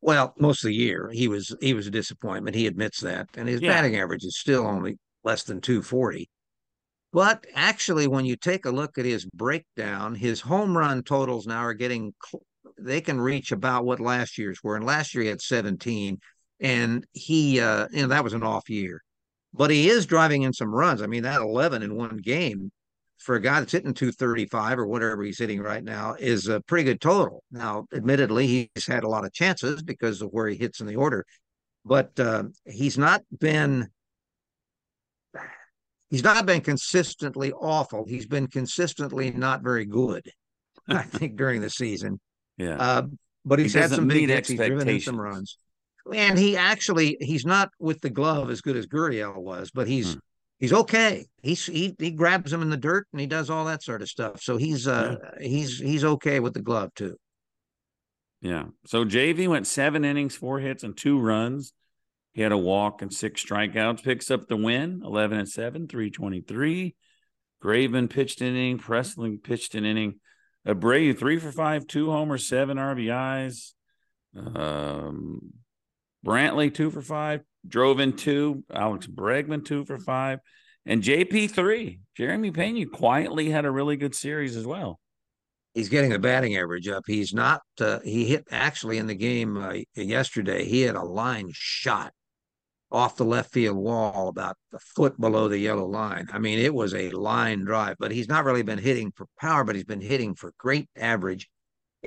Well, 0.00 0.34
most 0.38 0.64
of 0.64 0.68
the 0.68 0.74
year 0.74 1.10
he 1.12 1.28
was 1.28 1.54
he 1.60 1.74
was 1.74 1.86
a 1.86 1.90
disappointment. 1.90 2.56
He 2.56 2.66
admits 2.66 3.00
that, 3.00 3.28
and 3.36 3.48
his 3.48 3.60
yeah. 3.60 3.72
batting 3.72 3.96
average 3.96 4.24
is 4.24 4.38
still 4.38 4.66
only 4.66 4.98
less 5.24 5.42
than 5.44 5.60
240. 5.60 6.28
But 7.12 7.46
actually, 7.54 8.06
when 8.06 8.24
you 8.24 8.36
take 8.36 8.64
a 8.64 8.70
look 8.70 8.98
at 8.98 9.04
his 9.04 9.24
breakdown, 9.26 10.14
his 10.14 10.40
home 10.40 10.76
run 10.76 11.02
totals 11.02 11.46
now 11.46 11.60
are 11.60 11.74
getting, 11.74 12.14
they 12.78 13.00
can 13.00 13.20
reach 13.20 13.52
about 13.52 13.84
what 13.84 14.00
last 14.00 14.38
year's 14.38 14.62
were. 14.62 14.76
And 14.76 14.86
last 14.86 15.14
year 15.14 15.24
he 15.24 15.28
had 15.30 15.42
17, 15.42 16.18
and 16.60 17.06
he, 17.12 17.60
uh, 17.60 17.88
you 17.92 18.02
know, 18.02 18.08
that 18.08 18.24
was 18.24 18.32
an 18.34 18.42
off 18.42 18.70
year. 18.70 19.02
but 19.52 19.70
he 19.70 19.88
is 19.90 20.06
driving 20.06 20.42
in 20.42 20.52
some 20.52 20.74
runs. 20.74 21.02
I 21.02 21.06
mean, 21.06 21.24
that 21.24 21.40
11 21.40 21.82
in 21.82 21.94
one 21.96 22.18
game 22.18 22.70
for 23.18 23.36
a 23.36 23.40
guy 23.40 23.60
that's 23.60 23.72
hitting 23.72 23.94
235 23.94 24.78
or 24.78 24.86
whatever 24.86 25.22
he's 25.22 25.38
hitting 25.38 25.60
right 25.60 25.84
now 25.84 26.16
is 26.18 26.48
a 26.48 26.60
pretty 26.62 26.84
good 26.84 27.00
total. 27.00 27.44
Now, 27.50 27.86
admittedly, 27.94 28.46
he's 28.74 28.86
had 28.86 29.04
a 29.04 29.08
lot 29.08 29.24
of 29.24 29.32
chances 29.32 29.82
because 29.82 30.22
of 30.22 30.30
where 30.30 30.48
he 30.48 30.56
hits 30.56 30.80
in 30.80 30.86
the 30.86 30.96
order, 30.96 31.24
but 31.84 32.18
uh, 32.18 32.44
he's 32.66 32.98
not 32.98 33.22
been 33.38 33.88
he's 36.12 36.22
not 36.22 36.46
been 36.46 36.60
consistently 36.60 37.52
awful. 37.52 38.04
He's 38.06 38.26
been 38.26 38.46
consistently 38.46 39.32
not 39.32 39.62
very 39.64 39.84
good. 39.86 40.30
I 40.88 41.02
think 41.18 41.36
during 41.36 41.60
the 41.60 41.70
season. 41.70 42.20
Yeah. 42.58 42.76
Uh, 42.76 43.02
but 43.44 43.58
he's 43.58 43.72
He 43.72 43.80
had 43.80 43.90
some 43.90 44.06
big 44.06 44.28
hits. 44.28 44.48
He's 44.48 44.58
driven 44.58 44.88
in 44.88 45.00
some 45.00 45.20
runs. 45.20 45.56
And 46.14 46.38
he 46.38 46.56
actually 46.56 47.16
he's 47.20 47.44
not 47.44 47.70
with 47.80 48.00
the 48.00 48.10
glove 48.10 48.50
as 48.50 48.60
good 48.60 48.76
as 48.76 48.86
Gurriel 48.86 49.36
was, 49.36 49.70
but 49.72 49.88
he's 49.88 50.14
Hmm. 50.14 50.18
he's 50.60 50.72
okay. 50.72 51.26
He's 51.42 51.66
he 51.66 51.94
he 51.98 52.10
grabs 52.10 52.52
him 52.52 52.62
in 52.62 52.70
the 52.70 52.76
dirt 52.76 53.06
and 53.12 53.20
he 53.20 53.26
does 53.26 53.50
all 53.50 53.64
that 53.64 53.82
sort 53.82 54.02
of 54.02 54.08
stuff. 54.08 54.42
So 54.42 54.56
he's 54.56 54.86
uh 54.86 55.16
he's 55.40 55.78
he's 55.78 56.04
okay 56.04 56.40
with 56.40 56.54
the 56.54 56.62
glove 56.62 56.92
too. 56.94 57.16
Yeah. 58.40 58.64
So 58.86 59.04
JV 59.04 59.48
went 59.48 59.66
seven 59.68 60.04
innings, 60.04 60.34
four 60.36 60.58
hits, 60.58 60.82
and 60.82 60.96
two 60.96 61.18
runs. 61.20 61.72
He 62.32 62.40
had 62.40 62.52
a 62.52 62.58
walk 62.58 63.02
and 63.02 63.12
six 63.12 63.44
strikeouts. 63.44 64.02
Picks 64.02 64.30
up 64.30 64.48
the 64.48 64.56
win, 64.56 65.02
eleven 65.04 65.38
and 65.38 65.48
seven, 65.48 65.86
three 65.86 66.10
twenty 66.10 66.40
three. 66.40 66.96
Graveman 67.62 68.08
pitched 68.08 68.40
an 68.40 68.48
inning. 68.48 68.78
Pressly 68.78 69.42
pitched 69.42 69.74
an 69.74 69.84
inning. 69.84 70.18
Abreu 70.66 71.16
three 71.18 71.38
for 71.38 71.52
five, 71.52 71.86
two 71.86 72.10
homers, 72.10 72.48
seven 72.48 72.78
RBIs. 72.78 73.72
Um, 74.36 75.52
Brantley 76.24 76.72
two 76.72 76.90
for 76.90 77.02
five, 77.02 77.42
drove 77.66 78.00
in 78.00 78.14
two. 78.14 78.64
Alex 78.72 79.06
Bregman 79.06 79.64
two 79.64 79.84
for 79.84 79.98
five, 79.98 80.38
and 80.86 81.02
JP 81.02 81.50
three. 81.50 82.00
Jeremy 82.16 82.50
Pena 82.50 82.86
quietly 82.86 83.50
had 83.50 83.66
a 83.66 83.70
really 83.70 83.96
good 83.96 84.14
series 84.14 84.56
as 84.56 84.66
well. 84.66 85.00
He's 85.74 85.88
getting 85.88 86.10
the 86.10 86.18
batting 86.18 86.56
average 86.56 86.88
up. 86.88 87.04
He's 87.06 87.34
not 87.34 87.62
uh, 87.80 88.00
he 88.00 88.26
hit 88.26 88.46
actually 88.50 88.98
in 88.98 89.06
the 89.06 89.14
game 89.14 89.56
uh, 89.56 89.76
yesterday. 89.94 90.64
He 90.64 90.82
had 90.82 90.96
a 90.96 91.02
line 91.02 91.50
shot 91.52 92.12
off 92.92 93.16
the 93.16 93.24
left 93.24 93.50
field 93.50 93.76
wall 93.76 94.28
about 94.28 94.56
a 94.74 94.78
foot 94.78 95.18
below 95.18 95.48
the 95.48 95.58
yellow 95.58 95.86
line. 95.86 96.28
I 96.32 96.38
mean, 96.38 96.58
it 96.58 96.74
was 96.74 96.94
a 96.94 97.10
line 97.10 97.64
drive, 97.64 97.96
but 97.98 98.12
he's 98.12 98.28
not 98.28 98.44
really 98.44 98.62
been 98.62 98.78
hitting 98.78 99.10
for 99.16 99.26
power, 99.40 99.64
but 99.64 99.74
he's 99.74 99.84
been 99.84 100.00
hitting 100.00 100.34
for 100.34 100.52
great 100.58 100.88
average. 100.96 101.48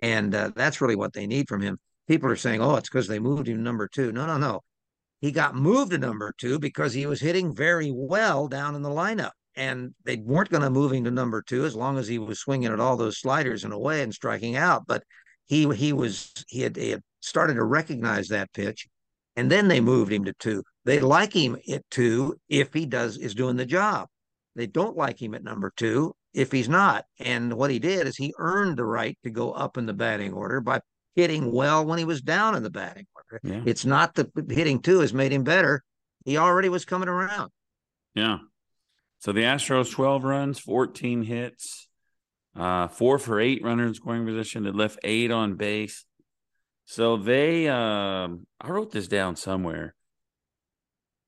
And 0.01 0.33
uh, 0.35 0.51
that's 0.55 0.81
really 0.81 0.95
what 0.95 1.13
they 1.13 1.25
need 1.25 1.47
from 1.49 1.61
him. 1.61 1.79
People 2.07 2.29
are 2.29 2.35
saying, 2.35 2.61
oh, 2.61 2.75
it's 2.75 2.89
because 2.89 3.07
they 3.07 3.19
moved 3.19 3.47
him 3.47 3.57
to 3.57 3.63
number 3.63 3.87
two. 3.87 4.11
No, 4.11 4.27
no, 4.27 4.37
no. 4.37 4.61
He 5.21 5.31
got 5.31 5.55
moved 5.55 5.91
to 5.91 5.97
number 5.97 6.33
two 6.37 6.59
because 6.59 6.93
he 6.93 7.07
was 7.07 7.19
hitting 7.19 7.55
very 7.55 7.91
well 7.91 8.47
down 8.47 8.75
in 8.75 8.83
the 8.83 8.89
lineup. 8.89 9.31
And 9.55 9.95
they 10.03 10.17
weren't 10.17 10.49
going 10.49 10.63
to 10.63 10.69
move 10.69 10.91
him 10.91 11.05
to 11.05 11.11
number 11.11 11.41
two 11.41 11.65
as 11.65 11.75
long 11.75 11.97
as 11.97 12.07
he 12.07 12.19
was 12.19 12.39
swinging 12.39 12.71
at 12.71 12.79
all 12.79 12.97
those 12.97 13.19
sliders 13.19 13.63
in 13.63 13.71
a 13.71 13.79
way 13.79 14.03
and 14.03 14.13
striking 14.13 14.55
out. 14.55 14.85
But 14.85 15.03
he 15.45 15.73
he 15.73 15.93
was 15.93 16.31
he 16.47 16.61
had, 16.61 16.75
he 16.75 16.89
had 16.89 17.01
started 17.21 17.53
to 17.55 17.63
recognize 17.63 18.27
that 18.27 18.51
pitch, 18.53 18.87
and 19.35 19.49
then 19.49 19.67
they 19.67 19.79
moved 19.79 20.11
him 20.11 20.25
to 20.25 20.33
two. 20.33 20.63
They 20.85 20.99
like 20.99 21.33
him 21.33 21.57
at 21.71 21.83
two 21.89 22.39
if 22.47 22.73
he 22.73 22.85
does 22.85 23.17
is 23.17 23.35
doing 23.35 23.55
the 23.55 23.65
job. 23.65 24.07
They 24.55 24.67
don't 24.67 24.95
like 24.95 25.21
him 25.21 25.33
at 25.33 25.43
number 25.43 25.73
two 25.75 26.15
if 26.33 26.51
he's 26.51 26.69
not. 26.69 27.05
And 27.19 27.53
what 27.53 27.71
he 27.71 27.79
did 27.79 28.07
is 28.07 28.15
he 28.15 28.33
earned 28.37 28.77
the 28.77 28.85
right 28.85 29.17
to 29.23 29.29
go 29.29 29.51
up 29.51 29.77
in 29.77 29.85
the 29.85 29.93
batting 29.93 30.33
order 30.33 30.61
by 30.61 30.81
hitting 31.15 31.51
well 31.51 31.85
when 31.85 31.97
he 31.97 32.05
was 32.05 32.21
down 32.21 32.55
in 32.55 32.63
the 32.63 32.69
batting 32.69 33.07
order. 33.15 33.41
Yeah. 33.43 33.63
It's 33.65 33.85
not 33.85 34.13
the 34.13 34.29
hitting 34.49 34.81
two 34.81 34.99
has 34.99 35.13
made 35.13 35.31
him 35.31 35.43
better. 35.43 35.83
He 36.23 36.37
already 36.37 36.69
was 36.69 36.85
coming 36.85 37.09
around. 37.09 37.51
Yeah. 38.13 38.39
So 39.19 39.31
the 39.31 39.41
Astros 39.41 39.91
12 39.91 40.23
runs, 40.23 40.59
14 40.59 41.23
hits, 41.23 41.87
uh, 42.55 42.87
four 42.87 43.17
for 43.17 43.39
eight 43.39 43.63
runner 43.63 43.87
in 43.87 43.93
scoring 43.93 44.25
position. 44.25 44.63
They 44.63 44.71
left 44.71 44.99
eight 45.03 45.31
on 45.31 45.55
base. 45.55 46.05
So 46.85 47.17
they, 47.17 47.67
um, 47.67 48.45
I 48.61 48.69
wrote 48.69 48.91
this 48.91 49.07
down 49.07 49.35
somewhere. 49.35 49.95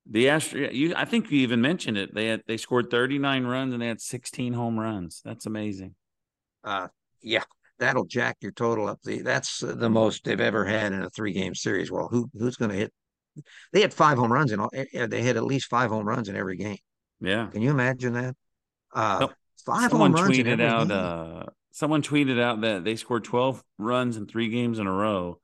The 0.10 0.30
Astro, 0.30 0.70
you, 0.72 0.94
I 0.96 1.06
think 1.06 1.30
you 1.32 1.40
even 1.40 1.62
mentioned 1.62 1.98
it. 1.98 2.14
They 2.14 2.28
had 2.28 2.42
they 2.48 2.58
scored 2.58 2.90
39 2.90 3.46
runs 3.46 3.74
and 3.74 3.82
they 3.82 3.88
had 3.88 4.00
16 4.02 4.54
home 4.54 4.80
runs. 4.80 5.22
That's 5.26 5.46
amazing. 5.46 5.96
Uh, 6.64 6.88
yeah, 7.22 7.44
that'll 7.80 8.06
jack 8.06 8.38
your 8.42 8.52
total 8.54 8.88
up. 8.88 9.00
The 9.04 9.22
that's 9.22 9.60
the 9.60 9.90
most 9.90 10.24
they've 10.24 10.40
ever 10.40 10.64
had 10.66 10.94
in 10.94 11.02
a 11.02 11.10
three 11.10 11.34
game 11.34 11.56
series. 11.56 11.92
Well, 11.92 12.08
who 12.10 12.30
who's 12.38 12.56
going 12.56 12.72
to 12.72 12.78
hit? 12.78 12.94
They 13.74 13.82
had 13.82 13.94
five 13.94 14.18
home 14.18 14.32
runs 14.32 14.52
in 14.52 14.60
all. 14.60 14.70
eh, 14.74 15.08
They 15.08 15.22
had 15.22 15.36
at 15.38 15.44
least 15.44 15.68
five 15.68 15.90
home 15.90 16.08
runs 16.08 16.30
in 16.30 16.36
every 16.36 16.58
game. 16.58 16.78
Yeah. 17.20 17.48
Can 17.48 17.62
you 17.62 17.70
imagine 17.72 18.14
that? 18.14 18.36
Uh, 18.94 19.18
Nope. 19.22 19.34
five 19.66 19.92
Someone 19.92 20.14
home 20.14 20.22
runs 20.24 20.38
tweeted 20.38 20.62
out. 20.62 20.90
Uh, 20.92 21.44
someone 21.72 22.02
tweeted 22.02 22.40
out 22.42 22.62
that 22.62 22.84
they 22.84 22.96
scored 22.96 23.24
12 23.26 23.62
runs 23.78 24.18
in 24.18 24.26
three 24.26 24.50
games 24.50 24.80
in 24.80 24.88
a 24.88 24.92
row, 24.92 25.40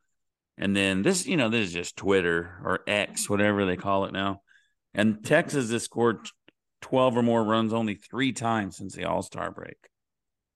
and 0.58 0.76
then 0.76 1.02
this, 1.02 1.28
you 1.28 1.36
know, 1.38 1.50
this 1.50 1.68
is 1.68 1.74
just 1.74 1.96
Twitter 1.98 2.60
or 2.64 2.80
X, 2.88 3.30
whatever 3.30 3.66
they 3.66 3.76
call 3.78 4.06
it 4.06 4.14
now. 4.14 4.42
And 4.94 5.24
Texas 5.26 5.72
has 5.72 5.84
scored 5.84 6.28
12 6.82 7.18
or 7.18 7.24
more 7.24 7.44
runs 7.44 7.74
only 7.74 7.96
three 7.96 8.32
times 8.34 8.78
since 8.78 8.96
the 8.96 9.06
All 9.06 9.22
Star 9.22 9.52
break. 9.52 9.78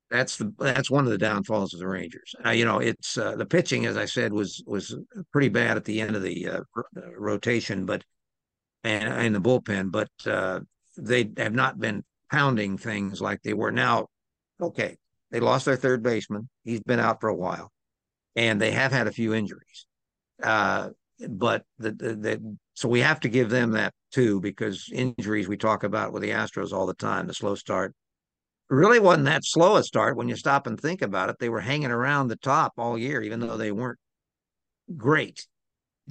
that's 0.09 0.37
the 0.37 0.53
that's 0.57 0.89
one 0.89 1.05
of 1.05 1.11
the 1.11 1.17
downfalls 1.17 1.73
of 1.73 1.79
the 1.79 1.87
Rangers. 1.87 2.33
Uh, 2.45 2.51
you 2.51 2.65
know, 2.65 2.79
it's 2.79 3.17
uh, 3.17 3.35
the 3.35 3.45
pitching, 3.45 3.85
as 3.85 3.97
I 3.97 4.05
said, 4.05 4.31
was 4.31 4.63
was 4.65 4.95
pretty 5.33 5.49
bad 5.49 5.75
at 5.77 5.85
the 5.85 5.99
end 6.01 6.15
of 6.15 6.21
the 6.23 6.47
uh, 6.47 6.61
r- 6.75 6.85
rotation, 7.17 7.85
but 7.85 8.03
and 8.83 9.07
and 9.11 9.35
the 9.35 9.41
bullpen, 9.41 9.91
but 9.91 10.09
uh, 10.25 10.61
they 10.97 11.31
have 11.37 11.53
not 11.53 11.79
been 11.79 12.03
pounding 12.31 12.77
things 12.77 13.21
like 13.21 13.41
they 13.43 13.53
were. 13.53 13.71
Now, 13.71 14.07
okay, 14.61 14.97
they 15.31 15.39
lost 15.41 15.65
their 15.65 15.75
third 15.75 16.03
baseman; 16.03 16.49
he's 16.63 16.81
been 16.81 16.99
out 16.99 17.19
for 17.21 17.29
a 17.29 17.35
while, 17.35 17.71
and 18.35 18.61
they 18.61 18.71
have 18.71 18.91
had 18.93 19.07
a 19.07 19.11
few 19.11 19.33
injuries. 19.33 19.85
Uh, 20.41 20.89
but 21.29 21.63
the, 21.79 21.91
the, 21.91 22.15
the 22.15 22.57
so 22.75 22.87
we 22.87 23.01
have 23.01 23.19
to 23.21 23.29
give 23.29 23.49
them 23.49 23.71
that 23.71 23.93
too 24.17 24.41
because 24.41 24.89
injuries 24.91 25.47
we 25.47 25.57
talk 25.57 25.83
about 25.83 26.11
with 26.11 26.23
the 26.23 26.31
Astros 26.31 26.73
all 26.73 26.87
the 26.87 26.95
time, 26.95 27.27
the 27.27 27.35
slow 27.35 27.53
start 27.53 27.93
really 28.67 28.99
wasn't 28.99 29.25
that 29.25 29.45
slow 29.45 29.75
a 29.75 29.83
start 29.83 30.17
when 30.17 30.27
you 30.27 30.35
stop 30.35 30.65
and 30.65 30.79
think 30.79 31.03
about 31.03 31.29
it. 31.29 31.35
They 31.39 31.49
were 31.49 31.59
hanging 31.59 31.91
around 31.91 32.27
the 32.27 32.35
top 32.35 32.73
all 32.79 32.97
year, 32.97 33.21
even 33.21 33.39
though 33.39 33.57
they 33.57 33.71
weren't 33.71 33.99
great. 34.97 35.45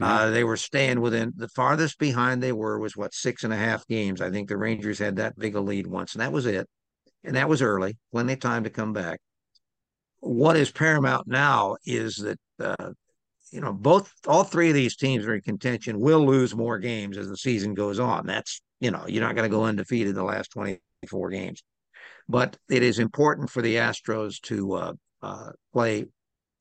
Uh, 0.01 0.31
they 0.31 0.45
were 0.45 0.57
staying 0.57 1.01
within 1.01 1.33
the 1.37 1.49
farthest 1.49 1.99
behind 1.99 2.41
they 2.41 2.53
were 2.53 2.79
was 2.79 2.97
what 2.97 3.13
six 3.13 3.43
and 3.43 3.53
a 3.53 3.57
half 3.57 3.85
games. 3.89 4.21
I 4.21 4.31
think 4.31 4.49
the 4.49 4.57
Rangers 4.57 5.01
had 5.01 5.17
that 5.17 5.37
big 5.37 5.57
a 5.57 5.61
lead 5.61 5.89
once, 5.89 6.15
and 6.15 6.23
that 6.23 6.33
was 6.33 6.47
it. 6.47 6.69
And 7.25 7.35
that 7.35 7.49
was 7.49 7.61
early, 7.61 7.97
plenty 8.13 8.35
of 8.35 8.41
time 8.41 8.63
to 8.65 8.71
come 8.71 8.93
back. 8.93 9.19
What 10.21 10.57
is 10.57 10.71
paramount 10.71 11.27
now 11.27 11.77
is 11.85 12.17
that 12.17 12.39
uh, 12.61 12.93
you 13.51 13.61
know 13.61 13.73
both 13.73 14.13
all 14.27 14.45
three 14.45 14.69
of 14.69 14.75
these 14.75 14.97
teams 14.97 15.25
are 15.25 15.35
in 15.35 15.41
contention. 15.41 16.01
Will 16.01 16.25
lose 16.25 16.55
more 16.55 16.79
games 16.79 17.17
as 17.17 17.29
the 17.29 17.37
season 17.37 17.75
goes 17.75 17.99
on. 17.99 18.27
That's 18.27 18.61
you 18.81 18.91
know 18.91 19.05
you're 19.07 19.23
not 19.23 19.35
going 19.35 19.49
to 19.49 19.55
go 19.57 19.65
undefeated 19.65 20.15
the 20.15 20.25
last 20.25 20.51
24 20.53 21.31
games 21.31 21.63
but 22.29 22.57
it 22.69 22.83
is 22.83 22.99
important 22.99 23.51
for 23.51 23.63
the 23.63 23.77
Astros 23.77 24.41
to 24.43 24.73
uh, 24.75 24.93
uh, 25.23 25.51
play 25.73 26.07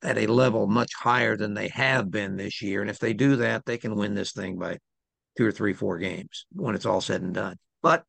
at 0.02 0.18
a 0.18 0.26
level 0.26 0.66
much 0.66 0.92
higher 0.94 1.36
than 1.36 1.54
they 1.54 1.68
have 1.68 2.10
been 2.10 2.36
this 2.36 2.62
year. 2.62 2.80
And 2.80 2.90
if 2.90 2.98
they 2.98 3.12
do 3.12 3.36
that, 3.36 3.64
they 3.64 3.78
can 3.78 3.96
win 3.96 4.14
this 4.14 4.32
thing 4.32 4.58
by 4.58 4.78
two 5.36 5.46
or 5.46 5.52
three, 5.52 5.72
four 5.72 5.98
games 5.98 6.46
when 6.52 6.74
it's 6.74 6.86
all 6.86 7.00
said 7.00 7.22
and 7.22 7.34
done. 7.34 7.56
But 7.82 8.04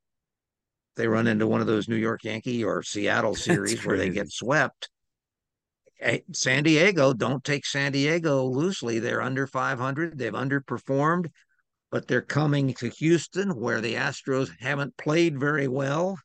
they 0.96 1.08
run 1.08 1.28
into 1.28 1.48
one 1.48 1.62
of 1.62 1.68
those 1.68 1.88
New 1.88 1.96
York 1.96 2.24
Yankee 2.24 2.64
or 2.64 2.84
Seattle 2.84 3.36
series 3.36 3.86
where 3.86 3.98
they 3.98 4.10
get 4.10 4.32
swept. 4.32 4.90
Hey, 6.00 6.24
San 6.34 6.64
Diego, 6.64 7.14
don't 7.14 7.44
take 7.44 7.66
San 7.66 7.92
Diego 7.92 8.44
loosely. 8.44 9.00
They're 9.00 9.22
under 9.22 9.48
500. 9.48 10.18
They've 10.18 10.32
underperformed, 10.32 11.32
but 11.92 12.08
they're 12.08 12.22
coming 12.22 12.74
to 12.76 12.90
Houston 12.90 13.60
where 13.60 13.82
the 13.82 13.96
Astros 13.96 14.50
haven't 14.60 14.96
played 14.98 15.40
very 15.40 15.68
well. 15.68 16.20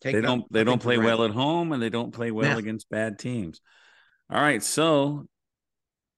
Take 0.00 0.14
they 0.14 0.20
don't 0.20 0.52
they 0.52 0.64
don't 0.64 0.82
play 0.82 0.98
well 0.98 1.24
at 1.24 1.32
home 1.32 1.72
and 1.72 1.82
they 1.82 1.90
don't 1.90 2.12
play 2.12 2.30
well 2.30 2.52
Yeah. 2.52 2.58
against 2.58 2.88
bad 2.88 3.18
teams. 3.18 3.60
All 4.30 4.40
right, 4.40 4.62
so 4.62 5.26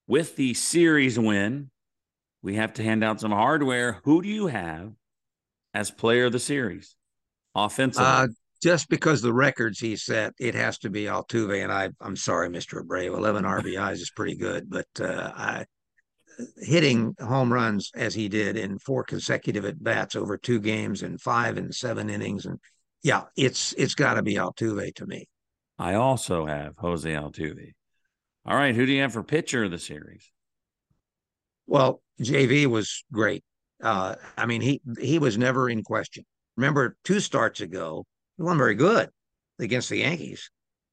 with 0.06 0.36
the 0.36 0.54
series 0.54 1.18
win, 1.18 1.70
we 2.42 2.56
have 2.56 2.74
to 2.74 2.82
hand 2.82 3.04
out 3.04 3.20
some 3.20 3.30
hardware. 3.30 4.00
Who 4.04 4.22
do 4.22 4.28
you 4.28 4.48
have 4.48 4.92
as 5.72 5.90
player 5.90 6.26
of 6.26 6.32
the 6.32 6.38
series? 6.38 6.96
Offensively. 7.54 8.06
Uh, 8.06 8.28
just 8.62 8.88
because 8.88 9.22
the 9.22 9.32
records 9.32 9.78
he 9.78 9.96
set, 9.96 10.34
it 10.38 10.54
has 10.54 10.78
to 10.78 10.90
be 10.90 11.04
Altuve. 11.04 11.62
And 11.62 11.72
I, 11.72 11.90
I'm 12.00 12.16
sorry, 12.16 12.48
Mr. 12.48 12.82
Abreu. 12.82 13.16
11 13.16 13.44
RBIs 13.44 13.94
is 13.94 14.12
pretty 14.14 14.36
good, 14.36 14.68
but 14.68 14.88
uh, 15.00 15.32
I, 15.34 15.64
hitting 16.58 17.14
home 17.20 17.52
runs 17.52 17.90
as 17.94 18.14
he 18.14 18.28
did 18.28 18.56
in 18.56 18.78
four 18.78 19.04
consecutive 19.04 19.64
at 19.64 19.82
bats 19.82 20.16
over 20.16 20.36
two 20.36 20.60
games 20.60 21.02
and 21.02 21.20
five 21.20 21.56
and 21.56 21.74
seven 21.74 22.10
innings, 22.10 22.46
and 22.46 22.58
yeah, 23.02 23.24
it's 23.36 23.72
it's 23.74 23.94
got 23.94 24.14
to 24.14 24.22
be 24.22 24.34
Altuve 24.34 24.94
to 24.96 25.06
me. 25.06 25.28
I 25.78 25.94
also 25.94 26.46
have 26.46 26.74
Jose 26.78 27.10
Altuve. 27.10 27.72
All 28.44 28.56
right, 28.56 28.74
who 28.74 28.86
do 28.86 28.92
you 28.92 29.02
have 29.02 29.12
for 29.12 29.22
pitcher 29.22 29.64
of 29.64 29.70
the 29.70 29.78
series? 29.78 30.30
Well, 31.66 32.02
JV 32.20 32.66
was 32.66 33.04
great. 33.12 33.44
Uh, 33.82 34.16
I 34.36 34.46
mean, 34.46 34.60
he 34.60 34.80
he 34.98 35.18
was 35.18 35.38
never 35.38 35.68
in 35.68 35.82
question. 35.82 36.24
Remember, 36.56 36.96
two 37.04 37.20
starts 37.20 37.60
ago, 37.60 38.04
he 38.40 38.44
won 38.44 38.56
very 38.56 38.74
good 38.74 39.10
against 39.58 39.90
the 39.90 39.98
Yankees, 39.98 40.50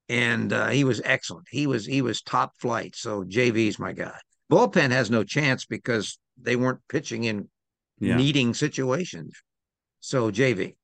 and 0.09 0.51
uh, 0.51 0.67
he 0.67 0.83
was 0.83 1.01
excellent. 1.05 1.47
He 1.49 1.65
was 1.65 1.85
he 1.85 2.01
was 2.01 2.21
top 2.21 2.51
flight. 2.59 2.93
So 2.93 3.23
JV's 3.23 3.79
my 3.79 3.93
guy. 3.93 4.17
Bullpen 4.51 4.91
has 4.91 5.09
no 5.09 5.23
chance 5.23 5.65
because 5.65 6.19
they 6.37 6.57
weren't 6.57 6.81
pitching 6.89 7.23
in 7.23 7.47
yeah. 7.99 8.17
needing 8.17 8.53
situations. 8.53 9.41
So 10.01 10.29
JV. 10.29 10.75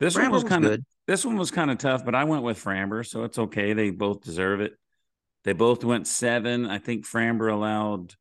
This 0.00 0.14
Framber 0.14 0.22
one 0.22 0.30
was, 0.32 0.42
was 0.44 0.50
kind 0.50 0.64
of 0.66 0.80
this 1.08 1.24
one 1.24 1.38
was 1.38 1.50
kind 1.50 1.70
of 1.70 1.78
tough, 1.78 2.04
but 2.04 2.14
I 2.14 2.24
went 2.24 2.42
with 2.42 2.62
Framber, 2.62 3.06
so 3.06 3.24
it's 3.24 3.38
okay. 3.38 3.72
They 3.72 3.88
both 3.88 4.20
deserve 4.20 4.60
it. 4.60 4.74
They 5.44 5.54
both 5.54 5.82
went 5.82 6.06
seven. 6.06 6.66
I 6.66 6.78
think 6.78 7.06
Framber 7.06 7.50
allowed, 7.50 8.14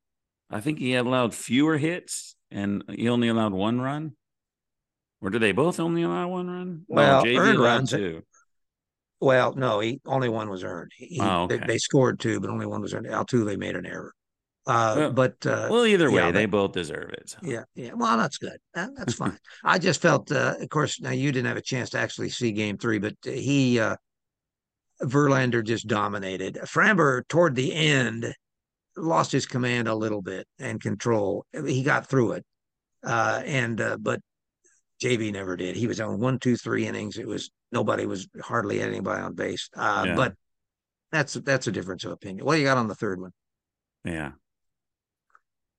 I 0.49 0.61
think 0.61 0.79
he 0.79 0.95
allowed 0.95 1.35
fewer 1.35 1.77
hits, 1.77 2.37
and 2.49 2.85
he 2.87 3.09
only 3.09 3.27
allowed 3.27 3.51
one 3.51 3.81
run. 3.81 4.13
Or 5.21 5.29
did 5.29 5.41
they 5.41 5.51
both 5.51 5.79
only 5.79 6.01
allow 6.01 6.29
one 6.29 6.49
run? 6.49 6.85
Well, 6.87 7.23
no, 7.23 7.31
earned 7.31 7.59
runs. 7.59 7.91
Two. 7.91 8.23
Well, 9.19 9.53
no, 9.53 9.79
he 9.79 10.01
only 10.05 10.29
one 10.29 10.49
was 10.49 10.63
earned. 10.63 10.91
He, 10.95 11.19
oh, 11.21 11.43
okay. 11.43 11.57
they, 11.57 11.67
they, 11.67 11.77
scored 11.77 12.19
two, 12.19 12.39
but 12.39 12.49
only 12.49 12.65
one 12.65 12.81
was 12.81 12.93
earned. 12.93 13.05
Altuve 13.05 13.55
made 13.57 13.75
an 13.75 13.85
error. 13.85 14.13
Uh, 14.65 14.93
well, 14.97 15.11
but 15.11 15.45
uh, 15.45 15.67
well, 15.69 15.85
either 15.85 16.09
way, 16.09 16.21
yeah, 16.21 16.31
they 16.31 16.47
both 16.47 16.71
deserve 16.71 17.11
it. 17.13 17.29
So. 17.29 17.37
Yeah, 17.43 17.63
yeah. 17.75 17.93
Well, 17.93 18.17
that's 18.17 18.37
good. 18.37 18.57
That, 18.73 18.89
that's 18.95 19.13
fine. 19.15 19.37
I 19.63 19.77
just 19.77 20.01
felt, 20.01 20.31
uh, 20.31 20.55
of 20.59 20.69
course, 20.69 20.99
now 20.99 21.11
you 21.11 21.31
didn't 21.31 21.47
have 21.47 21.57
a 21.57 21.61
chance 21.61 21.91
to 21.91 21.99
actually 21.99 22.29
see 22.29 22.51
Game 22.51 22.77
Three, 22.77 22.97
but 22.97 23.15
he 23.23 23.79
uh, 23.79 23.95
Verlander 25.03 25.63
just 25.63 25.87
dominated. 25.87 26.55
Framber 26.65 27.27
toward 27.27 27.55
the 27.55 27.73
end 27.73 28.33
lost 28.97 29.31
his 29.31 29.45
command 29.45 29.87
a 29.87 29.95
little 29.95 30.21
bit 30.21 30.47
and 30.59 30.81
control. 30.81 31.45
He 31.65 31.83
got 31.83 32.07
through 32.07 32.33
it, 32.33 32.45
uh, 33.03 33.41
and 33.45 33.79
uh, 33.79 33.97
but 33.99 34.19
JV 35.01 35.31
never 35.33 35.57
did. 35.57 35.75
He 35.75 35.87
was 35.87 35.99
on 35.99 36.19
one, 36.19 36.39
two, 36.39 36.55
three 36.55 36.85
innings. 36.85 37.17
It 37.17 37.27
was 37.27 37.49
nobody 37.71 38.05
was 38.05 38.27
hardly 38.41 38.81
anybody 38.81 39.21
on 39.21 39.33
base. 39.33 39.69
Uh, 39.75 40.03
yeah. 40.07 40.15
But 40.15 40.35
that's 41.11 41.33
that's 41.33 41.67
a 41.67 41.71
difference 41.71 42.03
of 42.05 42.11
opinion. 42.11 42.45
What 42.45 42.59
you 42.59 42.65
got 42.65 42.77
on 42.77 42.87
the 42.87 42.95
third 42.95 43.19
one? 43.19 43.31
Yeah. 44.05 44.31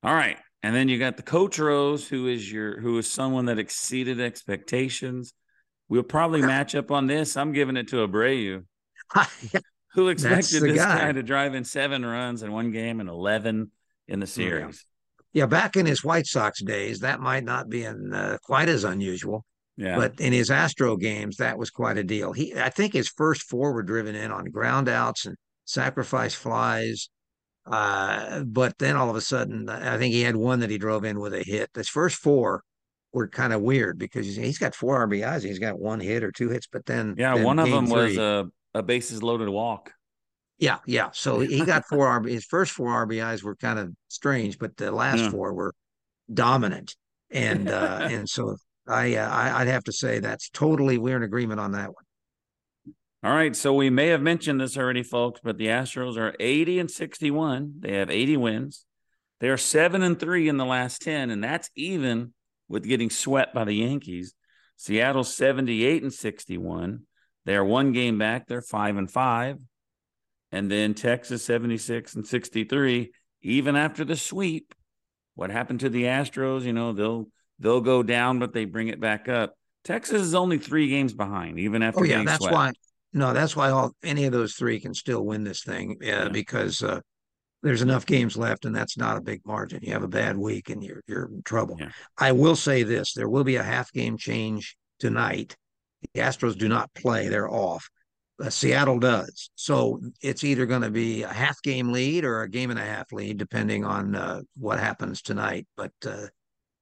All 0.03 0.15
right. 0.15 0.39
And 0.65 0.75
then 0.75 0.89
you 0.89 0.99
got 0.99 1.17
the 1.17 1.23
coach 1.23 1.59
Rose, 1.59 2.07
who 2.07 2.27
is 2.27 2.51
your 2.51 2.81
who 2.81 2.99
is 2.99 3.11
someone 3.11 3.47
that 3.47 3.59
exceeded 3.59 4.21
expectations. 4.21 5.33
We'll 5.89 6.03
probably 6.03 6.43
match 6.43 6.75
up 6.75 6.91
on 6.91 7.07
this. 7.07 7.37
I'm 7.37 7.53
giving 7.53 7.77
it 7.77 7.89
to 7.89 8.07
Abreu. 8.07 8.65
who 9.93 10.09
expected 10.09 10.63
this 10.63 10.77
guy. 10.77 10.99
guy. 10.99 11.13
to 11.13 11.23
drive 11.23 11.55
in 11.55 11.65
seven 11.65 12.05
runs 12.05 12.43
in 12.43 12.51
one 12.51 12.71
game 12.71 13.01
and 13.01 13.09
11 13.09 13.71
in 14.09 14.21
the 14.21 14.27
series? 14.27 14.87
Yeah, 15.33 15.47
back 15.47 15.77
in 15.77 15.87
his 15.87 16.05
White 16.05 16.27
Sox 16.27 16.63
days, 16.63 17.01
that 17.01 17.21
might 17.21 17.45
not 17.45 17.69
be 17.69 17.85
in, 17.85 18.13
uh, 18.13 18.39
quite 18.43 18.69
as 18.69 18.85
unusual. 18.85 19.45
Yeah. 19.77 19.97
But 19.97 20.21
in 20.21 20.33
his 20.33 20.51
Astro 20.51 20.97
games, 20.97 21.37
that 21.37 21.57
was 21.57 21.71
quite 21.71 21.97
a 21.97 22.05
deal. 22.05 22.33
He, 22.33 22.55
I 22.55 22.69
think, 22.69 22.93
his 22.93 23.09
first 23.09 23.43
four 23.43 23.73
were 23.73 23.83
driven 23.83 24.15
in 24.15 24.31
on 24.31 24.45
ground 24.47 24.89
outs 24.89 25.25
and 25.25 25.37
sacrifice 25.65 26.35
flies 26.35 27.09
uh, 27.67 28.43
but 28.45 28.79
then 28.79 28.97
all 28.97 29.09
of 29.09 29.17
a 29.17 29.21
sudden, 29.21 29.69
I 29.69 29.97
think 29.99 30.13
he 30.13 30.23
had 30.23 30.37
one 30.37 30.61
that 30.61 30.71
he 30.71 30.79
drove 30.79 31.05
in 31.05 31.21
with 31.21 31.33
a 31.35 31.43
hit. 31.43 31.71
His 31.75 31.89
first 31.89 32.17
four 32.17 32.63
were 33.13 33.29
kind 33.29 33.53
of 33.53 33.61
weird 33.61 33.99
because 33.99 34.35
he's 34.35 34.59
got 34.59 34.75
four 34.75 35.07
RBIs. 35.07 35.45
He's 35.45 35.59
got 35.59 35.79
one 35.79 36.01
hit 36.01 36.25
or 36.25 36.33
two 36.33 36.49
hits, 36.49 36.67
but 36.67 36.87
then 36.87 37.15
yeah, 37.17 37.35
then 37.35 37.45
one 37.45 37.59
of 37.59 37.71
them 37.71 37.87
three, 37.87 37.95
was 37.95 38.17
a, 38.17 38.49
a 38.75 38.83
bases 38.83 39.23
loaded 39.23 39.49
walk. 39.49 39.93
Yeah, 40.63 40.79
yeah. 40.87 41.09
So 41.13 41.41
he 41.41 41.65
got 41.65 41.85
four 41.89 42.07
RB. 42.21 42.31
His 42.31 42.45
first 42.45 42.71
four 42.71 43.05
RBIs 43.05 43.43
were 43.43 43.57
kind 43.57 43.81
of 43.81 43.93
strange, 44.07 44.61
but 44.61 44.77
the 44.77 44.93
last 44.93 45.19
yeah. 45.19 45.31
four 45.31 45.53
were 45.53 45.75
dominant. 46.33 46.95
And 47.33 47.69
uh, 47.69 47.99
and 48.11 48.29
so 48.29 48.55
I, 48.87 49.17
uh, 49.17 49.29
I 49.29 49.61
I'd 49.61 49.67
have 49.67 49.83
to 49.85 49.93
say 49.93 50.21
that's 50.21 50.51
totally 50.51 50.99
we're 50.99 51.17
in 51.17 51.25
agreement 51.25 51.59
on 51.59 51.73
that 51.73 51.89
one. 51.89 52.95
All 53.25 53.33
right, 53.33 53.57
so 53.57 53.75
we 53.75 53.91
may 53.91 54.09
have 54.09 54.23
mentioned 54.23 54.61
this 54.61 54.77
already, 54.77 55.03
folks, 55.03 55.41
but 55.43 55.59
the 55.59 55.67
Astros 55.67 56.17
are 56.17 56.35
80 56.39 56.79
and 56.79 56.91
61. 56.91 57.75
They 57.81 57.95
have 57.95 58.11
80 58.11 58.37
wins. 58.37 58.85
They 59.41 59.49
are 59.49 59.57
seven 59.57 60.03
and 60.03 60.19
three 60.19 60.49
in 60.49 60.59
the 60.59 60.65
last 60.65 61.03
10, 61.03 61.31
and 61.31 61.43
that's 61.43 61.71
even 61.75 62.35
with 62.69 62.85
getting 62.85 63.11
swept 63.11 63.53
by 63.53 63.65
the 63.65 63.75
Yankees. 63.75 64.35
Seattle 64.77 65.25
78 65.25 66.03
and 66.03 66.13
61. 66.13 67.03
They're 67.47 67.65
one 67.65 67.93
game 67.93 68.19
back. 68.19 68.47
They're 68.47 68.63
five 68.63 68.97
and 68.97 69.11
five. 69.11 69.59
And 70.53 70.71
then 70.71 70.95
Texas 70.95 71.45
76 71.45 72.15
and 72.15 72.27
63. 72.27 73.13
Even 73.43 73.75
after 73.75 74.05
the 74.05 74.17
sweep, 74.17 74.75
what 75.35 75.51
happened 75.51 75.81
to 75.81 75.89
the 75.89 76.05
Astros? 76.05 76.63
You 76.63 76.73
know, 76.73 76.93
they'll 76.93 77.27
they'll 77.59 77.81
go 77.81 78.03
down, 78.03 78.39
but 78.39 78.53
they 78.53 78.67
bring 78.67 78.89
it 78.89 79.01
back 79.01 79.29
up. 79.29 79.55
Texas 79.85 80.23
is 80.23 80.35
only 80.35 80.59
three 80.59 80.89
games 80.89 81.13
behind, 81.13 81.59
even 81.59 81.83
after. 81.83 82.01
Oh 82.01 82.05
yeah, 82.05 82.23
that's 82.23 82.45
swept. 82.45 82.55
why 82.55 82.73
no, 83.13 83.33
that's 83.33 83.57
why 83.57 83.71
all 83.71 83.95
any 84.03 84.25
of 84.25 84.33
those 84.33 84.55
three 84.55 84.81
can 84.81 84.95
still 84.95 85.25
win 85.25 85.45
this 85.45 85.63
thing 85.63 85.99
uh, 86.03 86.07
yeah. 86.07 86.29
because 86.29 86.83
uh, 86.83 87.01
there's 87.63 87.83
enough 87.83 88.07
games 88.07 88.37
left, 88.37 88.65
and 88.65 88.75
that's 88.75 88.97
not 88.97 89.17
a 89.17 89.21
big 89.21 89.43
margin. 89.45 89.81
You 89.83 89.93
have 89.93 90.03
a 90.03 90.09
bad 90.09 90.37
week, 90.37 90.71
and 90.71 90.83
you're 90.83 91.03
you're 91.07 91.27
in 91.27 91.43
trouble. 91.43 91.77
Yeah. 91.79 91.91
I 92.19 92.33
will 92.33 92.57
say 92.57 92.83
this: 92.83 93.13
there 93.13 93.29
will 93.29 93.45
be 93.45 93.57
a 93.57 93.63
half 93.63 93.93
game 93.93 94.17
change 94.17 94.77
tonight. 94.99 95.57
The 96.15 96.21
Astros 96.21 96.57
do 96.57 96.69
not 96.69 96.93
play; 96.95 97.29
they're 97.29 97.51
off. 97.51 97.89
Uh, 98.41 98.51
Seattle 98.51 98.99
does, 98.99 99.51
so 99.55 100.01
it's 100.21 100.43
either 100.43 100.67
going 100.67 100.83
to 100.83 100.91
be 100.91 101.23
a 101.23 101.29
half 101.29 101.61
game 101.63 101.93
lead 101.93 102.25
or 102.25 102.43
a 102.43 102.49
game 102.49 102.71
and 102.71 102.79
a 102.79 102.85
half 102.85 103.13
lead, 103.13 103.37
depending 103.37 103.85
on 103.85 104.15
uh, 104.15 104.41
what 104.57 104.81
happens 104.81 105.23
tonight. 105.23 105.67
But 105.77 105.93
uh, 106.07 106.27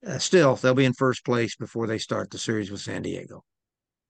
uh, 0.07 0.19
still, 0.19 0.55
they'll 0.57 0.75
be 0.75 0.85
in 0.85 0.95
first 0.95 1.25
place 1.25 1.57
before 1.57 1.87
they 1.87 1.99
start 1.99 2.31
the 2.31 2.39
series 2.39 2.71
with 2.71 2.81
San 2.81 3.03
Diego. 3.03 3.45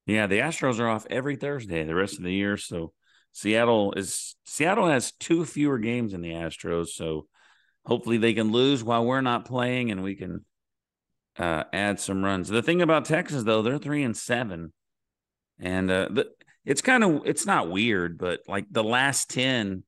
Yeah, 0.07 0.27
the 0.27 0.39
Astros 0.39 0.81
are 0.81 0.89
off 0.89 1.07
every 1.09 1.37
Thursday 1.37 1.85
the 1.85 1.95
rest 1.95 2.19
of 2.19 2.25
the 2.25 2.33
year. 2.33 2.57
So 2.57 2.93
Seattle 3.33 3.93
is 3.97 4.37
Seattle 4.45 4.89
has 4.89 5.13
two 5.13 5.45
fewer 5.45 5.79
games 5.79 6.13
than 6.13 6.21
the 6.21 6.33
Astros. 6.33 6.89
So 6.89 7.27
hopefully 7.85 8.19
they 8.19 8.35
can 8.35 8.53
lose 8.53 8.85
while 8.85 9.05
we're 9.05 9.21
not 9.21 9.45
playing 9.45 9.91
and 9.91 10.03
we 10.03 10.15
can 10.15 10.45
uh, 11.39 11.65
add 11.73 12.01
some 12.01 12.25
runs. 12.25 12.49
The 12.49 12.63
thing 12.63 12.83
about 12.83 13.05
Texas 13.05 13.45
though, 13.45 13.63
they're 13.63 13.79
three 13.79 14.03
and 14.03 14.17
seven, 14.17 14.73
and 15.59 15.91
uh, 15.91 16.09
the, 16.11 16.27
it's 16.65 16.83
kind 16.83 17.05
of 17.05 17.23
it's 17.25 17.47
not 17.47 17.71
weird, 17.71 18.19
but 18.19 18.41
like 18.47 18.67
the 18.71 18.85
last 18.85 19.31
ten 19.31 19.85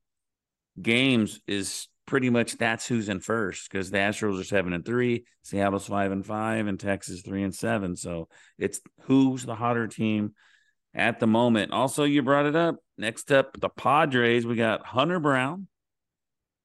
games 0.80 1.40
is 1.46 1.88
pretty 2.06 2.30
much 2.30 2.56
that's 2.56 2.86
who's 2.86 3.08
in 3.08 3.20
first 3.20 3.70
because 3.70 3.90
the 3.90 3.98
Astros 3.98 4.40
are 4.40 4.44
seven 4.44 4.72
and 4.72 4.84
three, 4.84 5.24
Seattle's 5.42 5.86
five 5.86 6.12
and 6.12 6.24
five, 6.24 6.66
and 6.66 6.78
Texas 6.78 7.22
three 7.22 7.42
and 7.42 7.54
seven. 7.54 7.96
So 7.96 8.28
it's 8.58 8.80
who's 9.02 9.44
the 9.44 9.54
hotter 9.54 9.86
team 9.86 10.34
at 10.94 11.20
the 11.20 11.26
moment. 11.26 11.72
Also, 11.72 12.04
you 12.04 12.22
brought 12.22 12.46
it 12.46 12.56
up. 12.56 12.76
Next 12.98 13.32
up, 13.32 13.58
the 13.60 13.68
Padres. 13.68 14.46
We 14.46 14.56
got 14.56 14.86
Hunter 14.86 15.20
Brown 15.20 15.68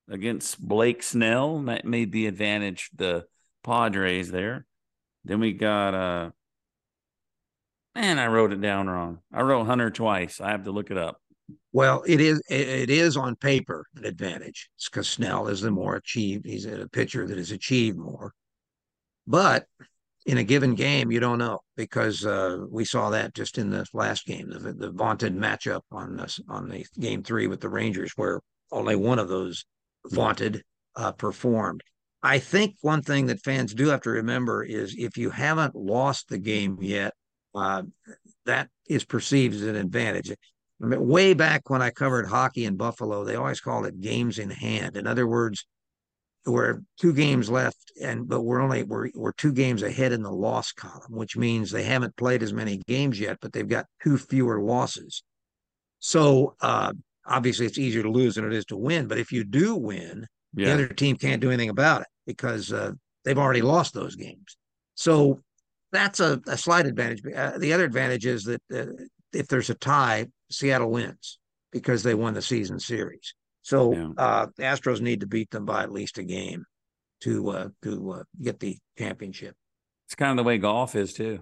against 0.10 0.60
Blake 0.60 1.04
Snell. 1.04 1.60
That 1.64 1.86
made 1.86 2.12
the 2.12 2.28
advantage 2.28 2.90
the 2.96 3.26
Padres 3.64 4.32
there. 4.32 4.66
Then 5.24 5.40
we 5.40 5.54
got 5.54 5.94
uh 5.94 6.32
man, 7.98 8.20
I 8.20 8.28
wrote 8.28 8.54
it 8.54 8.62
down 8.62 8.88
wrong. 8.88 9.20
I 9.34 9.42
wrote 9.42 9.66
Hunter 9.66 9.90
twice. 9.90 10.40
I 10.40 10.52
have 10.52 10.64
to 10.66 10.72
look 10.72 10.92
it 10.92 10.98
up. 10.98 11.18
Well, 11.72 12.04
it 12.06 12.22
is 12.22 12.42
it 12.50 12.90
is 12.90 13.18
on 13.18 13.36
paper 13.36 13.86
an 13.96 14.06
advantage 14.06 14.70
It's 14.76 14.90
because 14.90 15.08
Snell 15.08 15.48
is 15.48 15.62
the 15.62 15.72
more 15.72 15.96
achieved. 15.96 16.46
He's 16.46 16.66
a 16.66 16.88
pitcher 16.90 17.26
that 17.28 17.38
has 17.38 17.52
achieved 17.52 17.98
more, 17.98 18.34
but 19.26 19.66
in 20.26 20.38
a 20.38 20.44
given 20.44 20.76
game, 20.76 21.10
you 21.10 21.22
don't 21.22 21.38
know 21.38 21.60
because 21.78 22.26
uh, 22.26 22.58
we 22.70 22.84
saw 22.84 23.10
that 23.12 23.34
just 23.34 23.58
in 23.58 23.70
the 23.70 23.86
last 23.94 24.26
game, 24.26 24.50
the, 24.50 24.74
the 24.74 24.92
vaunted 24.92 25.36
matchup 25.36 25.82
on 25.92 26.18
this 26.18 26.40
on 26.50 26.68
the 26.68 26.86
game 27.00 27.24
three 27.24 27.48
with 27.48 27.62
the 27.62 27.70
Rangers, 27.70 28.12
where 28.16 28.42
only 28.72 28.96
one 28.96 29.20
of 29.20 29.30
those 29.30 29.66
vaunted 30.06 30.64
uh, 30.96 31.14
performed. 31.14 31.82
I 32.24 32.40
think 32.40 32.76
one 32.82 33.04
thing 33.04 33.28
that 33.28 33.44
fans 33.44 33.74
do 33.74 33.88
have 33.88 34.02
to 34.02 34.10
remember 34.10 34.64
is 34.64 34.96
if 34.98 35.18
you 35.18 35.30
haven't 35.30 35.76
lost 35.76 36.28
the 36.28 36.40
game 36.40 36.78
yet, 36.82 37.14
uh, 37.58 37.84
that 38.46 38.70
is 38.88 39.04
perceived 39.04 39.56
as 39.56 39.64
an 39.64 39.76
advantage. 39.76 40.32
I 40.32 40.86
mean, 40.86 41.08
way 41.08 41.34
back 41.34 41.70
when 41.70 41.82
I 41.82 41.90
covered 41.90 42.28
hockey 42.28 42.66
in 42.66 42.76
Buffalo, 42.76 43.24
they 43.24 43.36
always 43.36 43.60
called 43.60 43.86
it 43.86 44.00
games 44.00 44.40
in 44.40 44.50
hand. 44.50 44.96
In 44.96 45.08
other 45.08 45.28
words, 45.28 45.66
we're 46.46 46.82
two 47.00 47.14
games 47.14 47.50
left, 47.50 47.92
and 48.02 48.28
but 48.28 48.42
we're 48.42 48.62
only 48.62 48.84
we're 48.84 49.10
we're 49.16 49.34
two 49.34 49.52
games 49.52 49.84
ahead 49.84 50.14
in 50.14 50.22
the 50.22 50.32
loss 50.32 50.72
column, 50.72 51.12
which 51.12 51.36
means 51.36 51.72
they 51.72 51.84
haven't 51.84 52.16
played 52.16 52.42
as 52.44 52.54
many 52.54 52.78
games 52.88 53.20
yet, 53.20 53.38
but 53.42 53.52
they've 53.52 53.68
got 53.68 53.86
two 54.02 54.18
fewer 54.18 54.62
losses. 54.62 55.24
So 56.00 56.56
uh, 56.62 56.94
obviously, 57.26 57.66
it's 57.66 57.78
easier 57.78 58.04
to 58.04 58.12
lose 58.12 58.36
than 58.36 58.46
it 58.46 58.54
is 58.54 58.66
to 58.66 58.78
win. 58.78 59.08
But 59.08 59.18
if 59.18 59.32
you 59.32 59.44
do 59.44 59.76
win, 59.76 60.26
yeah. 60.56 60.68
the 60.68 60.74
other 60.74 60.88
team 60.88 61.18
can't 61.18 61.42
do 61.42 61.50
anything 61.50 61.70
about 61.70 62.02
it 62.02 62.08
because 62.26 62.72
uh, 62.72 62.92
they've 63.26 63.38
already 63.38 63.62
lost 63.62 63.94
those 63.94 64.16
games. 64.16 64.58
So 64.96 65.42
that's 65.92 66.20
a, 66.20 66.42
a 66.48 66.58
slight 66.58 66.86
advantage. 66.86 67.22
Uh, 67.36 67.58
the 67.58 67.74
other 67.74 67.86
advantage 67.86 68.26
is 68.26 68.44
that 68.44 68.62
uh, 68.74 69.04
if 69.34 69.48
there's 69.48 69.70
a 69.70 69.76
tie, 69.76 70.28
Seattle 70.52 70.92
wins 70.92 71.40
because 71.72 72.04
they 72.04 72.16
won 72.16 72.34
the 72.34 72.42
season 72.42 72.80
series. 72.80 73.34
So 73.62 73.94
yeah. 73.94 74.10
uh, 74.18 74.48
Astros 74.60 75.02
need 75.02 75.22
to 75.22 75.28
beat 75.28 75.52
them 75.52 75.66
by 75.66 75.84
at 75.84 75.92
least 75.92 76.18
a 76.18 76.24
game 76.24 76.64
to 77.22 77.50
uh, 77.50 77.68
to 77.84 78.12
uh, 78.12 78.24
get 78.42 78.60
the 78.60 78.78
championship. 78.98 79.56
It's 80.08 80.16
kind 80.16 80.32
of 80.32 80.38
the 80.38 80.48
way 80.48 80.58
golf 80.58 80.96
is 80.96 81.14
too. 81.14 81.40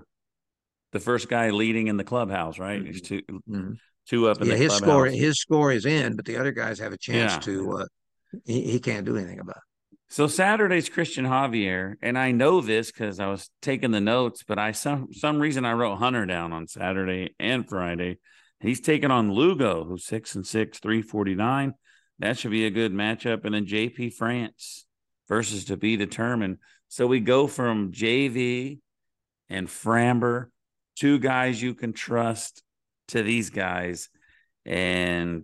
The 0.91 0.99
first 0.99 1.29
guy 1.29 1.49
leading 1.51 1.87
in 1.87 1.97
the 1.97 2.03
clubhouse, 2.03 2.57
right? 2.57 2.79
Mm-hmm. 2.79 2.91
He's 2.91 3.01
2 3.01 3.21
mm-hmm. 3.21 3.71
two 4.07 4.27
up 4.27 4.41
in 4.41 4.47
yeah, 4.47 4.53
the 4.53 4.57
his 4.57 4.69
clubhouse. 4.69 4.89
score 4.89 5.05
his 5.05 5.39
score 5.39 5.71
is 5.71 5.85
in, 5.85 6.15
but 6.15 6.25
the 6.25 6.37
other 6.37 6.51
guys 6.51 6.79
have 6.79 6.93
a 6.93 6.97
chance 6.97 7.33
Yeah. 7.33 7.39
to. 7.39 7.77
Uh, 7.79 7.85
he, 8.45 8.71
he 8.71 8.79
can't 8.79 9.05
do 9.05 9.17
anything 9.17 9.39
about. 9.39 9.57
it. 9.57 9.63
So 10.15 10.27
Saturday's 10.27 10.87
Christian 10.87 11.25
Javier, 11.25 11.95
and 12.01 12.17
I 12.17 12.31
know 12.31 12.61
this 12.61 12.89
because 12.89 13.19
I 13.19 13.27
was 13.27 13.49
taking 13.61 13.91
the 13.91 13.99
notes, 13.99 14.45
but 14.47 14.57
I 14.57 14.71
some 14.71 15.11
some 15.11 15.39
reason 15.39 15.65
I 15.65 15.73
wrote 15.73 15.97
Hunter 15.97 16.25
down 16.25 16.53
on 16.53 16.67
Saturday 16.67 17.35
and 17.37 17.67
Friday. 17.67 18.19
He's 18.61 18.79
taking 18.79 19.11
on 19.11 19.33
Lugo, 19.33 19.83
who's 19.83 20.05
six 20.05 20.33
and 20.35 20.47
six, 20.47 20.79
three 20.79 21.01
forty 21.01 21.35
nine. 21.35 21.73
That 22.19 22.37
should 22.37 22.51
be 22.51 22.65
a 22.65 22.69
good 22.69 22.93
matchup. 22.93 23.43
And 23.43 23.53
then 23.53 23.65
JP 23.65 24.13
France 24.13 24.85
versus 25.27 25.65
to 25.65 25.75
be 25.75 25.97
determined. 25.97 26.59
So 26.87 27.07
we 27.07 27.19
go 27.19 27.45
from 27.45 27.91
JV 27.91 28.79
and 29.49 29.67
Framber, 29.67 30.45
two 30.95 31.19
guys 31.19 31.61
you 31.61 31.73
can 31.73 31.91
trust, 31.91 32.63
to 33.09 33.21
these 33.21 33.49
guys, 33.49 34.07
and 34.65 35.43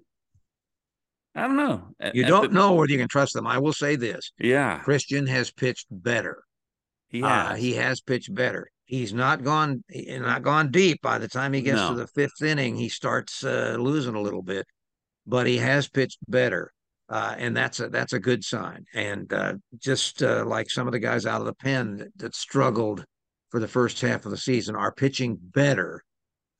I 1.36 1.48
don't 1.48 1.56
know. 1.56 1.88
You 2.14 2.24
at 2.24 2.28
don't 2.30 2.50
the- 2.50 2.54
know 2.60 2.74
whether 2.76 2.92
you 2.92 2.98
can 2.98 3.08
trust 3.08 3.34
them. 3.34 3.48
I 3.48 3.58
will 3.58 3.74
say 3.74 3.96
this: 3.96 4.32
Yeah, 4.38 4.80
Christian 4.80 5.28
has 5.28 5.52
pitched 5.52 5.88
better. 5.90 6.44
he 7.10 7.24
Uh, 7.24 7.56
he 7.56 7.74
has 7.74 8.02
pitched 8.02 8.34
better. 8.34 8.70
He's 8.86 9.14
not 9.14 9.44
gone 9.44 9.84
not 9.90 10.44
gone 10.44 10.72
deep. 10.72 11.02
By 11.02 11.18
the 11.18 11.28
time 11.30 11.54
he 11.54 11.62
gets 11.62 11.78
No. 11.78 11.90
to 11.92 11.96
the 11.96 12.08
fifth 12.08 12.42
inning, 12.42 12.76
he 12.76 12.90
starts 12.90 13.44
uh, 13.44 13.78
losing 13.80 14.16
a 14.16 14.22
little 14.22 14.42
bit, 14.42 14.66
but 15.26 15.48
he 15.48 15.58
has 15.58 15.88
pitched 15.88 16.20
better, 16.28 16.74
uh, 17.08 17.36
and 17.38 17.56
that's 17.56 17.80
a 17.80 17.88
that's 17.88 18.12
a 18.14 18.20
good 18.20 18.44
sign. 18.44 18.86
And 18.94 19.32
uh, 19.32 19.54
just 19.78 20.22
uh, 20.22 20.44
like 20.46 20.70
some 20.70 20.88
of 20.88 20.92
the 20.92 21.00
guys 21.00 21.26
out 21.26 21.40
of 21.40 21.48
the 21.48 21.54
pen 21.54 21.96
that, 21.98 22.18
that 22.18 22.36
struggled 22.36 23.06
for 23.52 23.60
the 23.62 23.68
first 23.70 24.02
half 24.02 24.26
of 24.26 24.32
the 24.32 24.38
season 24.38 24.76
are 24.76 24.92
pitching 24.94 25.38
better. 25.42 26.04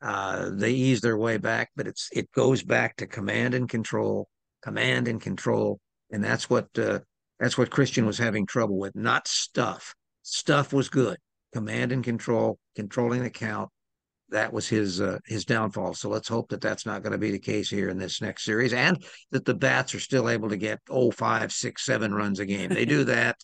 Uh, 0.02 0.50
they 0.54 0.72
ease 0.72 1.02
their 1.02 1.18
way 1.18 1.38
back, 1.38 1.70
but 1.76 1.88
it's 1.88 2.08
it 2.14 2.32
goes 2.32 2.64
back 2.64 2.96
to 2.98 3.06
command 3.08 3.54
and 3.54 3.68
control, 3.70 4.28
command 4.62 5.08
and 5.08 5.22
control, 5.22 5.80
and 6.12 6.24
that's 6.24 6.50
what 6.50 6.68
uh, 6.78 7.00
that's 7.40 7.58
what 7.58 7.72
Christian 7.72 8.06
was 8.06 8.18
having 8.18 8.46
trouble 8.46 8.78
with. 8.78 8.96
Not 8.96 9.28
stuff. 9.28 9.94
Stuff 10.24 10.74
was 10.74 10.90
good. 10.90 11.18
Command 11.54 11.92
and 11.92 12.04
control, 12.04 12.60
controlling 12.76 13.24
the 13.24 13.30
count. 13.30 13.70
That 14.30 14.54
was 14.54 14.68
his 14.68 15.02
uh, 15.02 15.20
his 15.26 15.44
downfall. 15.44 15.94
So 15.94 16.10
let's 16.10 16.28
hope 16.28 16.50
that 16.50 16.62
that's 16.62 16.86
not 16.86 17.04
going 17.04 17.12
to 17.12 17.18
be 17.18 17.32
the 17.32 17.40
case 17.40 17.70
here 17.70 17.90
in 17.90 17.98
this 17.98 18.22
next 18.22 18.44
series, 18.44 18.74
and 18.74 19.04
that 19.32 19.46
the 19.46 19.56
bats 19.56 19.94
are 19.94 20.00
still 20.00 20.30
able 20.30 20.50
to 20.50 20.58
get 20.58 20.80
oh 20.90 21.12
five, 21.12 21.52
six, 21.52 21.86
seven 21.86 22.14
runs 22.14 22.40
a 22.40 22.46
game. 22.46 22.70
They 22.70 22.86
do 22.86 23.04
that, 23.06 23.38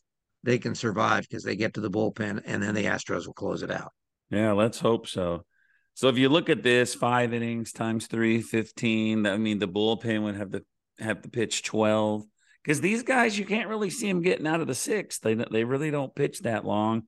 they 0.44 0.58
can 0.58 0.76
survive 0.76 1.24
because 1.28 1.44
they 1.44 1.56
get 1.56 1.74
to 1.74 1.82
the 1.82 1.92
bullpen, 1.92 2.42
and 2.46 2.64
then 2.64 2.74
the 2.74 2.86
Astros 2.86 3.26
will 3.26 3.34
close 3.34 3.64
it 3.64 3.72
out. 3.72 3.92
Yeah, 4.30 4.54
let's 4.54 4.80
hope 4.80 5.08
so. 5.08 5.46
So 5.94 6.10
if 6.10 6.18
you 6.18 6.30
look 6.30 6.50
at 6.50 6.62
this, 6.62 6.94
five 6.94 7.34
innings 7.34 7.72
times 7.72 8.08
three, 8.08 8.42
15, 8.42 9.26
I 9.26 9.38
mean, 9.38 9.58
the 9.58 9.68
bullpen 9.68 10.24
would 10.24 10.36
have 10.36 10.52
to 10.52 10.64
have 11.00 11.22
to 11.22 11.30
pitch 11.30 11.64
12. 11.64 12.26
Because 12.64 12.82
these 12.82 13.04
guys, 13.04 13.38
you 13.40 13.46
can't 13.46 13.70
really 13.70 13.90
see 13.90 14.08
them 14.08 14.22
getting 14.22 14.46
out 14.48 14.60
of 14.62 14.68
the 14.68 14.76
sixth. 14.76 15.22
They 15.22 15.36
they 15.36 15.64
really 15.64 15.90
don't 15.92 16.14
pitch 16.14 16.42
that 16.42 16.66
long. 16.66 17.04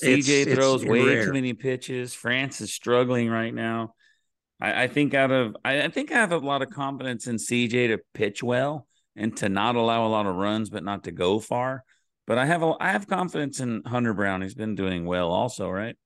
It's- 0.00 0.26
CJ 0.26 0.46
it's 0.46 0.54
throws 0.54 0.84
way 0.84 1.04
rare. 1.04 1.26
too 1.26 1.32
many 1.32 1.52
pitches. 1.52 2.14
France 2.14 2.60
is 2.60 2.72
struggling 2.72 3.28
right 3.28 3.52
now. 3.52 3.94
I, 4.60 4.84
I 4.84 4.86
think 4.88 5.14
out 5.14 5.32
of 5.32 5.56
I, 5.64 5.82
I 5.82 5.88
think 5.88 6.12
I 6.12 6.14
have 6.14 6.30
a 6.32 6.38
lot 6.38 6.62
of 6.62 6.70
confidence 6.70 7.26
in 7.26 7.36
CJ 7.36 7.88
to 7.88 7.98
pitch 8.14 8.40
well 8.42 8.86
and 9.16 9.36
to 9.38 9.48
not 9.48 9.74
allow 9.74 10.06
a 10.06 10.08
lot 10.08 10.26
of 10.26 10.36
runs, 10.36 10.70
but 10.70 10.84
not 10.84 11.04
to 11.04 11.10
go 11.12 11.40
far. 11.40 11.82
But 12.28 12.38
I 12.38 12.46
have 12.46 12.62
a 12.62 12.74
I 12.78 12.92
have 12.92 13.08
confidence 13.08 13.58
in 13.58 13.82
Hunter 13.84 14.14
Brown. 14.14 14.42
He's 14.42 14.54
been 14.54 14.76
doing 14.76 15.06
well 15.06 15.32
also, 15.32 15.68
right? 15.68 15.96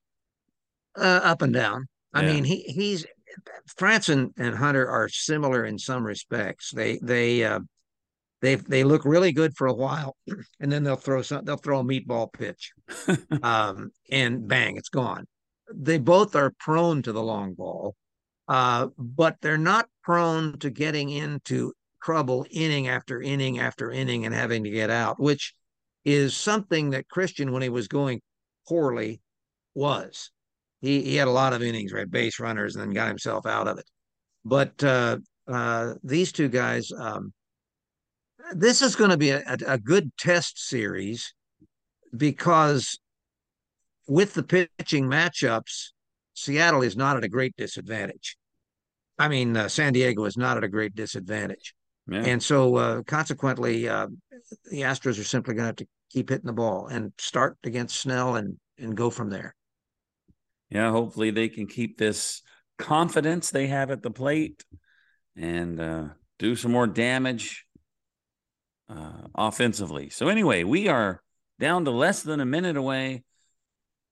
Uh, 0.96 1.20
up 1.22 1.42
and 1.42 1.52
down. 1.52 1.86
I 2.14 2.22
Yeah. 2.22 2.32
mean, 2.32 2.44
he 2.44 2.62
he's 2.62 3.04
France 3.76 4.08
and, 4.08 4.32
and 4.36 4.54
Hunter 4.54 4.88
are 4.88 5.08
similar 5.08 5.64
in 5.64 5.78
some 5.78 6.04
respects. 6.04 6.70
They 6.72 6.98
they 7.02 7.44
uh, 7.44 7.60
they 8.40 8.56
they 8.56 8.84
look 8.84 9.04
really 9.04 9.32
good 9.32 9.56
for 9.56 9.66
a 9.66 9.74
while, 9.74 10.16
and 10.60 10.70
then 10.70 10.84
they'll 10.84 10.96
throw 10.96 11.22
some 11.22 11.44
they'll 11.44 11.56
throw 11.56 11.80
a 11.80 11.84
meatball 11.84 12.32
pitch, 12.32 12.72
um, 13.42 13.90
and 14.10 14.46
bang, 14.46 14.76
it's 14.76 14.88
gone. 14.88 15.26
They 15.74 15.98
both 15.98 16.36
are 16.36 16.52
prone 16.60 17.02
to 17.02 17.12
the 17.12 17.22
long 17.22 17.54
ball, 17.54 17.96
uh, 18.48 18.88
but 18.98 19.36
they're 19.40 19.58
not 19.58 19.88
prone 20.02 20.58
to 20.58 20.70
getting 20.70 21.10
into 21.10 21.72
trouble 22.02 22.44
inning 22.50 22.88
after 22.88 23.22
inning 23.22 23.58
after 23.58 23.90
inning 23.90 24.26
and 24.26 24.34
having 24.34 24.64
to 24.64 24.70
get 24.70 24.90
out, 24.90 25.18
which 25.18 25.54
is 26.04 26.36
something 26.36 26.90
that 26.90 27.08
Christian, 27.08 27.50
when 27.50 27.62
he 27.62 27.70
was 27.70 27.88
going 27.88 28.20
poorly, 28.68 29.22
was. 29.74 30.30
He 30.84 31.00
he 31.00 31.16
had 31.16 31.28
a 31.28 31.32
lot 31.32 31.54
of 31.54 31.62
innings, 31.62 31.94
right, 31.94 32.10
base 32.10 32.38
runners, 32.38 32.76
and 32.76 32.84
then 32.84 32.92
got 32.92 33.08
himself 33.08 33.46
out 33.46 33.68
of 33.68 33.78
it. 33.78 33.88
But 34.44 34.84
uh, 34.84 35.16
uh, 35.48 35.94
these 36.02 36.30
two 36.30 36.48
guys, 36.48 36.92
um, 36.92 37.32
this 38.52 38.82
is 38.82 38.94
going 38.94 39.08
to 39.08 39.16
be 39.16 39.30
a, 39.30 39.42
a, 39.66 39.78
good 39.78 40.14
test 40.18 40.58
series 40.58 41.32
because 42.14 42.98
with 44.06 44.34
the 44.34 44.42
pitching 44.42 45.06
matchups, 45.06 45.92
Seattle 46.34 46.82
is 46.82 46.98
not 46.98 47.16
at 47.16 47.24
a 47.24 47.28
great 47.28 47.56
disadvantage. 47.56 48.36
I 49.18 49.28
mean, 49.28 49.56
uh, 49.56 49.68
San 49.68 49.94
Diego 49.94 50.26
is 50.26 50.36
not 50.36 50.58
at 50.58 50.64
a 50.64 50.68
great 50.68 50.94
disadvantage. 50.94 51.74
Yeah. 52.06 52.24
And 52.26 52.42
so, 52.42 52.76
uh, 52.76 53.02
consequently, 53.04 53.88
uh, 53.88 54.08
the 54.70 54.82
Astros 54.82 55.18
are 55.18 55.24
simply 55.24 55.54
going 55.54 55.62
to 55.62 55.68
have 55.68 55.76
to 55.76 55.86
keep 56.10 56.28
hitting 56.28 56.44
the 56.44 56.52
ball 56.52 56.88
and 56.88 57.14
start 57.16 57.56
against 57.64 58.02
Snell 58.02 58.36
and 58.36 58.58
and 58.78 58.94
go 58.94 59.08
from 59.08 59.30
there. 59.30 59.54
Yeah, 60.74 60.90
hopefully 60.90 61.30
they 61.30 61.48
can 61.48 61.68
keep 61.68 61.96
this 61.96 62.42
confidence 62.78 63.50
they 63.50 63.68
have 63.68 63.92
at 63.92 64.02
the 64.02 64.10
plate 64.10 64.64
and 65.36 65.80
uh, 65.80 66.08
do 66.40 66.56
some 66.56 66.72
more 66.72 66.88
damage 66.88 67.64
uh, 68.88 69.28
offensively. 69.36 70.10
So, 70.10 70.26
anyway, 70.26 70.64
we 70.64 70.88
are 70.88 71.22
down 71.60 71.84
to 71.84 71.92
less 71.92 72.22
than 72.22 72.40
a 72.40 72.44
minute 72.44 72.76
away 72.76 73.22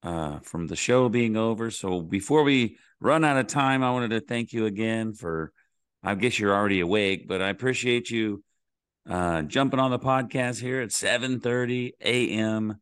uh, 0.04 0.38
from 0.38 0.68
the 0.68 0.76
show 0.76 1.08
being 1.08 1.36
over. 1.36 1.72
So, 1.72 2.00
before 2.00 2.44
we 2.44 2.78
run 3.00 3.24
out 3.24 3.38
of 3.38 3.48
time, 3.48 3.82
I 3.82 3.90
wanted 3.90 4.10
to 4.10 4.20
thank 4.20 4.52
you 4.52 4.66
again 4.66 5.14
for, 5.14 5.52
I 6.04 6.14
guess 6.14 6.38
you're 6.38 6.54
already 6.54 6.78
awake, 6.78 7.26
but 7.26 7.42
I 7.42 7.48
appreciate 7.48 8.08
you 8.08 8.44
uh, 9.10 9.42
jumping 9.42 9.80
on 9.80 9.90
the 9.90 9.98
podcast 9.98 10.60
here 10.60 10.80
at 10.80 10.92
7 10.92 11.40
30 11.40 11.94
a.m. 12.00 12.76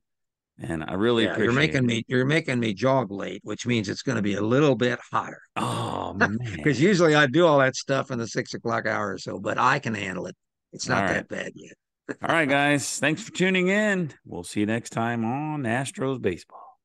And 0.63 0.85
I 0.87 0.93
really 0.95 1.25
Yeah, 1.25 1.31
appreciate 1.33 1.45
you're 1.45 1.55
making 1.55 1.77
it. 1.79 1.83
me 1.87 2.05
you're 2.07 2.25
making 2.27 2.61
me 2.61 2.75
jog 2.75 3.11
late, 3.11 3.41
which 3.45 3.67
means 3.67 3.89
it's 3.89 4.03
going 4.03 4.17
to 4.17 4.23
be 4.23 4.35
a 4.35 4.43
little 4.43 4.75
bit 4.77 4.99
hotter. 5.11 5.41
Oh, 5.57 6.13
man. 6.17 6.39
Because 6.55 6.81
usually 6.81 7.15
I 7.15 7.27
do 7.27 7.47
all 7.47 7.59
that 7.61 7.77
stuff 7.77 8.11
in 8.11 8.19
the 8.19 8.27
six 8.29 8.53
o'clock 8.55 8.87
hour 8.87 9.13
or 9.15 9.19
so, 9.19 9.39
but 9.39 9.57
I 9.59 9.79
can 9.79 9.95
handle 9.95 10.27
it. 10.27 10.37
It's 10.73 10.87
not 10.89 11.03
All 11.05 11.09
that 11.15 11.29
bad 11.29 11.53
yet. 11.55 11.73
All 12.23 12.35
right, 12.35 12.49
guys. 12.49 12.99
Thanks 12.99 13.23
for 13.23 13.33
tuning 13.33 13.69
in. 13.69 14.13
We'll 14.27 14.45
see 14.45 14.61
you 14.61 14.67
next 14.67 14.91
time 14.91 15.25
on 15.25 15.63
Astros 15.63 16.21
Baseball. 16.21 16.70